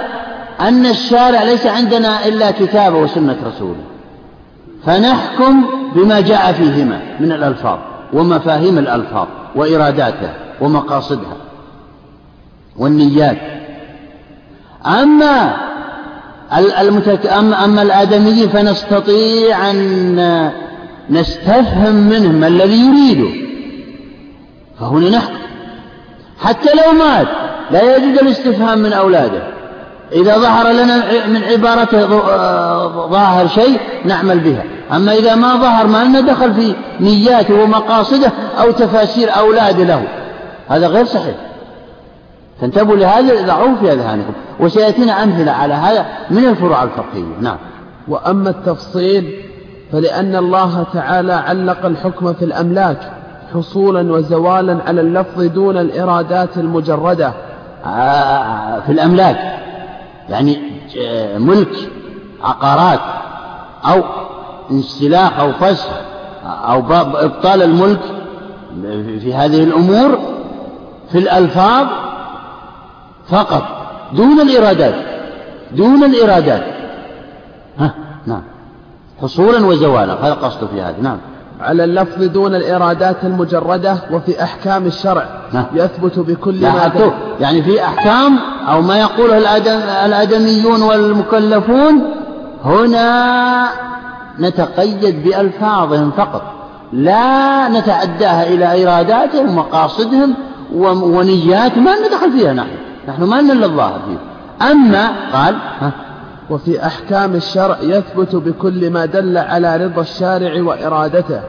أن 0.61 0.87
الشارع 0.87 1.43
ليس 1.43 1.67
عندنا 1.67 2.27
إلا 2.27 2.51
كتابه 2.51 2.99
وسنة 2.99 3.37
رسوله 3.47 3.85
فنحكم 4.87 5.65
بما 5.95 6.21
جاء 6.21 6.53
فيهما 6.53 7.01
من 7.21 7.33
الألفاظ 7.33 7.79
ومفاهيم 8.13 8.79
الألفاظ 8.79 9.27
وإراداتها 9.55 10.35
ومقاصدها 10.61 11.37
والنيات. 12.77 13.39
أما 14.87 15.57
المتك... 16.81 17.27
أما, 17.27 17.65
أما 17.65 17.83
الآدمي 17.83 18.49
فنستطيع 18.49 19.71
أن 19.71 20.51
نستفهم 21.11 21.95
منه 21.95 22.33
ما 22.33 22.47
الذي 22.47 22.81
يريده. 22.81 23.49
فهنا 24.81 25.11
نحكم. 25.11 25.39
حتى 26.41 26.69
لو 26.75 26.99
مات 26.99 27.29
لا 27.71 27.97
يجوز 27.97 28.19
الاستفهام 28.19 28.79
من 28.79 28.93
أولاده. 28.93 29.58
إذا 30.13 30.39
ظهر 30.39 30.73
لنا 30.73 31.27
من 31.27 31.43
عبارته 31.45 32.07
ظاهر 33.09 33.47
شيء 33.47 33.81
نعمل 34.05 34.41
بها. 34.41 34.63
أما 34.93 35.13
إذا 35.13 35.35
ما 35.35 35.57
ظهر 35.57 35.87
ما 35.87 36.05
لنا 36.05 36.21
دخل 36.21 36.55
في 36.55 36.75
نياته 37.01 37.63
ومقاصده 37.63 38.33
أو 38.61 38.71
تفاسير 38.71 39.29
أولاده 39.39 39.85
له. 39.85 40.03
هذا 40.69 40.87
غير 40.87 41.05
صحيح. 41.05 41.35
فانتبهوا 42.61 42.97
لهذا 42.97 43.47
ضعوه 43.47 43.75
في 43.81 43.93
أذهانكم 43.93 44.33
وسيأتينا 44.61 45.23
أمثلة 45.23 45.53
على 45.53 45.75
هذا 45.75 46.07
من 46.31 46.45
الفروع 46.45 46.83
الفقهية. 46.83 47.25
نعم. 47.41 47.57
وأما 48.09 48.51
التفصيل 48.51 49.45
فلأن 49.93 50.37
الله 50.37 50.87
تعالى 50.95 51.33
علق 51.33 51.87
الحكم 51.87 52.33
في 52.33 52.45
الأملاك 52.45 52.99
حصولا 53.55 54.13
وزوالا 54.13 54.79
على 54.87 55.01
اللفظ 55.01 55.43
دون 55.43 55.79
الإرادات 55.79 56.57
المجردة. 56.57 57.33
آه، 57.87 58.81
في 58.87 58.93
الأملاك. 58.93 59.58
يعني 60.29 60.59
آه، 60.99 61.39
ملك 61.39 61.91
عقارات 62.43 63.01
أو 63.85 64.03
انسلاخ 64.71 65.41
أو 65.41 65.53
فسخ 65.53 65.89
أو 66.45 66.79
إبطال 67.25 67.63
الملك 67.63 68.01
في 69.21 69.35
هذه 69.35 69.65
الأمور 69.65 70.19
في 71.13 71.19
الألفاظ 71.19 71.87
فقط 73.29 73.63
دون 74.13 74.41
الإرادات 74.41 74.95
دون 75.73 76.05
الإرادات. 76.05 76.63
ها 77.79 77.95
نعم. 78.27 78.43
حصولا 79.23 79.67
وزوالا 79.67 80.13
هذا 80.13 80.35
قصده 80.35 80.67
في 80.67 80.83
هذا 80.83 80.97
نعم. 81.03 81.19
على 81.61 81.85
اللفظ 81.85 82.25
دون 82.25 82.55
الإرادات 82.55 83.17
المجردة 83.25 83.97
وفي 84.13 84.43
أحكام 84.43 84.87
الشرع. 84.87 85.25
نعم. 85.53 85.65
يثبت 85.75 86.19
بكل 86.19 86.63
ما 86.63 87.11
يعني 87.41 87.63
في 87.63 87.85
أحكام 87.85 88.39
أو 88.69 88.83
ما 88.83 88.99
يقوله 88.99 89.39
الأدم 89.39 89.81
الآدميون 90.07 90.83
والمكلفون 90.83 92.03
هنا 92.65 93.69
نتقيد 94.41 95.25
بألفاظهم 95.25 96.11
فقط. 96.11 96.43
لا 96.93 97.69
نتعداها 97.69 98.47
إلى 98.47 98.85
إراداتهم 98.85 99.49
ومقاصدهم 99.49 100.35
ونيات 101.03 101.79
ما 101.79 101.93
ندخل 102.07 102.33
فيها 102.33 102.53
نحن. 102.53 102.77
نحن 103.09 103.23
ما 103.23 103.41
لنا 103.41 103.67
الظاهر 103.67 104.01
فيه 104.07 104.29
أما 104.71 105.09
قال 105.33 105.57
ها 105.81 106.08
وفي 106.51 106.87
أحكام 106.87 107.35
الشرع 107.35 107.79
يثبت 107.83 108.37
بكل 108.37 108.91
ما 108.91 109.07
دل 109.07 109.39
على 109.39 109.77
رضا 109.77 110.03
الشارع 110.03 110.63
وإرادته 110.63 111.41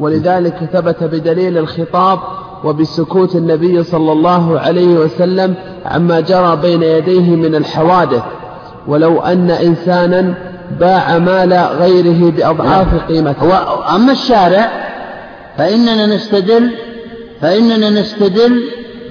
ولذلك 0.00 0.54
ثبت 0.72 1.04
بدليل 1.04 1.58
الخطاب 1.58 2.18
وبسكوت 2.64 3.36
النبي 3.36 3.82
صلى 3.82 4.12
الله 4.12 4.60
عليه 4.60 4.94
وسلم 4.94 5.54
عما 5.86 6.20
جرى 6.20 6.56
بين 6.56 6.82
يديه 6.82 7.36
من 7.36 7.54
الحوادث 7.54 8.22
ولو 8.86 9.20
أن 9.20 9.50
إنسانا 9.50 10.34
باع 10.80 11.18
مال 11.18 11.52
غيره 11.52 12.30
بأضعاف. 12.30 12.86
قيمته 13.08 13.58
أما 13.96 14.12
الشارع 14.12 14.70
فإننا 15.58 16.06
نستدل 16.06 16.70
فإننا 17.40 17.90
نستدل 17.90 18.62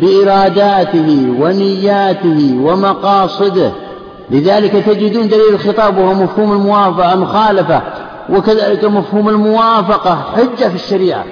بإراداته 0.01 1.36
ونياته 1.39 2.59
ومقاصده 2.63 3.72
لذلك 4.30 4.71
تجدون 4.71 5.28
دليل 5.28 5.53
الخطاب 5.53 5.97
وهو 5.97 6.13
مفهوم 6.13 6.51
الموافقة 6.51 7.13
المخالفة 7.13 7.82
وكذلك 8.30 8.86
مفهوم 8.86 9.30
الموافقة 9.30 10.15
حجة 10.15 10.69
في 10.69 10.76
الشريعة. 10.76 11.26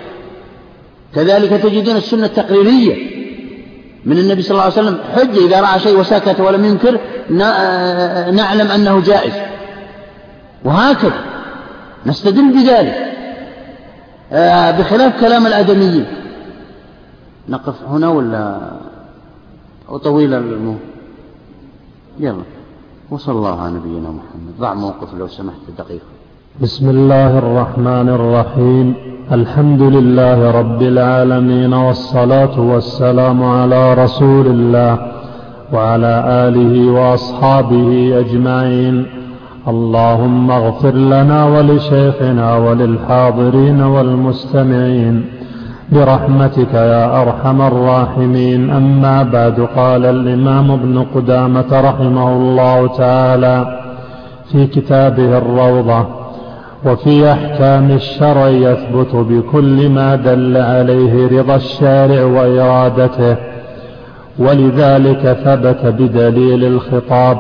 كذلك 1.15 1.49
تجدون 1.49 1.95
السنة 1.95 2.25
التقريرية. 2.25 3.13
من 4.05 4.17
النبي 4.17 4.41
صلى 4.41 4.51
الله 4.51 4.63
عليه 4.63 4.73
وسلم 4.73 4.99
حجة 5.15 5.45
إذا 5.45 5.61
رأى 5.61 5.79
شيء 5.79 5.99
وسكت 5.99 6.39
ولم 6.39 6.65
ينكر 6.65 6.99
نعلم 8.31 8.71
أنه 8.71 9.01
جائز. 9.01 9.33
وهكذا. 10.65 11.23
نستدل 12.05 12.53
بذلك. 12.53 13.13
آه، 14.31 14.71
بخلاف 14.71 15.21
كلام 15.21 15.47
الآدميين. 15.47 16.05
نقف 17.49 17.75
هنا 17.87 18.09
ولا 18.09 18.71
طويل 20.03 20.33
المو 20.33 20.75
يلا. 22.19 22.43
وصلى 23.13 23.35
الله 23.35 23.61
على 23.61 23.73
نبينا 23.73 24.09
محمد. 24.09 24.53
ضع 24.59 24.73
موقف 24.73 25.13
لو 25.19 25.27
سمحت 25.27 25.61
دقيقة. 25.77 26.05
بسم 26.61 26.89
الله 26.89 27.37
الرحمن 27.37 28.09
الرحيم. 28.09 28.93
الحمد 29.31 29.81
لله 29.81 30.51
رب 30.51 30.81
العالمين 30.81 31.73
والصلاة 31.73 32.59
والسلام 32.59 33.43
على 33.43 33.93
رسول 33.93 34.47
الله 34.47 35.11
وعلى 35.73 36.23
آله 36.47 36.91
وأصحابه 36.91 38.19
أجمعين. 38.19 39.05
اللهم 39.67 40.51
اغفر 40.51 40.95
لنا 40.95 41.45
ولشيخنا 41.45 42.57
وللحاضرين 42.57 43.81
والمستمعين. 43.81 45.25
برحمتك 45.91 46.73
يا 46.73 47.21
أرحم 47.21 47.61
الراحمين. 47.61 48.69
أما 48.69 49.23
بعد 49.23 49.67
قال 49.75 50.05
الإمام 50.05 50.71
ابن 50.71 51.05
قدامة 51.15 51.81
رحمه 51.89 52.33
الله 52.33 52.87
تعالى 52.87 53.79
في 54.51 54.67
كتابه 54.67 55.37
الروضة 55.37 56.05
وفي 56.85 57.31
أحكام 57.31 57.91
الشرع 57.91 58.47
يثبت 58.47 59.15
بكل 59.15 59.89
ما 59.89 60.15
دل 60.15 60.57
عليه 60.57 61.39
رضا 61.39 61.55
الشارع 61.55 62.23
وإرادته 62.23 63.35
ولذلك 64.39 65.37
ثبت 65.45 65.85
بدليل 65.85 66.63
الخطاب 66.65 67.37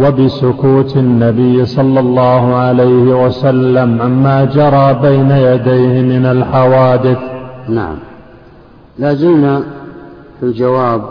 وبسكوت 0.00 0.96
النبي 0.96 1.66
صلى 1.66 2.00
الله 2.00 2.54
عليه 2.54 3.26
وسلم 3.26 4.02
عما 4.02 4.44
جرى 4.44 4.98
بين 5.02 5.30
يديه 5.30 6.02
من 6.02 6.26
الحوادث 6.26 7.18
نعم. 7.68 7.98
لا 8.98 9.14
زلنا 9.14 9.62
في 10.40 10.46
الجواب 10.46 11.02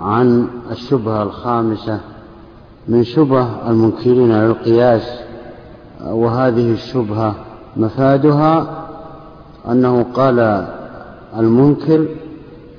عن 0.00 0.48
الشبهة 0.70 1.22
الخامسة 1.22 2.00
من 2.88 3.04
شبه 3.04 3.70
المنكرين 3.70 4.32
للقياس 4.32 5.20
وهذه 6.04 6.72
الشبهة 6.72 7.34
مفادها 7.76 8.66
أنه 9.70 10.06
قال 10.14 10.66
المنكر 11.38 12.06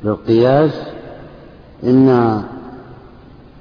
للقياس 0.04 0.82
إن 1.84 2.10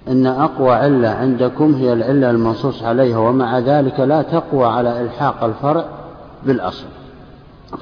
إن 0.09 0.27
أقوى 0.27 0.71
علة 0.71 1.09
عندكم 1.09 1.75
هي 1.75 1.93
العلة 1.93 2.31
المنصوص 2.31 2.83
عليها 2.83 3.19
ومع 3.19 3.59
ذلك 3.59 4.01
لا 4.01 4.23
تقوى 4.23 4.65
على 4.65 5.01
إلحاق 5.01 5.45
الفرع 5.45 5.85
بالأصل. 6.47 6.87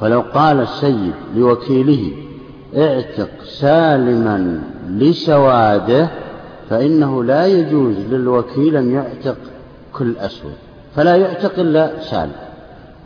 فلو 0.01 0.21
قال 0.35 0.61
السيد 0.61 1.13
لوكيله 1.37 2.13
اعتق 2.77 3.29
سالما 3.45 4.61
لسواده 4.89 6.09
فإنه 6.71 7.25
لا 7.25 7.47
يجوز 7.47 7.97
للوكيل 8.11 8.77
أن 8.77 8.91
يعتق 8.91 9.37
كل 9.93 10.17
أسود. 10.17 10.55
فلا 10.97 11.17
يعتق 11.17 11.59
إلا 11.59 11.91
سالم. 12.01 12.33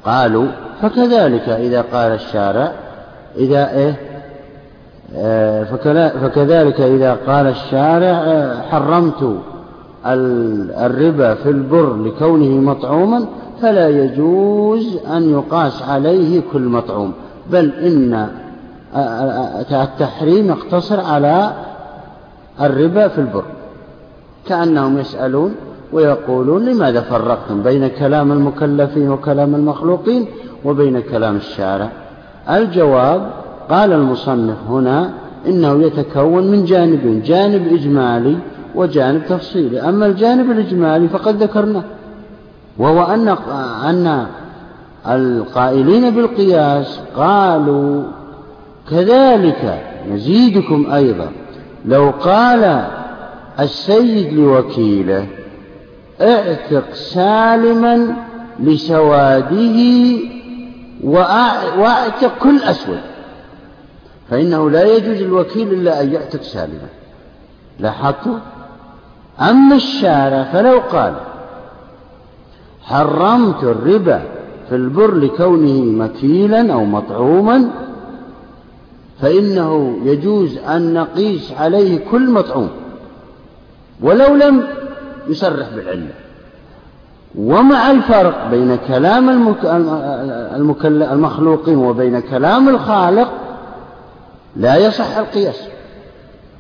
قالوا 0.05 0.47
فكذلك 0.83 1.49
إذا 1.49 1.83
قال 1.93 2.13
الشارع 2.13 2.73
إذا 3.37 3.71
إيه 3.77 3.95
آه، 5.17 5.65
فكذلك 6.21 6.81
إذا 6.81 7.15
قال 7.27 7.47
الشارع 7.47 8.09
آه، 8.09 8.63
حرمت 8.63 9.37
الربا 10.07 11.35
في 11.35 11.51
البر 11.51 11.97
لكونه 11.97 12.49
مطعوما 12.49 13.27
فلا 13.63 13.89
يجوز 13.89 14.97
أن 15.17 15.31
يقاس 15.31 15.83
عليه 15.83 16.43
كل 16.53 16.63
مطعوم 16.63 17.13
بل 17.51 17.73
إن 17.73 18.29
التحريم 19.73 20.49
يقتصر 20.49 21.01
على 21.01 21.53
الربا 22.61 23.09
في 23.09 23.19
البر. 23.19 23.45
كأنهم 24.49 24.99
يسألون 24.99 25.55
ويقولون 25.93 26.65
لماذا 26.65 27.01
فرقتم 27.01 27.63
بين 27.63 27.89
كلام 27.89 28.33
المكلفين 28.33 29.11
وكلام 29.11 29.55
المخلوقين 29.55 30.27
وبين 30.65 31.01
كلام 31.01 31.37
الشارع؟ 31.37 31.91
الجواب 32.51 33.31
قال 33.71 33.93
المصنف 33.93 34.57
هنا 34.69 35.11
إنه 35.47 35.83
يتكون 35.83 36.51
من 36.51 36.65
جانبين 36.65 37.23
جانب 37.23 37.73
إجمالي 37.73 38.37
وجانب 38.75 39.23
تفصيلي. 39.29 39.81
أما 39.81 40.07
الجانب 40.07 40.51
الإجمالي 40.51 41.09
فقد 41.09 41.43
ذكرناه. 41.43 41.83
وهو 42.81 43.03
أن 43.03 43.29
أن 43.85 44.27
القائلين 45.09 46.11
بالقياس 46.11 47.01
قالوا 47.17 48.05
كذلك 48.91 49.83
نزيدكم 50.11 50.93
أيضا 50.93 51.29
لو 51.85 52.11
قال 52.11 52.85
السيد 53.61 54.33
لوكيله 54.33 55.27
اعتق 56.21 56.93
سالما 56.93 58.17
لسواده 58.61 59.81
واعتق 61.79 62.39
كل 62.43 62.63
أسود 62.63 63.01
فإنه 64.31 64.71
لا 64.71 64.97
يجوز 64.97 65.23
الوكيل 65.23 65.73
إلا 65.73 66.03
أن 66.03 66.13
يعتق 66.13 66.43
سالما 66.43 66.89
لاحظتوا؟ 67.79 68.39
أما 69.41 69.77
الشارع 69.77 70.43
فلو 70.43 70.79
قال 70.79 71.15
حرمت 72.83 73.63
الربا 73.63 74.23
في 74.69 74.77
البر 74.77 75.15
لكونه 75.15 75.83
مكيلا 75.83 76.73
أو 76.73 76.85
مطعوما 76.85 77.71
فإنه 79.21 79.99
يجوز 80.05 80.59
أن 80.59 80.95
نقيس 80.95 81.53
عليه 81.53 81.99
كل 82.11 82.31
مطعوم 82.31 82.69
ولو 84.01 84.35
لم 84.35 84.63
يصرح 85.29 85.67
بالعلة 85.75 86.11
ومع 87.39 87.91
الفرق 87.91 88.51
بين 88.51 88.77
كلام 88.89 89.55
المخلوقين 91.13 91.77
وبين 91.77 92.21
كلام 92.21 92.69
الخالق 92.69 93.31
لا 94.57 94.77
يصح 94.77 95.17
القياس. 95.17 95.69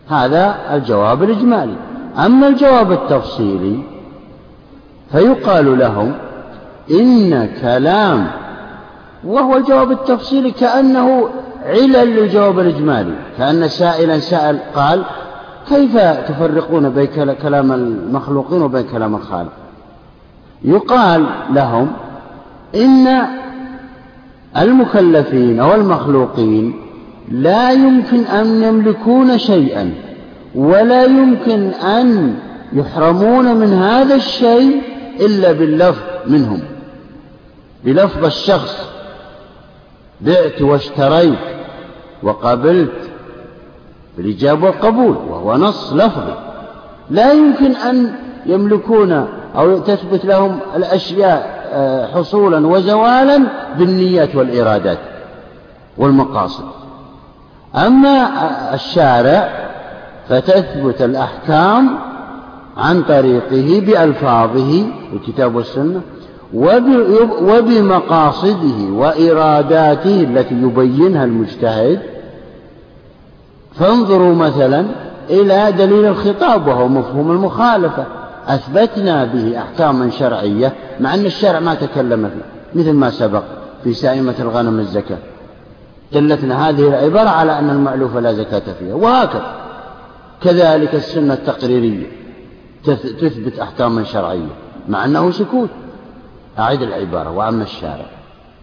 هذا 0.08 0.56
الجواب 0.74 1.22
الإجمالي. 1.22 1.76
أما 2.18 2.48
الجواب 2.48 2.92
التفصيلي 2.92 3.82
فيقال 5.12 5.78
لهم 5.78 6.12
إن 6.90 7.48
كلام 7.62 8.26
وهو 9.24 9.56
الجواب 9.56 9.90
التفصيلي 9.90 10.50
كأنه 10.50 11.28
علل 11.66 12.16
للجواب 12.16 12.58
الإجمالي 12.58 13.14
كأن 13.38 13.68
سائلا 13.68 14.18
سأل 14.18 14.58
قال 14.74 15.04
كيف 15.68 15.96
تفرقون 16.28 16.90
بين 16.90 17.32
كلام 17.32 17.72
المخلوقين 17.72 18.62
وبين 18.62 18.82
كلام 18.82 19.14
الخالق؟ 19.14 19.52
يقال 20.64 21.26
لهم 21.50 21.92
إن 22.74 23.22
المكلفين 24.56 25.60
أو 25.60 25.74
المخلوقين 25.74 26.74
لا 27.28 27.70
يمكن 27.70 28.24
أن 28.24 28.62
يملكون 28.62 29.38
شيئا 29.38 29.94
ولا 30.54 31.04
يمكن 31.04 31.60
أن 31.70 32.34
يحرمون 32.72 33.56
من 33.56 33.72
هذا 33.72 34.14
الشيء 34.14 34.80
إلا 35.20 35.52
باللفظ 35.52 36.02
منهم. 36.26 36.62
بلفظ 37.84 38.24
الشخص. 38.24 38.90
بعت 40.20 40.62
واشتريت 40.62 41.38
وقبلت 42.22 43.10
بالإجابة 44.16 44.66
والقبول 44.66 45.16
وهو 45.16 45.56
نص 45.56 45.92
لفظي. 45.92 46.34
لا 47.10 47.32
يمكن 47.32 47.76
أن 47.76 48.14
يملكون 48.46 49.26
أو 49.56 49.78
تثبت 49.78 50.24
لهم 50.24 50.58
الأشياء 50.76 51.60
آه، 51.72 52.06
حصولا 52.06 52.66
وزوالا 52.66 53.42
بالنيات 53.78 54.36
والإرادات 54.36 54.98
والمقاصد. 55.98 56.64
أما 57.74 58.30
الشارع 58.74 59.48
فتثبت 60.28 61.02
الأحكام 61.02 62.09
عن 62.76 63.02
طريقه 63.02 63.82
بألفاظه 63.86 64.84
الكتاب 65.12 65.54
والسنة 65.54 66.00
وبمقاصده 67.42 68.92
وإراداته 68.92 70.22
التي 70.22 70.54
يبينها 70.54 71.24
المجتهد. 71.24 72.00
فانظروا 73.74 74.34
مثلا 74.34 74.86
إلى 75.30 75.72
دليل 75.78 76.04
الخطاب 76.06 76.66
وهو 76.66 76.88
مفهوم 76.88 77.30
المخالفة. 77.30 78.04
أثبتنا 78.46 79.24
به 79.24 79.58
أحكاما 79.58 80.10
شرعية 80.10 80.72
مع 81.00 81.14
أن 81.14 81.26
الشرع 81.26 81.60
ما 81.60 81.74
تكلم 81.74 82.30
فيه 82.30 82.80
مثل 82.80 82.92
ما 82.92 83.10
سبق 83.10 83.42
في 83.84 83.94
سائمة 83.94 84.34
الغنم 84.40 84.78
الزكاة. 84.78 85.18
دلتنا 86.12 86.68
هذه 86.68 86.88
العبارة 86.88 87.28
على 87.28 87.58
أن 87.58 87.70
المألوف 87.70 88.16
لا 88.16 88.32
زكاة 88.32 88.62
فيها 88.78 88.94
وهكذا. 88.94 89.54
كذلك 90.42 90.94
السنة 90.94 91.34
التقريرية. 91.34 92.19
تثبت 93.20 93.58
أحكاما 93.58 94.04
شرعية 94.04 94.48
مع 94.88 95.04
أنه 95.04 95.30
سكوت. 95.30 95.70
أعيد 96.58 96.82
العبارة 96.82 97.30
وأما 97.30 97.62
الشارع. 97.62 98.06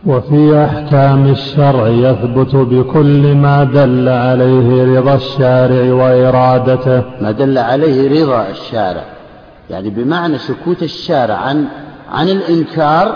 وفي 0.05 0.65
أحكام 0.65 1.25
الشرع 1.29 1.87
يثبت 1.87 2.55
بكل 2.55 3.35
ما 3.35 3.63
دل 3.63 4.09
عليه 4.09 4.99
رضا 4.99 5.15
الشارع 5.15 5.93
وإرادته. 5.93 7.03
ما 7.21 7.31
دل 7.31 7.57
عليه 7.57 8.23
رضا 8.23 8.47
الشارع. 8.49 9.03
يعني 9.69 9.89
بمعنى 9.89 10.37
سكوت 10.37 10.83
الشارع 10.83 11.35
عن 11.35 11.65
عن 12.11 12.29
الإنكار 12.29 13.15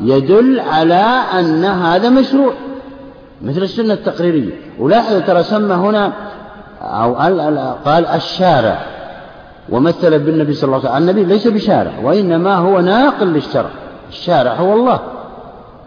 يدل 0.00 0.60
على 0.60 1.04
أن 1.38 1.64
هذا 1.64 2.08
مشروع. 2.08 2.52
مثل 3.42 3.62
السنة 3.62 3.94
التقريرية. 3.94 4.52
ولاحظ 4.78 5.22
ترى 5.26 5.42
سمى 5.42 5.74
هنا 5.74 6.12
أو 6.82 7.14
قال 7.84 8.06
الشارع. 8.06 8.78
ومثل 9.70 10.18
بالنبي 10.18 10.52
صلى 10.52 10.68
الله 10.68 10.78
عليه 10.78 10.90
وسلم. 10.90 11.08
النبي 11.08 11.24
ليس 11.24 11.48
بشارع 11.48 11.92
وإنما 12.04 12.56
هو 12.56 12.80
ناقل 12.80 13.26
للشرع. 13.26 13.70
الشارع 14.08 14.54
هو 14.54 14.74
الله. 14.74 15.00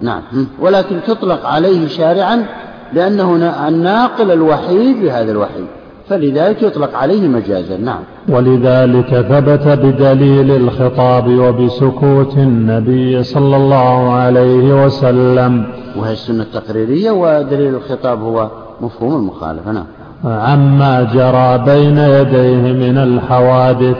نعم. 0.01 0.21
ولكن 0.59 0.99
تطلق 1.07 1.45
عليه 1.45 1.87
شارعا 1.87 2.45
لأنه 2.93 3.35
الناقل 3.67 4.31
الوحيد 4.31 5.03
لهذا 5.03 5.31
الوحي 5.31 5.63
فلذلك 6.09 6.63
يطلق 6.63 6.95
عليه 6.95 7.27
مجازا. 7.27 7.77
نعم. 7.77 7.99
ولذلك 8.29 9.07
ثبت 9.07 9.67
بدليل 9.67 10.51
الخطاب 10.51 11.27
وبسكوت 11.27 12.37
النبي 12.37 13.23
صلى 13.23 13.55
الله 13.55 14.13
عليه 14.13 14.85
وسلم. 14.85 15.65
وهي 15.97 16.13
السنة 16.13 16.43
التقريرية 16.43 17.11
ودليل 17.11 17.75
الخطاب 17.75 18.21
هو 18.21 18.49
مفهوم 18.81 19.15
المخالفة. 19.15 19.71
نعم. 19.71 19.85
عما 20.25 21.03
جرى 21.13 21.57
بين 21.57 21.97
يديه 21.97 22.73
من 22.73 22.97
الحوادث 22.97 23.97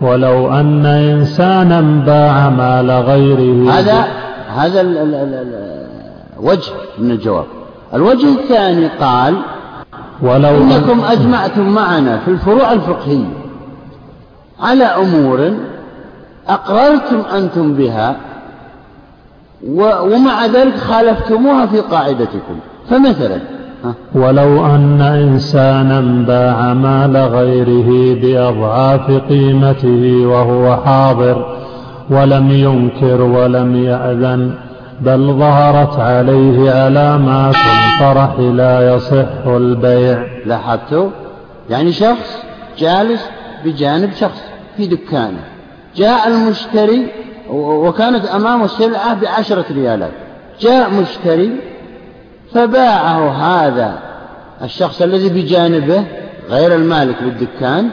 ولو 0.00 0.52
أن 0.52 0.86
إنسانا 0.86 1.80
باع 2.06 2.48
مال 2.50 2.90
غيره. 2.90 3.72
هذا 3.72 4.04
هذا 4.56 4.82
وجه 6.40 6.72
من 6.98 7.10
الجواب. 7.10 7.44
الوجه 7.94 8.28
الثاني 8.28 8.86
قال 9.00 9.34
ولو 10.22 10.56
إنكم 10.56 11.00
أجمعتم 11.00 11.68
معنا 11.68 12.18
في 12.18 12.30
الفروع 12.30 12.72
الفقهية 12.72 13.28
على 14.60 14.84
أمور 14.84 15.50
أقررتم 16.48 17.20
أنتم 17.34 17.74
بها 17.74 18.16
ومع 20.02 20.46
ذلك 20.46 20.76
خالفتموها 20.76 21.66
في 21.66 21.80
قاعدتكم. 21.80 22.58
فمثلا 22.90 23.38
ولو 24.14 24.66
أن 24.66 25.00
إنسانا 25.00 26.00
باع 26.26 26.74
مال 26.74 27.16
غيره 27.16 28.20
بأضعاف 28.20 29.10
قيمته 29.10 30.26
وهو 30.26 30.76
حاضر 30.76 31.56
ولم 32.10 32.50
ينكر 32.50 33.22
ولم 33.22 33.84
يأذن 33.84 34.54
بل 35.00 35.34
ظهرت 35.38 36.00
عليه 36.00 36.70
علامات 36.70 37.54
الفرح 37.54 38.38
لا 38.38 38.94
يصح 38.94 39.46
البيع. 39.46 40.26
لاحظتوا؟ 40.46 41.10
يعني 41.70 41.92
شخص 41.92 42.42
جالس 42.78 43.30
بجانب 43.64 44.12
شخص 44.12 44.42
في 44.76 44.86
دكانه 44.86 45.40
جاء 45.96 46.28
المشتري 46.28 47.06
وكانت 47.50 48.24
أمامه 48.24 48.66
سلعة 48.66 49.20
بعشرة 49.20 49.64
ريالات 49.70 50.12
جاء 50.60 50.90
مشتري 50.90 51.50
فباعه 52.56 53.30
هذا 53.30 53.98
الشخص 54.62 55.02
الذي 55.02 55.28
بجانبه 55.28 56.04
غير 56.50 56.74
المالك 56.74 57.22
بالدكان 57.22 57.90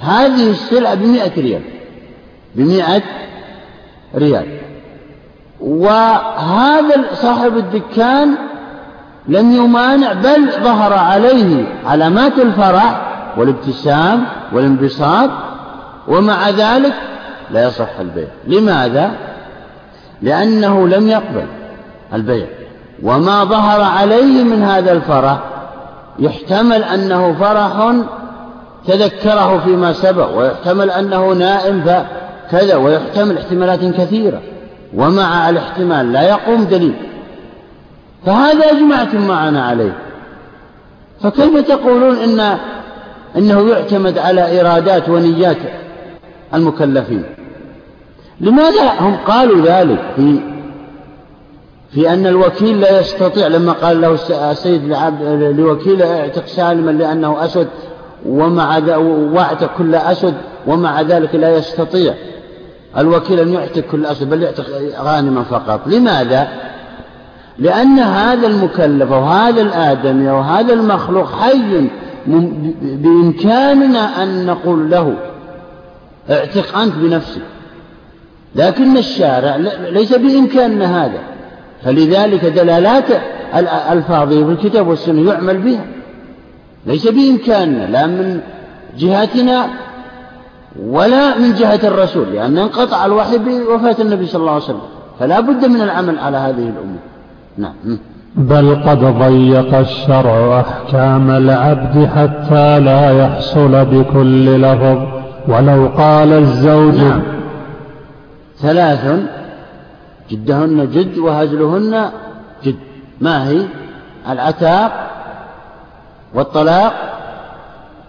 هذه 0.00 0.50
السلعة 0.50 0.94
بمئة 0.94 1.40
ريال 1.40 1.62
بمئة 2.54 3.02
ريال. 4.16 4.58
وهذا 5.60 7.04
صاحب 7.14 7.56
الدكان 7.56 8.34
لم 9.28 9.52
يمانع 9.52 10.12
بل 10.12 10.50
ظهر 10.62 10.92
عليه 10.92 11.64
علامات 11.86 12.38
الفرح 12.38 13.00
والابتسام 13.36 14.24
والانبساط 14.52 15.30
ومع 16.08 16.50
ذلك 16.50 16.94
لا 17.50 17.66
يصح 17.66 17.98
البيع. 18.00 18.28
لماذا؟ 18.46 19.10
لأنه 20.22 20.88
لم 20.88 21.08
يقبل 21.08 21.46
البيع. 22.14 22.46
وما 23.02 23.44
ظهر 23.44 23.80
عليه 23.80 24.44
من 24.44 24.62
هذا 24.62 24.92
الفرح. 24.92 25.38
يحتمل 26.18 26.84
أنه 26.84 27.32
فرح 27.32 27.94
تذكره 28.86 29.58
فيما 29.64 29.92
سبق 29.92 30.38
ويحتمل 30.38 30.90
أنه 30.90 31.32
نائم 31.32 31.82
فكذا 31.82 32.76
ويحتمل 32.76 33.38
احتمالات 33.38 33.84
كثيرة. 33.84 34.40
ومع 34.94 35.48
الاحتمال 35.48 36.12
لا 36.12 36.22
يقوم 36.22 36.64
دليل. 36.64 36.94
فهذا 38.26 38.70
أجمعتم 38.70 39.26
معنا 39.28 39.64
عليه. 39.64 39.96
فكيف 41.22 41.68
تقولون 41.68 42.16
إن 42.16 42.58
إنه 43.36 43.68
يعتمد 43.68 44.18
على 44.18 44.60
إرادات 44.60 45.08
ونيات 45.08 45.56
المكلفين؟ 46.54 47.22
لماذا 48.40 48.92
هم 49.00 49.16
قالوا 49.16 49.66
ذلك 49.66 49.98
في 50.16 50.38
في 51.94 52.12
أن 52.12 52.26
الوكيل 52.26 52.80
لا 52.80 53.00
يستطيع 53.00 53.46
لما 53.46 53.72
قال 53.72 54.00
له 54.00 54.18
السيد 54.50 54.96
لوكيل 55.58 56.02
اعتق 56.02 56.46
سالما 56.46 56.90
لأنه 56.90 57.44
أسود 57.44 57.68
ومع 58.26 58.78
واعتق 59.32 59.76
كل 59.78 59.94
أسود 59.94 60.34
ومع 60.66 61.00
ذلك 61.00 61.34
لا 61.34 61.56
يستطيع. 61.56 62.14
الوكيل 62.98 63.40
أن 63.40 63.52
يعتق 63.52 63.80
كل 63.80 64.06
أسود 64.06 64.30
بل 64.30 64.42
يعتق 64.42 64.64
غانما 65.00 65.42
فقط. 65.42 65.80
لماذا؟ 65.86 66.48
لأن 67.58 67.98
هذا 67.98 68.46
المكلف 68.46 69.12
أو 69.12 69.24
هذا 69.24 69.62
الآدمي 69.62 70.30
أو 70.30 70.40
هذا 70.40 70.72
المخلوق 70.72 71.32
حي 71.32 71.88
بإمكاننا 72.82 74.22
أن 74.22 74.46
نقول 74.46 74.90
له 74.90 75.14
اعتق 76.30 76.78
أنت 76.78 76.94
بنفسك. 76.94 77.42
لكن 78.54 78.96
الشارع 78.96 79.56
ليس 79.90 80.14
بإمكاننا 80.14 81.04
هذا. 81.04 81.33
فلذلك 81.84 82.44
دلالات 82.44 83.04
الألفاظ 83.56 84.28
في 84.28 84.52
الكتاب 84.52 84.88
والسنة 84.88 85.30
يعمل 85.30 85.58
بها. 85.58 85.84
ليس 86.86 87.08
بإمكاننا 87.08 87.86
لا 87.86 88.06
من 88.06 88.40
جهتنا 88.98 89.66
ولا 90.82 91.38
من 91.38 91.54
جهة 91.54 91.80
الرسول 91.84 92.32
لأن 92.32 92.58
انقطع 92.58 93.06
الوحي 93.06 93.38
بوفاة 93.38 93.96
النبي 94.00 94.26
صلى 94.26 94.40
الله 94.40 94.52
عليه 94.52 94.64
وسلم 94.64 94.80
فلا 95.20 95.40
بد 95.40 95.64
من 95.64 95.80
العمل 95.80 96.18
على 96.18 96.36
هذه 96.36 96.68
الأمور 96.68 96.98
نعم. 97.58 97.98
بل 98.36 98.82
قد 98.86 98.98
ضيق 98.98 99.74
الشرع 99.78 100.60
أحكام 100.60 101.30
العبد 101.30 102.08
حتى 102.16 102.80
لا 102.80 103.24
يحصل 103.24 103.84
بكل 103.84 104.62
لفظ 104.62 104.98
ولو 105.48 105.88
قال 105.96 106.32
الزوج. 106.32 106.94
نعم. 106.94 107.22
ثلاث 108.62 109.20
جدهن 110.30 110.90
جد 110.90 111.18
وهزلهن 111.18 112.10
جد. 112.64 112.78
ما 113.20 113.48
هي؟ 113.48 113.62
العتاق 114.28 115.10
والطلاق 116.34 116.94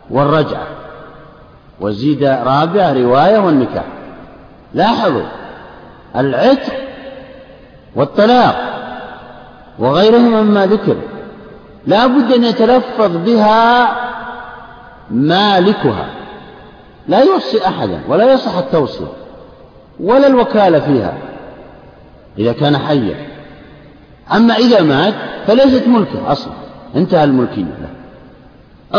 والرجعة. 0.10 0.68
وزيد 1.82 2.24
رابعة 2.24 2.94
رواية 2.94 3.40
والنكاح. 3.40 3.86
لاحظوا 4.74 5.26
العتق 6.16 6.74
والطلاق 7.96 8.56
وغيرهما 9.80 10.42
مما 10.42 10.66
ذكر. 10.66 10.96
لا 11.88 12.08
بد 12.08 12.32
أن 12.32 12.44
يتلفظ 12.44 13.18
بها 13.18 13.96
مالكها. 15.12 16.06
لا 17.08 17.20
يوصي 17.20 17.68
أحدا 17.68 18.02
ولا 18.08 18.34
يصح 18.34 18.58
التوصية 18.58 19.06
ولا 20.00 20.28
الوكالة 20.28 20.80
فيها. 20.80 21.14
إذا 22.40 22.52
كان 22.52 22.78
حيا. 22.78 23.16
أما 24.36 24.54
إذا 24.54 24.82
مات 24.82 25.14
فليست 25.48 25.88
ملكه 25.88 26.32
أصلا. 26.32 26.54
انتهى 26.96 27.24
الملكية 27.24 27.62
له. 27.62 27.90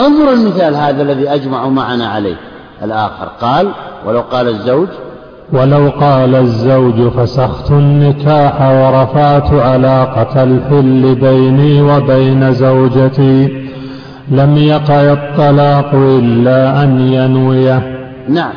انظر 0.06 0.32
المثال 0.32 0.74
هذا 0.74 1.02
الذي 1.02 1.28
أجمعوا 1.28 1.70
معنا 1.70 2.08
عليه. 2.08 2.36
الآخر 2.82 3.28
قال 3.40 3.72
ولو 4.06 4.20
قال 4.20 4.48
الزوج 4.48 4.88
ولو 5.52 5.90
قال 6.00 6.34
الزوج 6.34 7.08
فسخت 7.08 7.70
النكاح 7.70 8.60
ورفعت 8.60 9.52
علاقة 9.52 10.42
الحل 10.42 11.14
بيني 11.14 11.82
وبين 11.82 12.52
زوجتي. 12.52 13.66
لم 14.28 14.56
يقع 14.56 15.12
الطلاق 15.12 15.94
إلا 15.94 16.82
أن 16.82 17.00
ينويه. 17.00 17.96
نعم. 18.28 18.52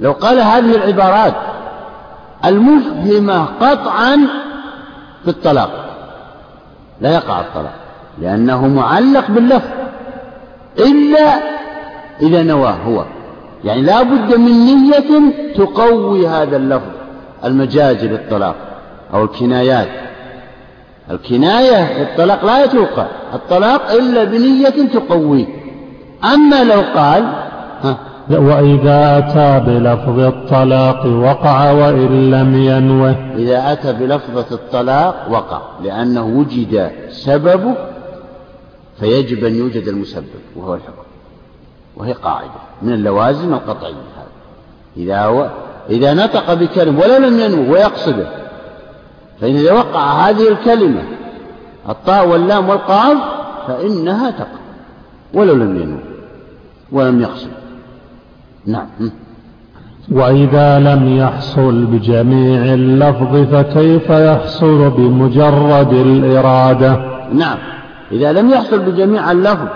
لو 0.00 0.12
قال 0.12 0.38
هذه 0.38 0.76
العبارات 0.76 1.34
المفهمة 2.44 3.44
قطعا 3.44 4.16
في 5.24 5.28
الطلاق. 5.28 5.70
لا 7.00 7.14
يقع 7.14 7.40
الطلاق 7.40 7.74
لأنه 8.18 8.68
معلق 8.68 9.30
باللفظ 9.30 9.68
إلا 10.78 11.38
إذا 12.22 12.42
نواه 12.42 12.76
هو. 12.86 13.04
يعني 13.64 13.82
لا 13.82 14.02
بد 14.02 14.34
من 14.34 14.64
نية 14.64 15.32
تقوي 15.56 16.28
هذا 16.28 16.56
اللفظ 16.56 16.90
المجازي 17.44 18.08
للطلاق 18.08 18.54
أو 19.14 19.24
الكنايات. 19.24 19.88
الكناية 21.10 22.02
الطلاق 22.02 22.44
لا 22.44 22.64
يتوقع 22.64 23.06
الطلاق 23.34 23.90
إلا 23.90 24.24
بنية 24.24 24.88
تقويه. 24.94 25.46
أما 26.34 26.64
لو 26.64 26.80
قال 26.94 27.32
ها 27.82 27.96
وإذا 28.38 29.18
أتى 29.18 29.64
بلفظ 29.66 30.18
الطلاق 30.18 31.06
وقع 31.06 31.70
وإن 31.70 32.30
لم 32.30 32.54
ينوه. 32.54 33.16
إذا 33.36 33.72
أتى 33.72 33.92
بلفظة 33.92 34.54
الطلاق 34.54 35.26
وقع 35.30 35.60
لأنه 35.82 36.24
وجد 36.24 36.90
سببه 37.10 37.74
فيجب 39.00 39.44
أن 39.44 39.54
يوجد 39.54 39.88
المسبب 39.88 40.24
وهو 40.56 40.74
الحكم. 40.74 41.02
وهي 41.96 42.12
قاعدة 42.12 42.50
من 42.82 42.92
اللوازم 42.92 43.54
القطعية 43.54 43.92
هذا 43.92 44.30
إذا 44.96 45.24
هو 45.24 45.50
إذا 45.90 46.14
نطق 46.14 46.54
بكلمة 46.54 47.00
ولو 47.00 47.16
لم 47.16 47.40
ينوي 47.40 47.68
ويقصده 47.68 48.26
فإن 49.40 49.56
إذا 49.56 49.72
وقع 49.72 50.28
هذه 50.28 50.48
الكلمة 50.48 51.02
الطاء 51.88 52.28
واللام 52.28 52.68
والقاف 52.68 53.18
فإنها 53.66 54.30
تقع 54.30 54.60
ولو 55.34 55.54
لم 55.54 55.82
ينوي 55.82 56.00
ولم 56.92 57.20
يقصد. 57.20 57.59
نعم. 58.66 58.86
وإذا 60.12 60.78
لم 60.78 61.18
يحصل 61.18 61.84
بجميع 61.84 62.74
اللفظ 62.74 63.36
فكيف 63.54 64.10
يحصل 64.10 64.90
بمجرد 64.90 65.92
الإرادة؟ 65.92 66.96
نعم. 67.32 67.58
إذا 68.12 68.32
لم 68.32 68.50
يحصل 68.50 68.78
بجميع 68.78 69.32
اللفظ 69.32 69.68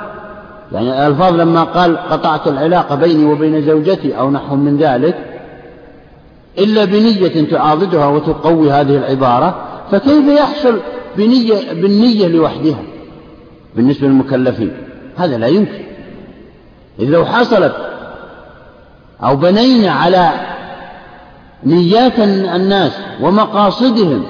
يعني 0.73 0.89
الألفاظ 0.89 1.35
لما 1.35 1.63
قال 1.63 1.97
قطعت 1.97 2.49
العلاقة 2.49 2.95
بيني 2.95 3.25
وبين 3.25 3.63
زوجتي 3.63 4.19
أو 4.19 4.31
نحو 4.31 4.57
من 4.57 4.77
ذلك 4.77 5.17
إلا 6.59 6.85
بنية 6.85 7.51
تعاضدها 7.51 8.07
وتقوي 8.07 8.71
هذه 8.71 8.97
العبارة 8.97 9.55
فكيف 9.91 10.29
يحصل 10.29 10.81
بنية 11.17 11.73
بالنية 11.73 12.29
لوحدها؟ 12.29 12.83
بالنسبة 13.77 14.09
للمكلفين. 14.09 14.73
هذا 15.17 15.39
لا 15.39 15.47
يمكن. 15.47 15.85
إذ 17.01 17.09
لو 17.09 17.25
حصلت 17.25 17.75
أو 19.23 19.37
بنينا 19.37 19.91
على 19.91 20.31
نيات 21.65 22.19
الناس 22.19 22.93
ومقاصدهم. 23.21 24.25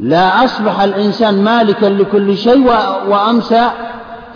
لا 0.00 0.44
أصبح 0.44 0.80
الإنسان 0.80 1.44
مالكا 1.44 1.86
لكل 1.86 2.36
شيء 2.36 2.72
وأمسى 3.08 3.70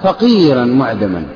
فقيرا 0.03 0.65
معدما. 0.65 1.27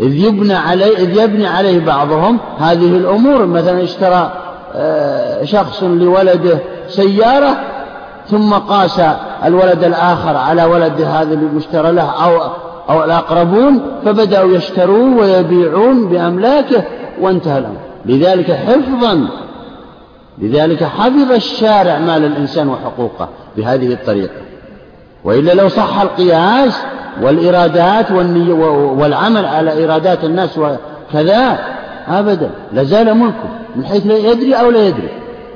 إذ 0.00 0.14
يبنى 0.14 0.54
عليه 0.54 0.96
إذ 0.96 1.16
يبني 1.16 1.46
عليه 1.46 1.84
بعضهم 1.84 2.38
هذه 2.58 2.96
الأمور. 2.96 3.46
مثلا 3.46 3.82
اشترى 3.82 4.32
آه، 4.74 5.44
شخص 5.44 5.82
لولده 5.82 6.58
سيارة 6.88 7.56
ثم 8.30 8.54
قاس 8.54 9.00
الولد 9.44 9.84
الآخر 9.84 10.36
على 10.36 10.64
ولد 10.64 11.00
هذا 11.02 11.34
المشترى 11.34 11.92
له 11.92 12.24
أو 12.24 12.50
أو 12.90 13.04
الأقربون 13.04 13.80
فبدأوا 14.04 14.56
يشترون 14.56 15.18
ويبيعون 15.18 16.08
بأملاكه 16.08 16.82
وانتهى 17.20 17.58
الأمر. 17.58 17.76
لذلك 18.06 18.52
حفظا 18.52 19.28
لذلك 20.38 20.84
حفظ 20.84 21.32
الشارع 21.32 21.98
مال 21.98 22.24
الإنسان 22.24 22.68
وحقوقه 22.68 23.28
بهذه 23.56 23.92
الطريقة. 23.92 24.34
وإلا 25.24 25.52
لو 25.52 25.68
صح 25.68 26.00
القياس 26.00 26.82
والإرادات 27.22 28.12
والعمل 28.98 29.46
على 29.46 29.84
إرادات 29.84 30.24
الناس 30.24 30.58
وكذا 30.58 31.58
أبدا. 32.08 32.50
لزال 32.72 33.14
ملكه 33.14 33.48
من 33.76 33.84
حيث 33.84 34.06
لا 34.06 34.16
يدري 34.16 34.54
أو 34.54 34.70
لا 34.70 34.86
يدري. 34.86 35.08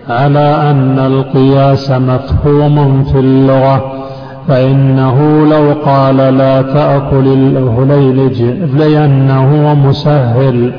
على 0.09 0.71
أن 0.71 0.99
القياس 0.99 1.91
مفهوم 1.91 3.05
في 3.05 3.19
اللغة. 3.19 4.02
فإنه 4.49 5.47
لو 5.47 5.73
قال 5.85 6.17
لا 6.17 6.63
تأكل 6.63 7.27
الهليلج 7.27 8.43
لأنه 8.77 9.75
مسهل 9.75 10.73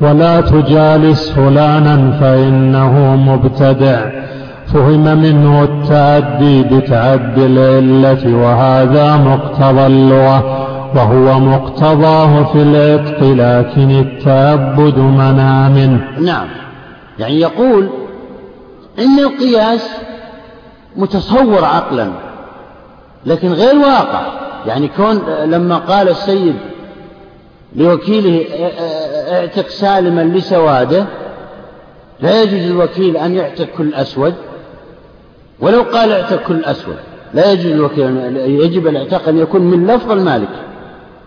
ولا 0.00 0.40
تجالس 0.40 1.30
فلانا 1.30 2.18
فإنه 2.20 3.16
مبتدع. 3.16 4.10
فهم 4.74 5.18
منه 5.18 5.62
التأدي 5.62 6.62
بتعدي 6.62 7.46
العلة 7.46 8.36
وهذا 8.36 9.16
مقتضى 9.16 9.86
اللغة 9.86 10.68
وهو 10.94 11.40
مقتضاه 11.40 12.44
في 12.44 12.62
العتق 12.62 13.22
لكن 13.22 13.90
التأبد 13.90 14.98
منع 14.98 15.68
منه. 15.68 16.00
نعم. 16.20 16.46
يعني 17.18 17.40
يقول 17.40 17.88
إن 18.98 19.18
القياس 19.18 19.88
متصور 20.96 21.64
عقلا. 21.64 22.27
لكن 23.26 23.52
غير 23.52 23.78
واقع. 23.78 24.26
يعني 24.66 24.88
كون 24.88 25.22
لما 25.44 25.76
قال 25.76 26.08
السيد 26.08 26.56
لوكيله 27.76 28.44
اعتق 29.32 29.68
سالما 29.68 30.20
لسواده 30.20 31.06
لا 32.20 32.42
يجوز 32.42 32.60
للوكيل 32.60 33.16
أن 33.16 33.34
يعتق 33.34 33.68
كل 33.76 33.94
أسود. 33.94 34.34
ولو 35.60 35.82
قال 35.82 36.12
اعتق 36.12 36.42
كل 36.42 36.64
أسود 36.64 36.96
لا 37.34 37.52
يجوز 37.52 37.72
الوكيل 37.72 38.36
يجب 38.36 38.86
الاعتاق 38.86 39.28
أن 39.28 39.38
يكون 39.38 39.60
من 39.60 39.86
لفظ 39.86 40.10
المالك 40.10 40.48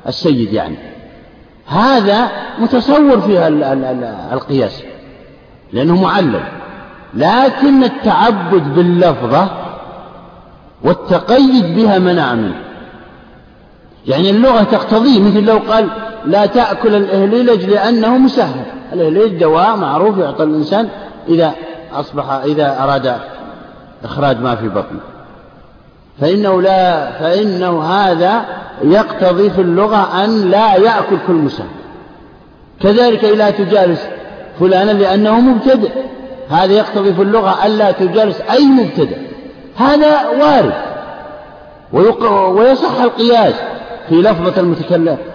السيد 0.07 0.53
يعني. 0.53 0.77
هذا 1.65 2.31
متصور 2.59 3.21
فيها 3.21 3.47
القياس 4.33 4.83
لأنه 5.73 6.01
معلل 6.01 6.43
لكن 7.13 7.83
التعبد 7.83 8.75
باللفظة 8.75 9.60
والتقيد 10.83 11.75
بها 11.75 11.99
منع 11.99 12.33
منه. 12.35 12.61
يعني 14.07 14.29
اللغة 14.29 14.63
تقتضيه 14.63 15.19
مثل 15.19 15.43
لو 15.43 15.57
قال 15.57 15.87
لا 16.25 16.45
تأكل 16.45 16.95
الإهليلج 16.95 17.65
لأنه 17.65 18.17
مسهل. 18.17 18.61
الإهليلج 18.93 19.39
دواء 19.39 19.75
معروف 19.75 20.17
يعطى 20.17 20.43
الإنسان 20.43 20.89
إذا 21.27 21.53
أصبح 21.93 22.29
إذا 22.29 22.83
أراد 22.83 23.15
إخراج 24.03 24.39
ما 24.39 24.55
في 24.55 24.69
بطنه 24.69 24.99
فإنه 26.21 26.61
لا 26.61 27.11
فإنه 27.11 27.83
هذا 27.83 28.45
يقتضي 28.83 29.49
في 29.49 29.61
اللغة 29.61 30.23
أن 30.23 30.49
لا 30.49 30.75
يأكل 30.75 31.17
كل 31.27 31.33
مسهل. 31.33 31.67
كذلك 32.81 33.23
لا 33.23 33.49
تجالس 33.49 34.01
فلانا 34.59 34.91
لأنه 34.91 35.39
مبتدئ. 35.39 35.91
هذا 36.49 36.73
يقتضي 36.73 37.13
في 37.13 37.21
اللغة 37.21 37.65
ألا 37.65 37.91
تجالس 37.91 38.41
أي 38.41 38.65
مبتدئ. 38.65 39.17
هذا 39.81 40.29
وارد. 40.29 40.73
ويصح 42.57 43.01
القياس 43.01 43.53
في 44.09 44.15
لفظة 44.15 44.61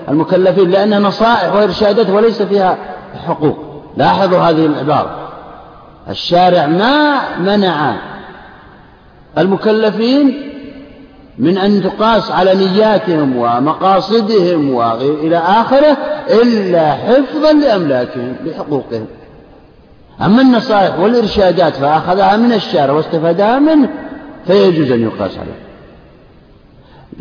المكلفين 0.08 0.70
لأنها 0.70 0.98
نصائح 0.98 1.54
وإرشادات 1.54 2.10
وليس 2.10 2.42
فيها 2.42 2.76
حقوق. 3.26 3.56
لاحظوا 3.96 4.38
هذه 4.38 4.66
العبارة. 4.66 5.28
الشارع 6.10 6.66
ما 6.66 7.20
منع 7.38 7.94
المكلفين 9.38 10.52
من 11.38 11.58
أن 11.58 11.82
تقاس 11.82 12.30
على 12.30 12.54
نياتهم 12.54 13.36
ومقاصدهم 13.36 14.74
وإلى 14.74 15.36
آخره 15.36 15.96
إلا 16.42 16.92
حفظا 16.92 17.52
لأملاكهم 17.52 18.36
لحقوقهم. 18.44 19.06
أما 20.22 20.42
النصائح 20.42 20.98
والإرشادات 20.98 21.76
فأخذها 21.76 22.36
من 22.36 22.52
الشارع 22.52 22.92
واستفادها 22.92 23.58
منه. 23.58 23.88
فيجوز 24.46 24.90
أن 24.90 25.02
يقاس 25.02 25.38
عليه. 25.38 25.66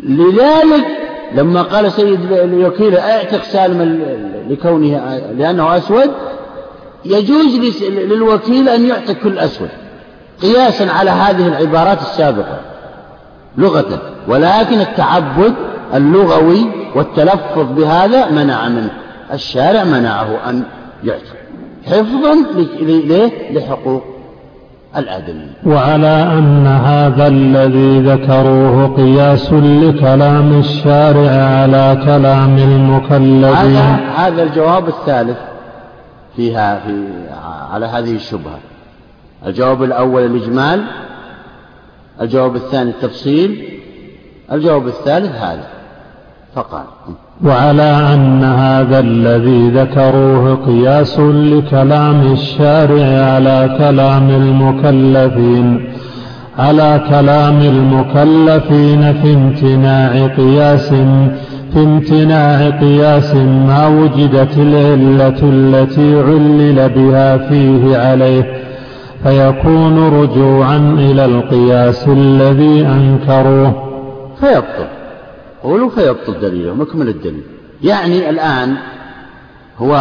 لذلك 0.02 0.86
لما 1.34 1.62
قال 1.62 1.92
سيد 1.92 2.32
الوكيل 2.32 2.96
اعتق 2.96 3.42
سالما 3.42 3.98
لكونه 4.48 5.18
لأنه 5.38 5.76
أسود 5.76 6.10
يجوز 7.04 7.82
للوكيل 7.82 8.68
أن 8.68 8.86
يعتق 8.86 9.12
كل 9.12 9.38
أسود 9.38 9.68
قياسا 10.42 10.84
على 10.84 11.10
هذه 11.10 11.48
العبارات 11.48 12.00
السابقة 12.00 12.60
لغة. 13.58 14.00
ولكن 14.28 14.80
التعبد 14.80 15.54
اللغوي 15.94 16.66
والتلفظ 16.94 17.72
بهذا 17.72 18.30
منع 18.30 18.68
منه. 18.68 18.90
الشارع 19.32 19.84
منعه 19.84 20.48
أن 20.48 20.62
يعتق. 21.04 21.36
حفظا 21.86 22.36
لحقوق 23.50 24.15
الآدمي 24.96 25.46
وعلى 25.66 26.22
أن 26.38 26.66
هذا 26.66 27.28
الذي 27.28 28.00
ذكروه 28.00 28.96
قياس 28.96 29.52
لكلام 29.52 30.58
الشارع 30.58 31.30
على 31.30 32.02
كلام 32.04 32.58
المكلفين. 32.58 33.76
هذا, 33.76 33.98
هذا 34.16 34.42
الجواب 34.42 34.88
الثالث 34.88 35.38
فيها 36.36 36.78
في 36.78 37.06
على 37.72 37.86
هذه 37.86 38.14
الشبهة. 38.14 38.58
الجواب 39.46 39.82
الأول 39.82 40.24
الإجمال 40.24 40.84
الجواب 42.20 42.56
الثاني 42.56 42.90
التفصيل 42.90 43.80
الجواب 44.52 44.86
الثالث 44.86 45.36
هذا. 45.36 45.66
فقال. 46.54 46.84
وعلى 47.44 48.14
أن 48.14 48.44
هذا 48.44 49.00
الذي 49.00 49.70
ذكروه 49.70 50.54
قياس 50.54 51.20
لكلام 51.20 52.32
الشارع 52.32 53.06
على 53.34 53.76
كلام 53.78 54.30
المكلفين 54.30 55.84
على 56.58 57.00
كلام 57.08 57.60
المكلفين 57.60 59.12
في 59.12 59.34
امتناع 59.34 60.26
قياس 60.26 60.88
في 61.72 61.82
امتناع 61.82 62.70
قياس 62.70 63.34
ما 63.34 63.86
وجدت 63.86 64.58
العلة 64.58 65.38
التي 65.42 66.20
علل 66.20 66.88
بها 66.88 67.36
فيه 67.36 67.96
عليه. 67.96 68.52
فيكون 69.22 70.20
رجوعا 70.20 70.96
إلى 70.98 71.24
القياس 71.24 72.08
الذي 72.08 72.86
أنكروه. 72.86 73.74
فيبطل 74.40 74.95
قولوا 75.62 75.90
فيبطل 75.90 76.40
دليله 76.40 76.74
مكمل 76.74 77.08
الدليل. 77.08 77.42
يعني 77.82 78.30
الآن 78.30 78.76
هو 79.78 79.94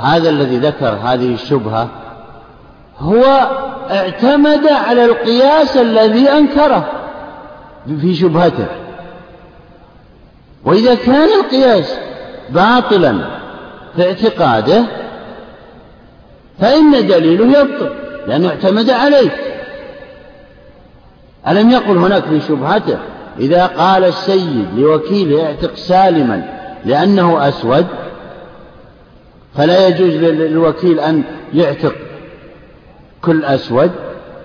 هذا 0.00 0.30
الذي 0.30 0.58
ذكر 0.58 0.88
هذه 0.88 1.34
الشبهة 1.34 1.88
هو 2.98 3.24
اعتمد 3.90 4.66
على 4.66 5.04
القياس 5.04 5.76
الذي 5.76 6.28
أنكره 6.28 6.86
في 8.00 8.14
شبهته. 8.14 8.66
وإذا 10.64 10.94
كان 10.94 11.28
القياس 11.40 11.94
باطلا 12.50 13.18
في 13.96 14.06
اعتقاده 14.08 14.84
فإن 16.60 16.90
دليله 16.90 17.60
يبطل 17.60 17.90
لأنه 18.26 18.48
اعتمد 18.48 18.90
عليه. 18.90 19.30
ألم 21.48 21.70
يقل 21.70 21.96
هناك 21.96 22.24
في 22.24 22.40
شبهته؟ 22.40 22.98
إذا 23.40 23.66
قال 23.66 24.04
السيد 24.04 24.66
لوكيله 24.76 25.46
اعتق 25.46 25.74
سالما 25.74 26.60
لأنه 26.84 27.48
أسود 27.48 27.86
فلا 29.56 29.88
يجوز 29.88 30.14
للوكيل 30.14 31.00
أن 31.00 31.22
يعتق 31.54 31.94
كل 33.22 33.44
أسود. 33.44 33.90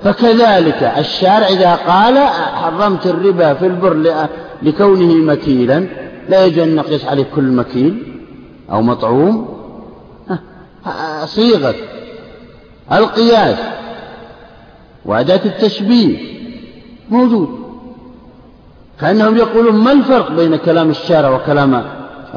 فكذلك 0.03 0.83
الشارع 0.97 1.47
إذا 1.47 1.75
قال 1.75 2.17
حرمت 2.27 3.07
الربا 3.07 3.53
في 3.53 3.65
البر 3.65 4.13
لكونه 4.61 5.13
مكيلا 5.13 5.87
لا 6.29 6.45
يجوز 6.45 6.59
أن 6.59 6.75
نقيس 6.75 7.05
عليه 7.05 7.25
كل 7.35 7.43
مكيل 7.43 8.21
أو 8.71 8.81
مطعوم. 8.81 9.55
صيغة 11.25 11.75
القياس 12.91 13.57
وأداة 15.05 15.41
التشبيه 15.45 16.17
موجود. 17.09 17.64
كأنهم 19.01 19.37
يقولون 19.37 19.75
ما 19.75 19.91
الفرق 19.91 20.31
بين 20.31 20.55
كلام 20.55 20.89
الشارع 20.89 21.29
وكلام 21.29 21.83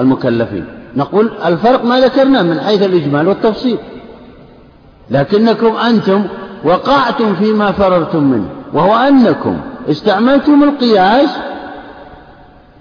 المكلفين؟ 0.01 0.65
نقول 0.97 1.31
الفرق 1.47 1.85
ما 1.85 2.01
ذكرناه 2.01 2.43
من 2.43 2.61
حيث 2.61 2.83
الإجمال 2.83 3.29
والتفصيل. 3.29 3.79
لكنكم 5.11 5.77
أنتم 5.77 6.25
وقعتم 6.65 7.35
فيما 7.35 7.73
فررتم 7.73 8.23
منه 8.23 8.49
وهو 8.73 8.97
أنكم 8.97 9.61
استعملتم 9.91 10.63
القياس 10.63 11.29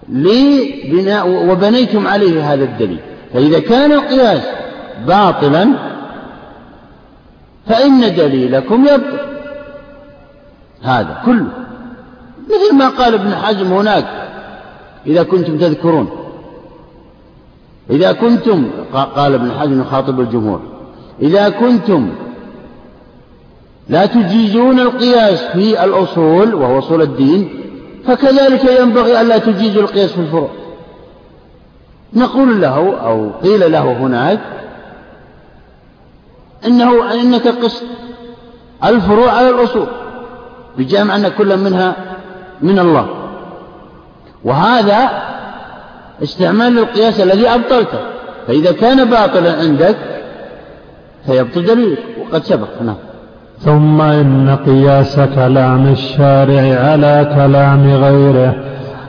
لبناء 0.09 1.27
وبنيتم 1.51 2.07
عليه 2.07 2.53
هذا 2.53 2.63
الدليل. 2.63 2.99
فإذا 3.33 3.59
كان 3.59 3.91
القياس 3.91 4.41
باطلا 5.07 5.69
فإن 7.67 8.15
دليلكم 8.15 8.85
يبطل. 8.85 9.19
هذا 10.83 11.21
كله. 11.25 11.66
مثل 12.47 12.75
ما 12.75 12.89
قال 12.89 13.13
ابن 13.13 13.35
حزم 13.35 13.73
هناك. 13.73 14.05
إذا 15.07 15.23
كنتم 15.23 15.57
تذكرون. 15.57 16.09
إذا 17.89 18.11
كنتم 18.11 18.69
قال 18.93 19.33
ابن 19.33 19.51
حزم 19.51 19.81
يخاطب 19.81 20.19
الجمهور. 20.19 20.61
إذا 21.21 21.49
كنتم 21.49 22.09
لا 23.89 24.05
تجيزون 24.05 24.79
القياس 24.79 25.43
في 25.43 25.83
الأصول 25.83 26.53
وهو 26.53 26.79
أصول 26.79 27.01
الدين 27.01 27.49
فكذلك 28.05 28.79
ينبغي 28.79 29.21
ألا 29.21 29.37
تجيزوا 29.37 29.81
القياس 29.81 30.11
في 30.11 30.21
الفروع. 30.21 30.49
نقول 32.13 32.61
له 32.61 32.97
أو 32.97 33.29
قيل 33.43 33.71
له 33.71 33.91
هناك 33.91 34.39
إنه 36.65 37.13
إنك 37.13 37.47
قست 37.47 37.83
الفروع 38.83 39.31
على 39.31 39.49
الأصول 39.49 39.87
بجامع 40.77 41.15
أن 41.15 41.27
كل 41.27 41.57
منها 41.57 41.95
من 42.61 42.79
الله. 42.79 43.07
وهذا 44.43 45.09
استعمال 46.23 46.77
القياس 46.77 47.21
الذي 47.21 47.49
أبطلته. 47.49 47.99
فإذا 48.47 48.71
كان 48.71 49.05
باطلا 49.05 49.59
عندك 49.59 49.97
فيبطل 51.25 51.65
دليلك 51.65 51.99
وقد 52.21 52.43
سبق. 52.43 52.81
نعم. 52.81 52.95
ثم 53.59 54.01
إن 54.01 54.57
قياس 54.65 55.15
كلام 55.15 55.87
الشارع 55.87 56.89
على 56.89 57.31
كلام 57.35 57.93
غيره 58.03 58.55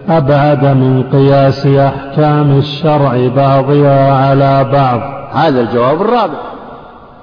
أبعد 0.09 0.65
من 0.65 1.03
قياس 1.13 1.67
أحكام 1.67 2.59
الشرع 2.59 3.29
بعضها 3.37 4.13
على 4.13 4.65
بعض. 4.73 5.01
هذا 5.33 5.61
الجواب 5.61 6.03
الرابع. 6.03 6.41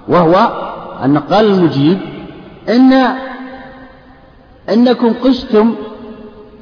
وهو 0.07 0.35
أن 1.05 1.17
قال 1.17 1.45
المجيب 1.45 1.99
إن 2.69 2.93
إنكم 4.69 5.13
قستم 5.23 5.75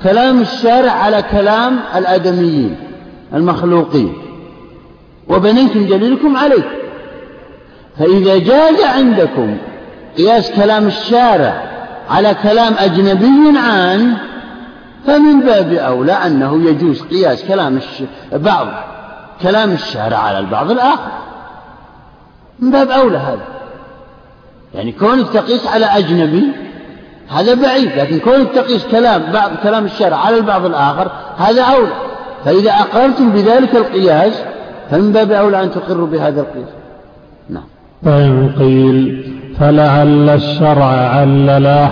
كلام 0.04 0.42
الشارع 0.42 0.92
على 0.92 1.24
كلام 1.32 1.80
الآدميين 1.96 2.76
المخلوقين. 3.34 4.14
وبنيتم 5.30 5.86
دليلكم 5.86 6.38
عليه. 6.38 6.64
فإذا 8.00 8.38
جاز 8.38 8.82
عندكم 8.82 9.58
قياس 10.18 10.52
كلام 10.52 10.88
الشارع 10.88 11.64
على 12.10 12.36
كلام 12.44 12.74
أجنبي 12.80 13.60
عنه 13.60 14.18
فمن 15.08 15.40
باب 15.40 15.74
أولى 15.74 16.12
أنه 16.12 16.70
يجوز 16.70 17.02
قياس 17.02 17.44
كلام 17.44 17.78
الش... 17.78 18.04
بعض 18.34 18.68
كلام 19.42 19.72
الشارع 19.72 20.18
على 20.18 20.40
البعض 20.40 20.72
الآخر. 20.72 21.12
من 22.60 22.72
باب 22.72 22.90
أولى 22.90 23.18
هذا. 23.18 23.46
يعني 24.76 24.92
كونك 24.92 25.30
تقيس 25.30 25.68
على 25.68 25.86
أجنبي 25.86 26.52
هذا 27.30 27.54
بعيد 27.54 27.90
لكن 27.98 28.20
كونك 28.20 28.48
تقيس 28.56 28.86
كلام 28.92 29.22
بعض 29.34 29.52
كلام 29.64 29.86
الشارع 29.86 30.18
على 30.18 30.38
البعض 30.38 30.66
الآخر 30.66 31.12
هذا 31.38 31.62
أولى. 31.62 31.94
فإذا 32.46 32.72
أقررتم 32.72 33.30
بذلك 33.30 33.76
القياس 33.76 34.44
فمن 34.92 35.12
باب 35.12 35.32
أولى 35.32 35.64
أن 35.64 35.72
تقروا 35.72 36.08
بهذا 36.08 36.42
القياس. 36.42 36.70
نعم. 37.50 37.64
فإن 38.06 38.50
قيل 38.60 39.26
فلعل 39.60 40.30
الشرع 40.30 40.86
علل 40.86 41.88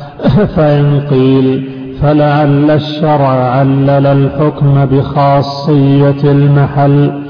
فإن 0.56 1.00
قيل 1.10 1.76
فلعل 2.02 2.70
الشرع 2.70 3.28
علل 3.28 4.06
الحكم 4.06 4.84
بخاصية 4.86 6.22
المحل 6.24 7.22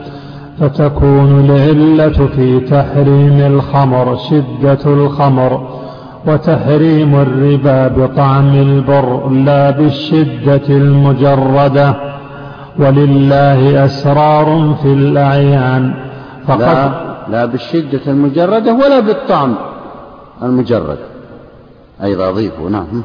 فتكون 0.61 1.45
العلة 1.45 2.27
في 2.37 2.61
تحريم 2.61 3.41
الخمر 3.41 4.17
شدة 4.17 4.79
الخمر. 4.87 5.76
وتحريم 6.27 7.15
الربا 7.15 7.89
بطعم 7.89 8.55
البر 8.55 9.29
لا 9.29 9.71
بالشدة 9.71 10.63
المجردة 10.69 11.95
ولله 12.79 13.85
أسرار 13.85 14.75
في 14.83 14.89
الأعيان. 14.89 15.95
فقد 16.49 16.61
لا, 16.61 16.91
لا 17.31 17.45
بالشدة 17.45 18.01
المجردة 18.07 18.73
ولا 18.75 19.01
بالطعم 19.01 19.55
المجرد. 20.43 20.99
أيضا 22.03 22.29
أضيفه 22.29 22.69
نعم 22.69 23.03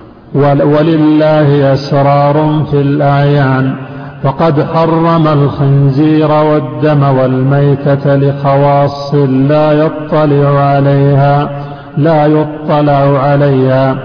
ولله 0.75 1.73
أسرار 1.73 2.65
في 2.71 2.81
الأعيان. 2.81 3.75
فقد 4.23 4.63
حرم 4.63 5.27
الخنزير 5.27 6.31
والدم 6.31 7.03
والميتة 7.03 8.15
لخواص 8.15 9.13
لا 9.49 9.71
يطلع 9.71 10.59
عليها. 10.59 11.60
لا 11.97 12.25
يطلع 12.25 13.19
عليها 13.19 13.97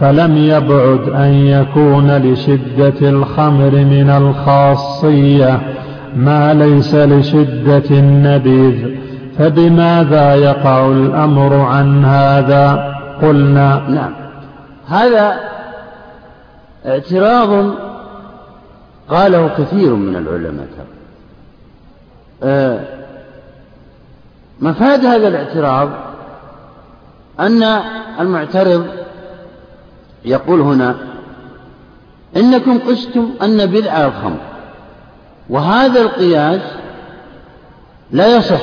فلم 0.00 0.36
يبعد 0.36 1.08
أن 1.08 1.32
يكون 1.32 2.16
لشدة 2.16 3.08
الخمر 3.08 3.70
من 3.70 4.10
الخاصية 4.10 5.60
ما 6.16 6.54
ليس 6.54 6.94
لشدة 6.94 7.90
النبيذ. 7.90 8.96
فبماذا 9.38 10.34
يقع 10.34 10.86
الأمر 10.86 11.54
عن 11.54 12.04
هذا؟ 12.04 12.94
قلنا 13.22 13.82
نعم. 13.88 14.12
هذا 14.88 15.40
اعتراض 16.86 17.74
قاله 19.08 19.48
كثير 19.58 19.94
من 19.94 20.16
العلماء. 20.16 20.66
آه 22.42 22.80
مفاد 24.60 25.04
هذا 25.06 25.28
الاعتراض 25.28 25.88
أن 27.40 27.62
المعترض 28.20 28.86
يقول 30.24 30.60
هنا 30.60 30.96
إنكم 32.36 32.78
قستم 32.78 33.30
أن 33.42 33.66
بدعة 33.66 34.06
الخمر 34.06 34.40
وهذا 35.50 36.00
القياس 36.00 36.60
لا 38.10 38.36
يصح 38.36 38.60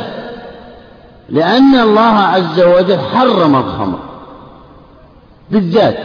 لأن 1.30 1.76
الله 1.76 2.18
عز 2.18 2.60
وجل 2.60 3.00
حرم 3.00 3.56
الخمر 3.56 4.00
بالذات. 5.52 5.98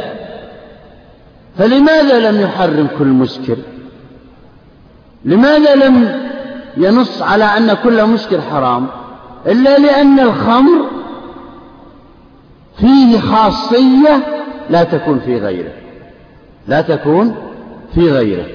فلماذا 1.59 2.31
لم 2.31 2.41
يحرم 2.41 2.89
كل 2.99 3.07
مسكر؟ 3.07 3.57
لماذا 5.24 5.74
لم 5.74 6.24
ينص 6.77 7.23
على 7.23 7.45
أن 7.45 7.74
كل 7.74 8.07
مسكر 8.07 8.41
حرام؟ 8.41 8.86
إلا 9.47 9.78
لأن 9.78 10.20
الخمر 10.20 10.94
فيه 12.81 13.21
خاصية 13.21 14.27
لا 14.71 14.85
تكون 14.85 15.19
في 15.19 15.39
غيره. 15.39 15.73
لا 16.69 16.81
تكون 16.81 17.35
في 17.95 18.13
غيره. 18.13 18.47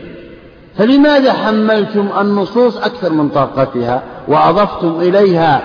فلماذا 0.78 1.34
حملتم 1.34 2.08
النصوص 2.22 2.78
أكثر 2.78 3.14
من 3.14 3.30
طاقتها 3.30 4.04
وأضفتم 4.28 5.02
إليها 5.02 5.62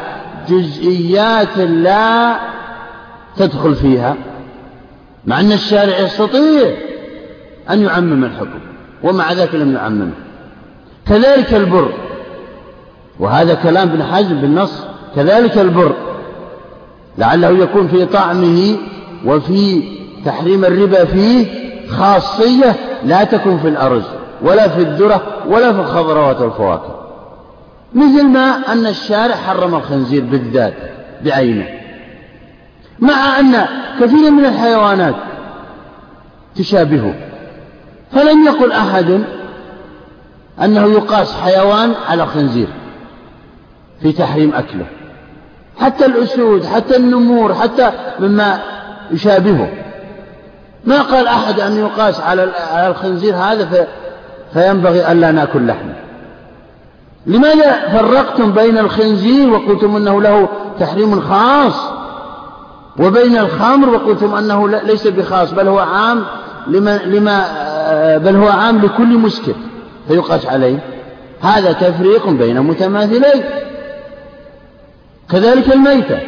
جزئيات 0.49 1.59
لا 1.59 2.37
تدخل 3.37 3.75
فيها؟ 3.75 4.17
مع 5.27 5.41
أن 5.41 5.53
الشارع 5.53 5.99
يستطيع 5.99 6.77
أن 7.71 7.83
يعمم 7.83 8.25
الحكم 8.25 8.59
ومع 9.03 9.33
ذلك 9.33 9.55
لم 9.55 9.75
يعممه 9.75 10.13
كذلك 11.09 11.55
البر 11.55 11.93
وهذا 13.21 13.55
كلام 13.55 13.89
ابن 13.89 14.03
حزم 14.03 14.41
بالنص 14.41 14.83
كذلك 15.17 15.59
البر. 15.59 15.95
لعله 17.19 17.49
يكون 17.49 17.89
في 17.89 18.07
طعمه 18.07 18.77
وفي 19.27 19.83
تحريم 20.25 20.65
الربا 20.65 21.05
فيه 21.05 21.47
خاصية 21.89 22.77
لا 23.05 23.25
تكون 23.25 23.59
في 23.59 23.69
الأرز 23.69 24.03
ولا 24.43 24.69
في 24.69 24.81
الذرة 24.81 25.23
ولا 25.49 25.73
في 25.73 25.81
الخضروات 25.81 26.41
والفواكه. 26.41 26.95
مثل 27.95 28.25
ما 28.25 28.73
أن 28.73 28.87
الشارع 28.87 29.35
حرم 29.35 29.75
الخنزير 29.75 30.25
بالذات 30.25 30.75
بعينه. 31.25 31.69
مع 32.99 33.41
أن 33.41 33.67
كثير 34.01 34.31
من 34.31 34.45
الحيوانات 34.45 35.15
تشابهه. 36.57 37.15
فلم 38.13 38.47
يقل 38.47 38.73
أحد 38.73 39.25
أنه 40.63 40.87
يقاس 40.93 41.35
حيوان 41.35 41.93
على 42.09 42.27
خنزير 42.27 42.69
في 44.03 44.13
تحريم 44.13 44.55
أكله. 44.55 44.87
حتى 45.81 46.07
الأسود 46.07 46.65
حتى 46.65 46.97
النمور 46.97 47.55
حتى 47.55 47.91
مما 48.21 48.59
يشابهه. 49.11 49.69
ما 50.85 51.03
قال 51.03 51.27
أحد 51.27 51.61
أن 51.61 51.79
يقاس 51.79 52.21
على 52.21 52.51
الخنزير 52.87 53.35
هذا 53.35 53.67
في 53.67 53.87
فينبغي 54.55 55.13
ألا 55.13 55.31
نأكل 55.31 55.67
لحمه 55.67 55.95
لماذا 57.27 57.89
فرقتم 57.89 58.53
بين 58.53 58.79
الخنزير 58.79 59.51
وقلتم 59.51 59.97
أنه 59.97 60.23
له 60.23 60.49
تحريم 60.81 61.21
خاص 61.21 61.75
وبين 62.99 63.39
الخمر 63.39 63.89
وقلتم 63.89 64.35
أنه 64.35 64.69
ليس 64.69 65.07
بخاص 65.07 65.53
بل 65.53 65.69
هو 65.69 65.79
عام 65.79 66.25
لما, 66.67 66.97
لما 66.97 67.45
بل 68.19 68.37
هو 68.37 68.49
عام 68.49 68.79
لكل 68.79 69.19
مسكر 69.19 69.55
فيقاس 70.09 70.47
عليه. 70.47 70.79
هذا 71.41 71.73
تفريق 71.73 72.29
بين 72.29 72.61
متماثلين. 72.61 73.45
كذلك 75.31 75.73
الميتة. 75.73 76.19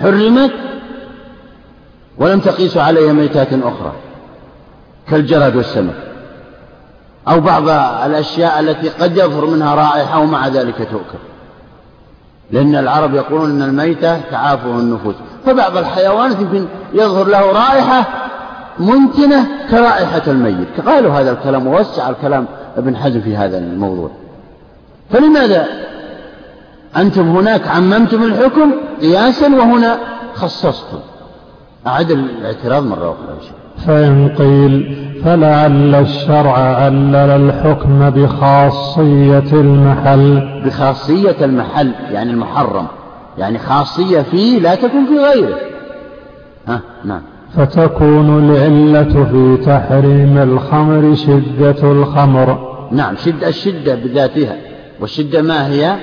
حرمت 0.00 0.52
ولم 2.18 2.40
تقيسوا 2.40 2.82
عليها 2.82 3.12
ميتات 3.12 3.48
أخرى 3.52 3.92
كالجرد 5.08 5.56
والسمك 5.56 5.94
أو 7.28 7.40
بعض 7.40 7.68
الأشياء 8.06 8.60
التي 8.60 8.88
قد 8.88 9.16
يظهر 9.16 9.46
منها 9.46 9.74
رائحة 9.74 10.18
ومع 10.18 10.48
ذلك 10.48 10.76
تؤكل. 10.78 11.18
لأن 12.50 12.76
العرب 12.76 13.14
يقولون 13.14 13.50
أن 13.50 13.68
الميتة 13.68 14.20
تعافه 14.20 14.70
النفوس. 14.70 15.14
فبعض 15.46 15.76
الحيوانات 15.76 16.40
يمكن 16.40 16.66
يظهر 16.92 17.28
له 17.28 17.52
رائحة 17.52 18.06
منتنة 18.78 19.46
كرائحة 19.70 20.22
الميت. 20.26 20.80
قالوا 20.86 21.12
هذا 21.12 21.32
الكلام 21.32 21.66
ووسع 21.66 22.08
الكلام 22.08 22.46
ابن 22.76 22.96
حزم 22.96 23.20
في 23.20 23.36
هذا 23.36 23.58
الموضوع. 23.58 24.10
فلماذا 25.10 25.89
أنتم 26.96 27.28
هناك 27.36 27.68
عممتم 27.68 28.22
الحكم 28.22 28.72
قياسا 29.00 29.46
وهنا 29.48 29.98
خصصتم. 30.34 30.98
أعد 31.86 32.10
الاعتراض 32.10 32.86
مرة 32.86 33.10
أخرى 33.10 33.60
فإن 33.86 34.28
قيل 34.38 34.96
فلعل 35.24 35.94
الشرع 35.94 36.58
علل 36.58 37.14
الحكم 37.14 38.10
بخاصية 38.10 39.52
المحل. 39.52 40.62
بخاصية 40.64 41.36
المحل 41.44 41.92
يعني 42.12 42.30
المحرم. 42.30 42.86
يعني 43.38 43.58
خاصية 43.58 44.20
فيه 44.20 44.60
لا 44.60 44.74
تكون 44.74 45.06
في 45.06 45.18
غيره. 45.18 45.56
ها؟ 46.68 46.80
نعم. 47.04 47.22
فتكون 47.56 48.50
العلة 48.50 49.24
في 49.24 49.64
تحريم 49.66 50.38
الخمر 50.38 51.14
شدة 51.14 51.92
الخمر. 51.92 52.76
نعم 52.92 53.16
شدة 53.16 53.48
الشدة 53.48 53.94
بذاتها. 53.94 54.56
والشدة 55.00 55.42
ما 55.42 55.66
هي؟ 55.66 55.96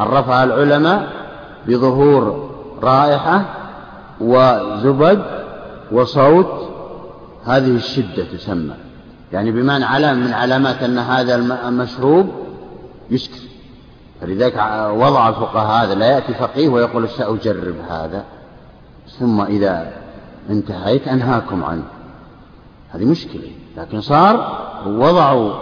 عرفها 0.00 0.44
العلماء 0.44 1.08
بظهور 1.68 2.50
رائحة 2.82 3.44
وزبد 4.20 5.22
وصوت 5.92 6.70
هذه 7.44 7.76
الشدة 7.76 8.24
تسمى. 8.32 8.74
يعني 9.32 9.52
بمعنى 9.52 9.84
علامة 9.84 10.26
من 10.26 10.32
علامات 10.32 10.82
أن 10.82 10.98
هذا 10.98 11.34
المشروب 11.68 12.30
يسكر 13.10 13.50
فلذلك 14.20 14.54
وضع 14.90 15.28
الفقهاء 15.28 15.84
هذا 15.84 15.94
لا 15.94 16.06
يأتي 16.06 16.34
فقيه 16.34 16.68
ويقول 16.68 17.08
سأجرب 17.08 17.74
هذا. 17.88 18.24
ثم 19.18 19.40
إذا 19.40 19.92
انتهيت 20.50 21.08
أنهاكم 21.08 21.64
عنه. 21.64 21.84
هذه 22.90 23.04
مشكلة. 23.04 23.50
لكن 23.76 24.00
صار 24.00 24.58
وضعوا 24.86 25.52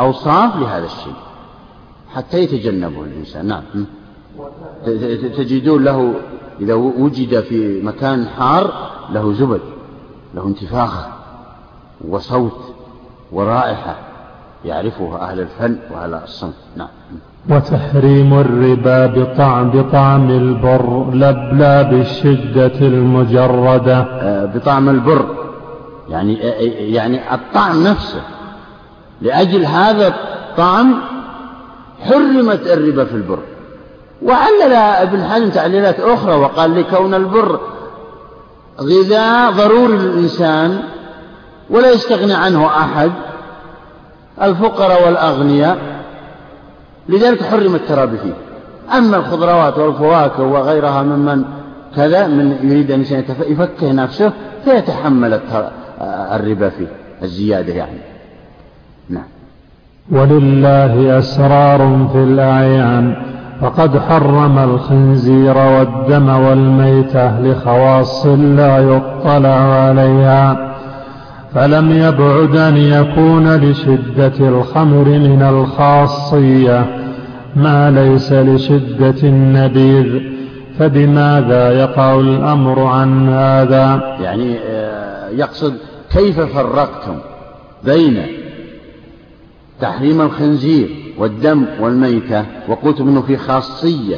أوصاف 0.00 0.56
لهذا 0.56 0.84
الشيء. 0.84 1.14
حتى 2.14 2.38
يتجنبه 2.38 3.04
الإنسان. 3.04 3.46
نعم. 3.46 3.62
تجدون 5.36 5.84
له 5.84 6.14
إذا 6.60 6.74
وجد 6.74 7.40
في 7.40 7.82
مكان 7.82 8.28
حار 8.28 8.90
له 9.12 9.32
زبد 9.32 9.60
له 10.34 10.46
انتفاخ 10.46 11.06
وصوت 12.08 12.74
ورائحة 13.32 13.96
يعرفها 14.64 15.30
أهل 15.30 15.40
الفن 15.40 15.78
وأهل 15.90 16.14
الصنف. 16.14 16.54
نعم. 16.76 16.88
وتحريم 17.50 18.34
الربا 18.34 19.06
بطعم 19.06 19.70
بطعم 19.70 20.30
البر 20.30 21.10
لا 21.14 21.82
بالشدة 21.82 22.80
المجردة. 22.80 23.98
آه، 23.98 24.44
بطعم 24.46 24.88
البر. 24.88 25.26
يعني 26.10 26.48
آه، 26.48 26.60
يعني 26.78 27.34
الطعم 27.34 27.82
نفسه. 27.82 28.22
لأجل 29.22 29.64
هذا 29.64 30.08
الطعم 30.08 30.94
حرمت 32.02 32.66
الربا 32.66 33.04
في 33.04 33.14
البر. 33.14 33.38
وعلل 34.22 34.72
ابن 34.72 35.24
حزم 35.24 35.50
تعليلات 35.50 36.00
أخرى 36.00 36.34
وقال 36.34 36.80
لكون 36.80 37.14
البر 37.14 37.60
غذاء 38.80 39.52
ضروري 39.52 39.96
للإنسان 39.96 40.82
ولا 41.70 41.90
يستغني 41.90 42.34
عنه 42.34 42.66
أحد 42.66 43.12
الفقراء 44.42 45.06
والأغنياء 45.06 45.78
لذلك 47.08 47.42
حرم 47.42 47.74
الترابي 47.74 48.18
فيه. 48.18 48.34
أما 48.98 49.16
الخضروات 49.16 49.78
والفواكه 49.78 50.42
وغيرها 50.42 51.02
ممن 51.02 51.44
كذا 51.96 52.26
من 52.26 52.58
يريد 52.62 52.90
أن 52.90 53.00
يفكه 53.46 53.92
نفسه 53.92 54.32
فيتحمل 54.64 55.40
الربا 56.32 56.68
فيه 56.68 56.86
الزيادة 57.22 57.72
يعني. 57.72 57.98
نعم. 59.08 59.41
ولله 60.10 61.18
أسرار 61.18 62.08
في 62.12 62.18
الأعيان. 62.18 63.14
فقد 63.60 63.98
حرم 63.98 64.58
الخنزير 64.58 65.56
والدم 65.56 66.28
والميتة 66.28 67.40
لخواص 67.40 68.26
لا 68.26 68.78
يطلع 68.78 69.84
عليها. 69.88 70.74
فلم 71.54 71.90
يبعد 71.90 72.56
أن 72.56 72.76
يكون 72.76 73.56
لشدة 73.56 74.48
الخمر 74.48 75.04
من 75.04 75.42
الخاصية. 75.42 76.86
ما 77.56 77.90
ليس 77.90 78.32
لشدة 78.32 79.28
النبيذ. 79.28 80.22
فبماذا 80.78 81.70
يقع 81.70 82.14
الأمر 82.14 82.80
عن 82.80 83.28
هذا؟ 83.28 84.16
يعني 84.20 84.56
آه، 84.58 85.28
يقصد 85.28 85.74
كيف 86.12 86.40
فرقتم 86.40 87.14
بين 87.84 88.41
تحريم 89.82 90.20
الخنزير 90.20 91.14
والدم 91.18 91.66
والميتة 91.80 92.44
وقلتم 92.68 93.08
أنه 93.08 93.22
في 93.22 93.36
خاصية 93.36 94.16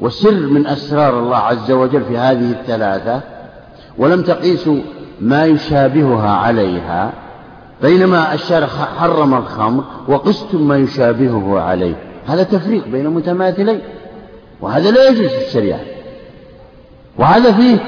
وسر 0.00 0.46
من 0.46 0.66
أسرار 0.66 1.18
الله 1.18 1.36
عز 1.36 1.70
وجل 1.70 2.04
في 2.04 2.18
هذه 2.18 2.50
الثلاثة 2.50 3.20
ولم 3.98 4.22
تقيسوا 4.22 4.76
ما 5.20 5.44
يشابهها 5.44 6.30
عليها 6.30 7.12
بينما 7.82 8.34
الشارع 8.34 8.66
حرم 8.66 9.34
الخمر 9.34 9.84
وقستم 10.08 10.68
ما 10.68 10.76
يشابهه 10.76 11.60
عليه. 11.60 11.94
هذا 12.26 12.42
تفريق 12.42 12.88
بين 12.88 13.10
متماثلين 13.10 13.80
وهذا 14.60 14.90
لا 14.90 15.08
يجوز 15.08 15.26
في 15.26 15.46
الشريعة. 15.46 15.80
وهذا 17.18 17.52
فيه 17.52 17.78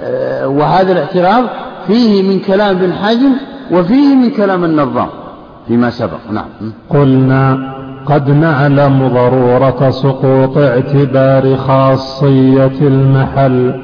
آه، 0.00 0.48
وهذا 0.48 0.92
الاعتراض 0.92 1.44
فيه 1.86 2.22
من 2.22 2.40
كلام 2.40 2.76
ابن 2.76 2.92
حزم 2.92 3.32
وفيه 3.72 4.14
من 4.14 4.30
كلام 4.30 4.64
النظام. 4.64 5.25
فيما 5.68 5.90
سبق. 5.90 6.30
نعم. 6.30 6.46
قلنا 6.90 7.74
قد 8.06 8.30
نعلم 8.30 9.08
ضرورة 9.08 9.90
سقوط 9.90 10.58
اعتبار 10.58 11.56
خاصية 11.56 12.78
المحل 12.80 13.82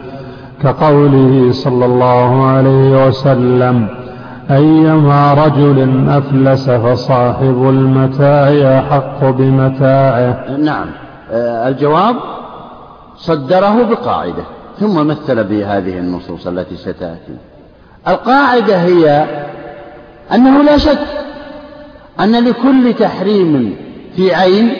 كقوله 0.62 1.52
صلى 1.52 1.84
الله 1.84 2.46
عليه 2.46 3.06
وسلم 3.06 3.88
أيما 4.50 5.34
رجل 5.34 6.08
أفلس 6.08 6.70
فصاحب 6.70 7.68
المتاع 7.68 8.78
أحق 8.78 9.30
بمتاعه. 9.30 10.56
نعم. 10.58 10.86
آه، 11.30 11.68
الجواب 11.68 12.16
صدره 13.16 13.82
بقاعدة 13.82 14.44
ثم 14.80 15.06
مثل 15.06 15.44
بهذه 15.44 15.98
النصوص 15.98 16.46
التي 16.46 16.76
ستأتي. 16.76 17.36
القاعدة 18.08 18.76
هي 18.76 19.26
أنه 20.34 20.62
لا 20.62 20.76
شك 20.76 20.98
أن 22.20 22.44
لكل 22.44 22.94
تحريم 22.94 23.76
في 24.16 24.34
عين 24.34 24.72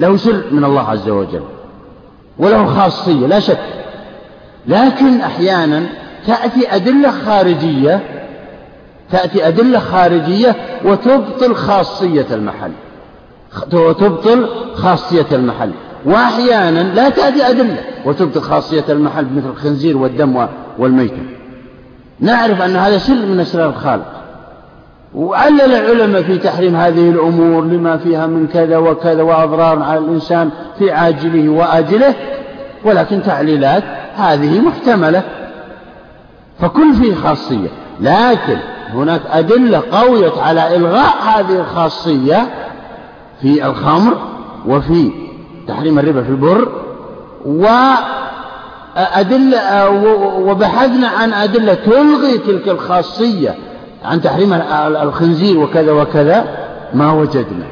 له 0.00 0.16
سر 0.16 0.42
من 0.50 0.64
الله 0.64 0.88
عز 0.88 1.08
وجل 1.08 1.42
وله 2.38 2.66
خاصية 2.66 3.26
لا 3.26 3.40
شك. 3.40 3.58
لكن 4.66 5.20
أحيانا 5.20 5.86
تأتي 6.26 6.74
أدلة 6.74 7.10
خارجية 7.10 8.00
تأتي 9.10 9.48
أدلة 9.48 9.78
خارجية 9.78 10.56
وتبطل 10.84 11.54
خاصية 11.54 12.26
المحل. 12.30 12.72
وتبطل 13.72 14.48
خاصية 14.74 15.26
المحل. 15.32 15.70
وأحيانا 16.04 16.94
لا 16.94 17.08
تأتي 17.08 17.50
أدلة 17.50 17.84
وتبطل 18.04 18.40
خاصية 18.40 18.84
المحل 18.88 19.26
مثل 19.36 19.48
الخنزير 19.48 19.96
والدم 19.96 20.46
والميتة. 20.78 21.22
نعرف 22.20 22.62
أن 22.62 22.76
هذا 22.76 22.98
سر 22.98 23.26
من 23.26 23.40
أسرار 23.40 23.68
الخالق. 23.68 24.17
وعلل 25.14 25.60
العلماء 25.60 26.22
في 26.22 26.38
تحريم 26.38 26.76
هذه 26.76 27.10
الأمور 27.10 27.64
لما 27.64 27.96
فيها 27.96 28.26
من 28.26 28.46
كذا 28.46 28.76
وكذا 28.76 29.22
وأضرار 29.22 29.82
على 29.82 29.98
الإنسان 29.98 30.50
في 30.78 30.90
عاجله 30.90 31.48
وآجله 31.48 32.14
ولكن 32.84 33.22
تعليلات 33.22 33.82
هذه 34.14 34.60
محتملة. 34.60 35.22
فكل 36.60 36.94
فيه 36.94 37.14
خاصية 37.14 37.68
لكن 38.00 38.58
هناك 38.88 39.20
أدلة 39.30 39.82
قوية 39.92 40.32
على 40.42 40.76
إلغاء 40.76 41.14
هذه 41.22 41.60
الخاصية 41.60 42.46
في 43.40 43.66
الخمر 43.66 44.18
وفي 44.66 45.10
تحريم 45.68 45.98
الربا 45.98 46.22
في 46.22 46.28
البر 46.28 46.68
وأدلة 48.96 49.90
وبحثنا 50.38 51.08
عن 51.08 51.32
أدلة 51.32 51.74
تلغي 51.74 52.38
تلك 52.38 52.68
الخاصية. 52.68 53.54
عن 54.04 54.22
تحريم 54.22 54.52
الخنزير 55.02 55.58
وكذا 55.58 55.92
وكذا 55.92 56.44
ما 56.94 57.12
وجدنا 57.12 57.66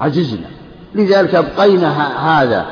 عجزنا. 0.00 0.46
لذلك 0.94 1.34
أبقينا 1.34 1.88
هذا 2.26 2.66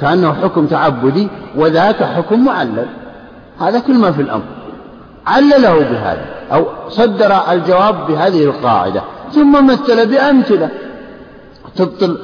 كأنه 0.00 0.32
حكم 0.32 0.66
تعبدي 0.66 1.28
وذاك 1.56 2.02
حكم 2.02 2.44
معلل. 2.44 2.86
هذا 3.60 3.78
كل 3.78 3.94
ما 3.94 4.12
في 4.12 4.22
الأمر. 4.22 4.44
علله 5.26 5.78
بهذا 5.78 6.24
أو 6.52 6.66
صدر 6.88 7.52
الجواب 7.52 8.06
بهذه 8.06 8.44
القاعدة 8.44 9.02
ثم 9.32 9.66
مثل 9.66 10.10
بأمثلة 10.10 10.70
تبطل 11.76 12.18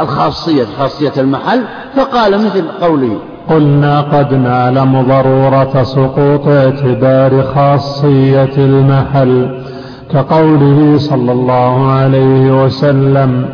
الخاصية 0.00 0.66
خاصية 0.78 1.12
المحل 1.16 1.64
فقال 1.96 2.44
مثل 2.44 2.68
قوله 2.80 3.18
قلنا 3.50 4.00
قد 4.00 4.34
نعلم 4.34 5.02
ضرورة 5.02 5.82
سقوط 5.82 6.48
اعتبار 6.48 7.42
خاصية 7.42 8.56
المحل 8.58 9.60
كقوله 10.12 10.98
صلى 10.98 11.32
الله 11.32 11.90
عليه 11.90 12.64
وسلم 12.64 13.48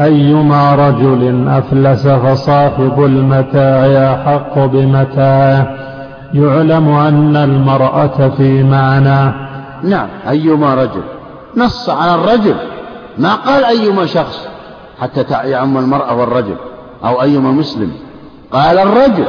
أيما 0.00 0.74
رجل 0.74 1.48
أفلس 1.48 2.06
فصاحب 2.06 3.04
المتاع 3.04 4.14
أحق 4.14 4.58
بمتاعه 4.58 5.66
يعلم 6.34 6.88
أن 6.88 7.36
المرأة 7.36 8.28
في 8.36 8.62
معناه 8.62 9.34
نعم 9.82 10.08
أيما 10.28 10.74
رجل. 10.74 11.02
نص 11.56 11.90
على 11.90 12.14
الرجل. 12.14 12.54
ما 13.18 13.34
قال 13.34 13.64
أيما 13.64 14.06
شخص 14.06 14.48
حتى 15.00 15.50
يعم 15.50 15.78
المرأة 15.78 16.14
والرجل 16.20 16.56
أو 17.04 17.22
أيما 17.22 17.50
مسلم. 17.50 17.92
قال 18.52 18.78
الرجل 18.78 19.26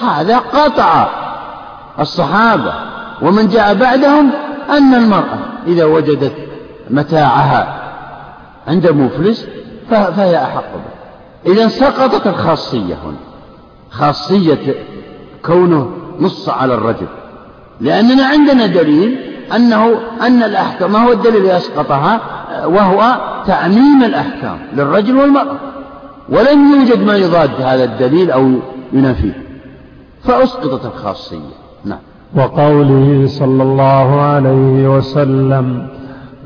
هذا 0.00 0.38
قطع 0.38 1.06
الصحابة 2.00 2.72
ومن 3.22 3.48
جاء 3.48 3.74
بعدهم 3.74 4.30
أن 4.70 4.94
المرأة 4.94 5.38
إذا 5.66 5.84
وجدت 5.84 6.32
متاعها 6.90 7.78
عند 8.68 8.86
مفلس 8.90 9.46
فهي 9.90 10.36
أحق 10.42 10.72
به. 10.74 11.52
إذا 11.52 11.68
سقطت 11.68 12.26
الخاصية 12.26 12.94
هنا. 12.94 13.18
خاصية 13.90 14.74
كونه 15.44 15.90
نص 16.20 16.48
على 16.48 16.74
الرجل. 16.74 17.06
لأننا 17.80 18.26
عندنا 18.26 18.66
دليل 18.66 19.18
أنه 19.56 19.94
أن 20.20 20.42
الأحكام 20.42 20.92
ما 20.92 20.98
هو 20.98 21.12
الدليل 21.12 21.44
يسقطها 21.44 22.20
وهو 22.64 23.16
تعميم 23.46 24.02
الأحكام 24.04 24.58
للرجل 24.72 25.16
والمرأة. 25.16 25.56
ولم 26.28 26.72
يوجد 26.72 27.02
ما 27.02 27.16
يضاد 27.16 27.50
هذا 27.62 27.84
الدليل 27.84 28.30
أو 28.30 28.50
ينافيه. 28.92 29.32
فأسقطت 30.24 30.86
الخاصية. 30.86 31.38
نعم. 31.84 31.98
وقوله 32.36 33.26
صلى 33.26 33.62
الله 33.62 34.20
عليه 34.20 34.96
وسلم 34.96 35.88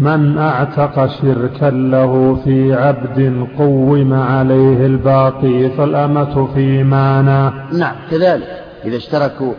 من 0.01 0.39
أعتق 0.39 1.07
شركا 1.07 1.71
له 1.71 2.41
في 2.45 2.75
عبد 2.75 3.47
قوم 3.59 4.15
عليه 4.15 4.87
الباقي 4.87 5.71
فالأمة 5.71 6.49
في 6.55 6.83
معنى 6.83 7.53
نعم 7.73 7.95
كذلك. 8.11 8.63
إذا 8.85 8.97
اشتركوا 8.97 9.53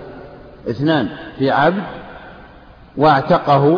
اثنان 0.69 1.07
في 1.37 1.51
عبد 1.51 1.83
واعتقه 2.97 3.77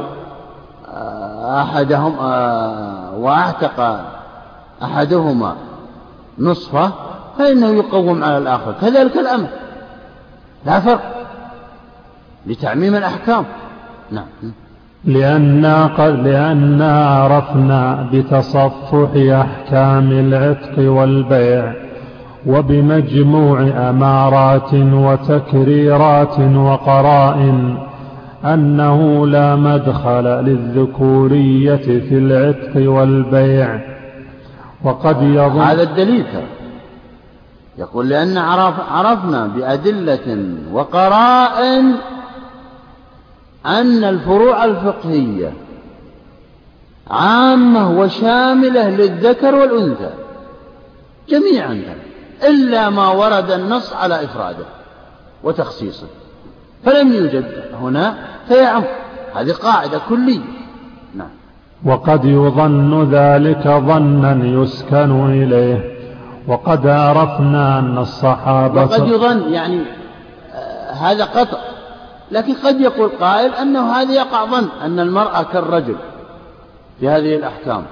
آه، 0.94 1.62
أحدهم 1.62 2.20
آه، 2.20 3.18
وأعتق 3.18 4.06
أحدهما 4.84 5.56
نصفة 6.40 6.92
فإنه 7.38 7.68
يقوم 7.68 8.24
على 8.24 8.38
الآخر. 8.38 8.76
كذلك 8.82 9.18
الأمر. 9.18 9.48
لا 10.66 10.80
فرق. 10.80 11.02
لتعميم 12.48 12.96
الأحكام. 12.96 13.46
نعم. 14.12 14.26
لأننا, 15.06 15.86
قد 15.86 16.28
لأننا 16.28 17.10
عرفنا 17.10 18.10
بتصفح 18.14 19.10
أحكام 19.16 20.12
العتق 20.12 20.92
والبيع 20.92 21.74
وبمجموع 22.46 23.62
أمارات 23.62 24.74
وتكريرات 24.74 26.40
وقرائن 26.40 27.78
أنه 28.46 29.28
لا 29.28 29.56
مدخل 29.56 30.24
للذكورية 30.24 31.76
في 31.76 32.18
العتق 32.18 32.92
والبيع. 32.92 33.95
وقد 34.86 35.22
يظن 35.22 35.60
هذا 35.60 35.84
الدليل 35.84 36.26
يقول 37.78 38.10
لأن 38.10 38.38
عرف 38.38 38.76
عرفنا 38.92 39.48
بأدلة 39.48 40.56
وقرائن 40.72 41.96
أن 43.66 44.04
الفروع 44.04 44.66
الفقهية 44.66 45.54
عامة 47.10 48.00
وشاملة 48.00 48.90
للذكر 48.90 49.56
والأنثى. 49.56 50.14
جميعا 51.30 51.84
إلا 52.44 52.90
ما 52.90 53.10
ورد 53.10 53.52
النص 53.52 53.94
على 53.94 54.24
إفراده 54.24 54.66
وتخصيصه. 55.44 56.08
فلم 56.84 57.14
يوجد 57.14 57.46
هنا 57.82 58.18
فيعم. 58.48 58.84
هذه 59.36 59.52
قاعدة 59.52 60.02
كلية. 60.10 60.40
نعم. 61.16 61.30
وقد 61.84 62.26
يظن 62.26 63.10
ذلك 63.12 63.68
ظنا 63.68 64.46
يسكن 64.46 65.44
إليه. 65.44 65.96
وقد 66.48 66.88
عرفنا 66.88 67.80
أن 67.80 67.98
الصحابة 67.98 68.82
وقد 68.82 69.08
يظن 69.08 69.54
يعني 69.54 69.82
آه 70.54 70.92
هذا 70.92 71.26
قطع. 71.26 71.58
لكن 72.32 72.54
قد 72.54 72.82
يقول 72.82 73.10
قائل 73.10 73.54
أنه 73.54 73.92
هذا 73.92 74.14
يقع 74.14 74.46
ظن 74.46 74.68
أن 74.82 75.00
المرأة 75.00 75.44
كالرجل 75.44 75.96
في 77.00 77.10
هذه 77.10 77.36
الأحكام. 77.36 77.84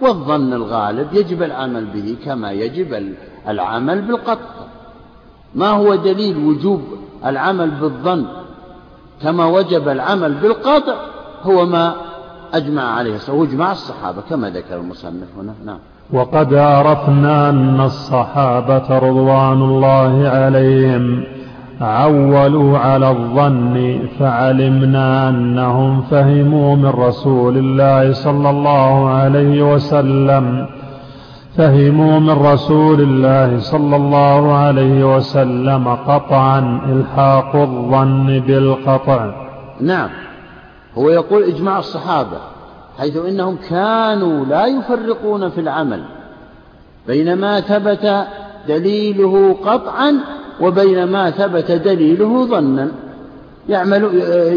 والظن 0.00 0.52
الغالب 0.52 1.14
يجب 1.14 1.42
العمل 1.42 1.84
به 1.84 2.16
كما 2.24 2.52
يجب 2.52 3.14
العمل 3.48 4.02
بالقطع. 4.02 4.50
ما 5.54 5.70
هو 5.70 5.94
دليل 5.94 6.36
وجوب 6.36 6.82
العمل 7.26 7.70
بالظن 7.70 8.26
كما 9.22 9.46
وجب 9.46 9.88
العمل 9.88 10.34
بالقطع؟ 10.34 10.94
هو 11.42 11.66
ما 11.66 11.94
أجمع 12.52 12.82
عليه 12.82 13.18
وإجماع 13.28 13.72
الصحابة 13.72 14.20
كما 14.30 14.50
ذكر 14.50 14.76
المصنف 14.76 15.28
هنا 15.38 15.54
نعم. 15.64 15.78
وقد 16.12 16.54
عرفنا 16.54 17.50
أن 17.50 17.80
الصحابة 17.80 18.98
رضوان 18.98 19.62
الله 19.62 20.28
عليهم 20.28 21.24
عولوا 21.80 22.78
على 22.78 23.10
الظن 23.10 24.02
فعلمنا 24.18 25.28
أنهم 25.28 26.02
فهموا 26.02 26.76
من 26.76 26.86
رسول 26.86 27.58
الله 27.58 28.12
صلى 28.12 28.50
الله 28.50 29.08
عليه 29.08 29.74
وسلم 29.74 30.66
فهموا 31.56 32.20
من 32.20 32.30
رسول 32.30 33.00
الله 33.00 33.58
صلى 33.58 33.96
الله 33.96 34.54
عليه 34.54 35.16
وسلم 35.16 35.88
قطعا 35.88 36.80
إلحاق 36.88 37.56
الظن 37.56 38.40
بالقطع. 38.46 39.30
نعم. 39.80 40.08
هو 40.98 41.10
يقول 41.10 41.42
إجماع 41.42 41.78
الصحابة 41.78 42.38
حيث 42.98 43.16
إنهم 43.16 43.58
كانوا 43.70 44.44
لا 44.44 44.66
يفرقون 44.66 45.50
في 45.50 45.60
العمل 45.60 46.02
بين 47.06 47.34
ما 47.34 47.60
ثبت 47.60 48.26
دليله 48.68 49.56
قطعا 49.64 50.18
وبين 50.60 51.04
ما 51.04 51.30
ثبت 51.30 51.70
دليله 51.72 52.46
ظنا. 52.46 52.88
يعمل 53.68 54.02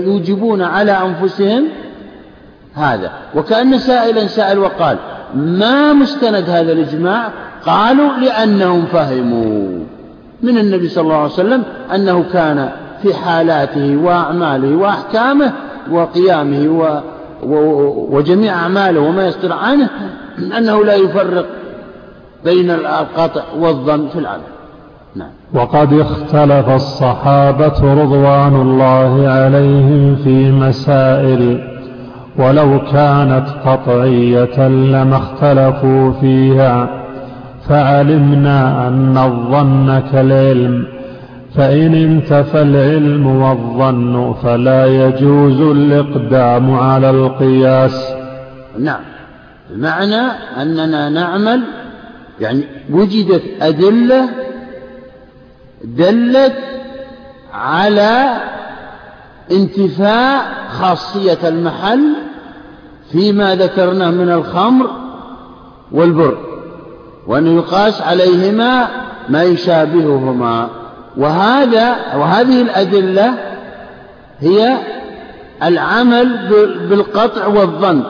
يوجبون 0.06 0.62
على 0.62 0.92
أنفسهم 0.92 1.68
هذا. 2.74 3.12
وكأن 3.36 3.78
سائلا 3.78 4.28
سأل 4.28 4.60
وقال 4.60 4.98
ما 5.36 5.94
مستند 5.94 6.50
هذا 6.50 6.72
الإجماع؟ 6.72 7.32
قالوا 7.66 8.14
لأنهم 8.14 8.86
فهموا 8.86 9.80
من 10.42 10.58
النبي 10.58 10.90
صلى 10.90 11.02
الله 11.02 11.16
عليه 11.16 11.34
وسلم 11.34 11.64
أنه 11.96 12.26
كان 12.34 12.70
في 13.02 13.14
حالاته 13.14 13.98
وأعماله 13.98 14.76
وأحكامه 14.76 15.54
وقيامه 15.92 16.68
و 16.68 17.00
وجميع 18.10 18.54
أعماله 18.54 19.02
وما 19.02 19.28
يصدر 19.28 19.54
عنه 19.54 19.90
أنه 20.58 20.86
لا 20.86 20.96
يفرق 20.96 21.46
بين 22.46 22.72
القطع 22.72 23.44
والظن 23.60 24.08
في 24.08 24.20
العمل 24.20 24.42
نعم. 25.16 25.30
وقد 25.54 25.94
اختلف 25.94 26.70
الصحابة 26.70 27.94
رضوان 27.94 28.56
الله 28.56 29.30
عليهم 29.30 30.16
في 30.16 30.52
مسائل 30.52 31.76
ولو 32.38 32.80
كانت 32.92 33.46
قطعية 33.66 34.68
لما 34.68 35.18
اختلفوا 35.18 36.12
فيها 36.12 37.06
فعلمنا 37.70 38.88
أن 38.88 39.18
الظن 39.18 40.02
كالعلم 40.12 40.95
فإن 41.58 41.96
انتفى 41.96 42.62
العلم 42.62 43.28
والظن 43.28 44.34
فلا 44.44 44.86
يجوز 44.86 45.62
الإقدام 45.62 46.74
على 46.74 47.10
القياس. 47.10 48.14
نعم. 48.80 49.02
بمعنى 49.70 50.22
أننا 50.62 51.10
نعمل 51.10 51.64
يعني 52.40 52.64
وجدت 52.90 53.44
أدلة 53.62 54.30
دلت 55.84 56.56
على 57.54 58.38
انتفاء 59.52 60.46
خاصية 60.70 61.48
المحل 61.48 62.14
فيما 63.12 63.56
ذكرناه 63.56 64.12
من 64.12 64.30
الخمر 64.30 64.90
والبر 65.92 66.38
وأن 67.28 67.58
يقاس 67.58 68.02
عليهما 68.02 68.88
ما 69.30 69.44
يشابههما. 69.44 70.70
وهذا 71.18 71.96
وهذه 72.16 72.62
الأدلة 72.62 73.34
هي 74.40 74.78
العمل 75.64 76.50
بالقطع 76.90 77.48
والظن. 77.48 78.04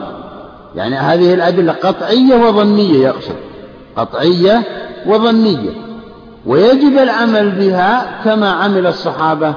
يعني 0.74 0.96
هذه 0.96 1.34
الأدلة 1.34 1.72
قطعية 1.72 2.34
وظنية 2.34 3.06
يقصد. 3.06 3.36
قطعية 3.96 4.62
وظنية. 5.06 5.70
ويجب 6.46 6.98
العمل 6.98 7.50
بها 7.50 8.22
كما 8.24 8.50
عمل 8.50 8.86
الصحابة 8.86 9.54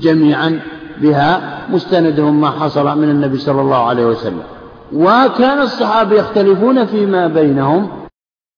جميعا 0.00 0.60
بها 0.98 1.58
مستندهم 1.70 2.40
ما 2.40 2.50
حصل 2.50 2.98
من 2.98 3.10
النبي 3.10 3.38
صلى 3.38 3.60
الله 3.60 3.88
عليه 3.88 4.06
وسلم. 4.06 4.42
وكان 4.92 5.60
الصحابة 5.60 6.16
يختلفون 6.16 6.86
فيما 6.86 7.26
بينهم 7.26 7.88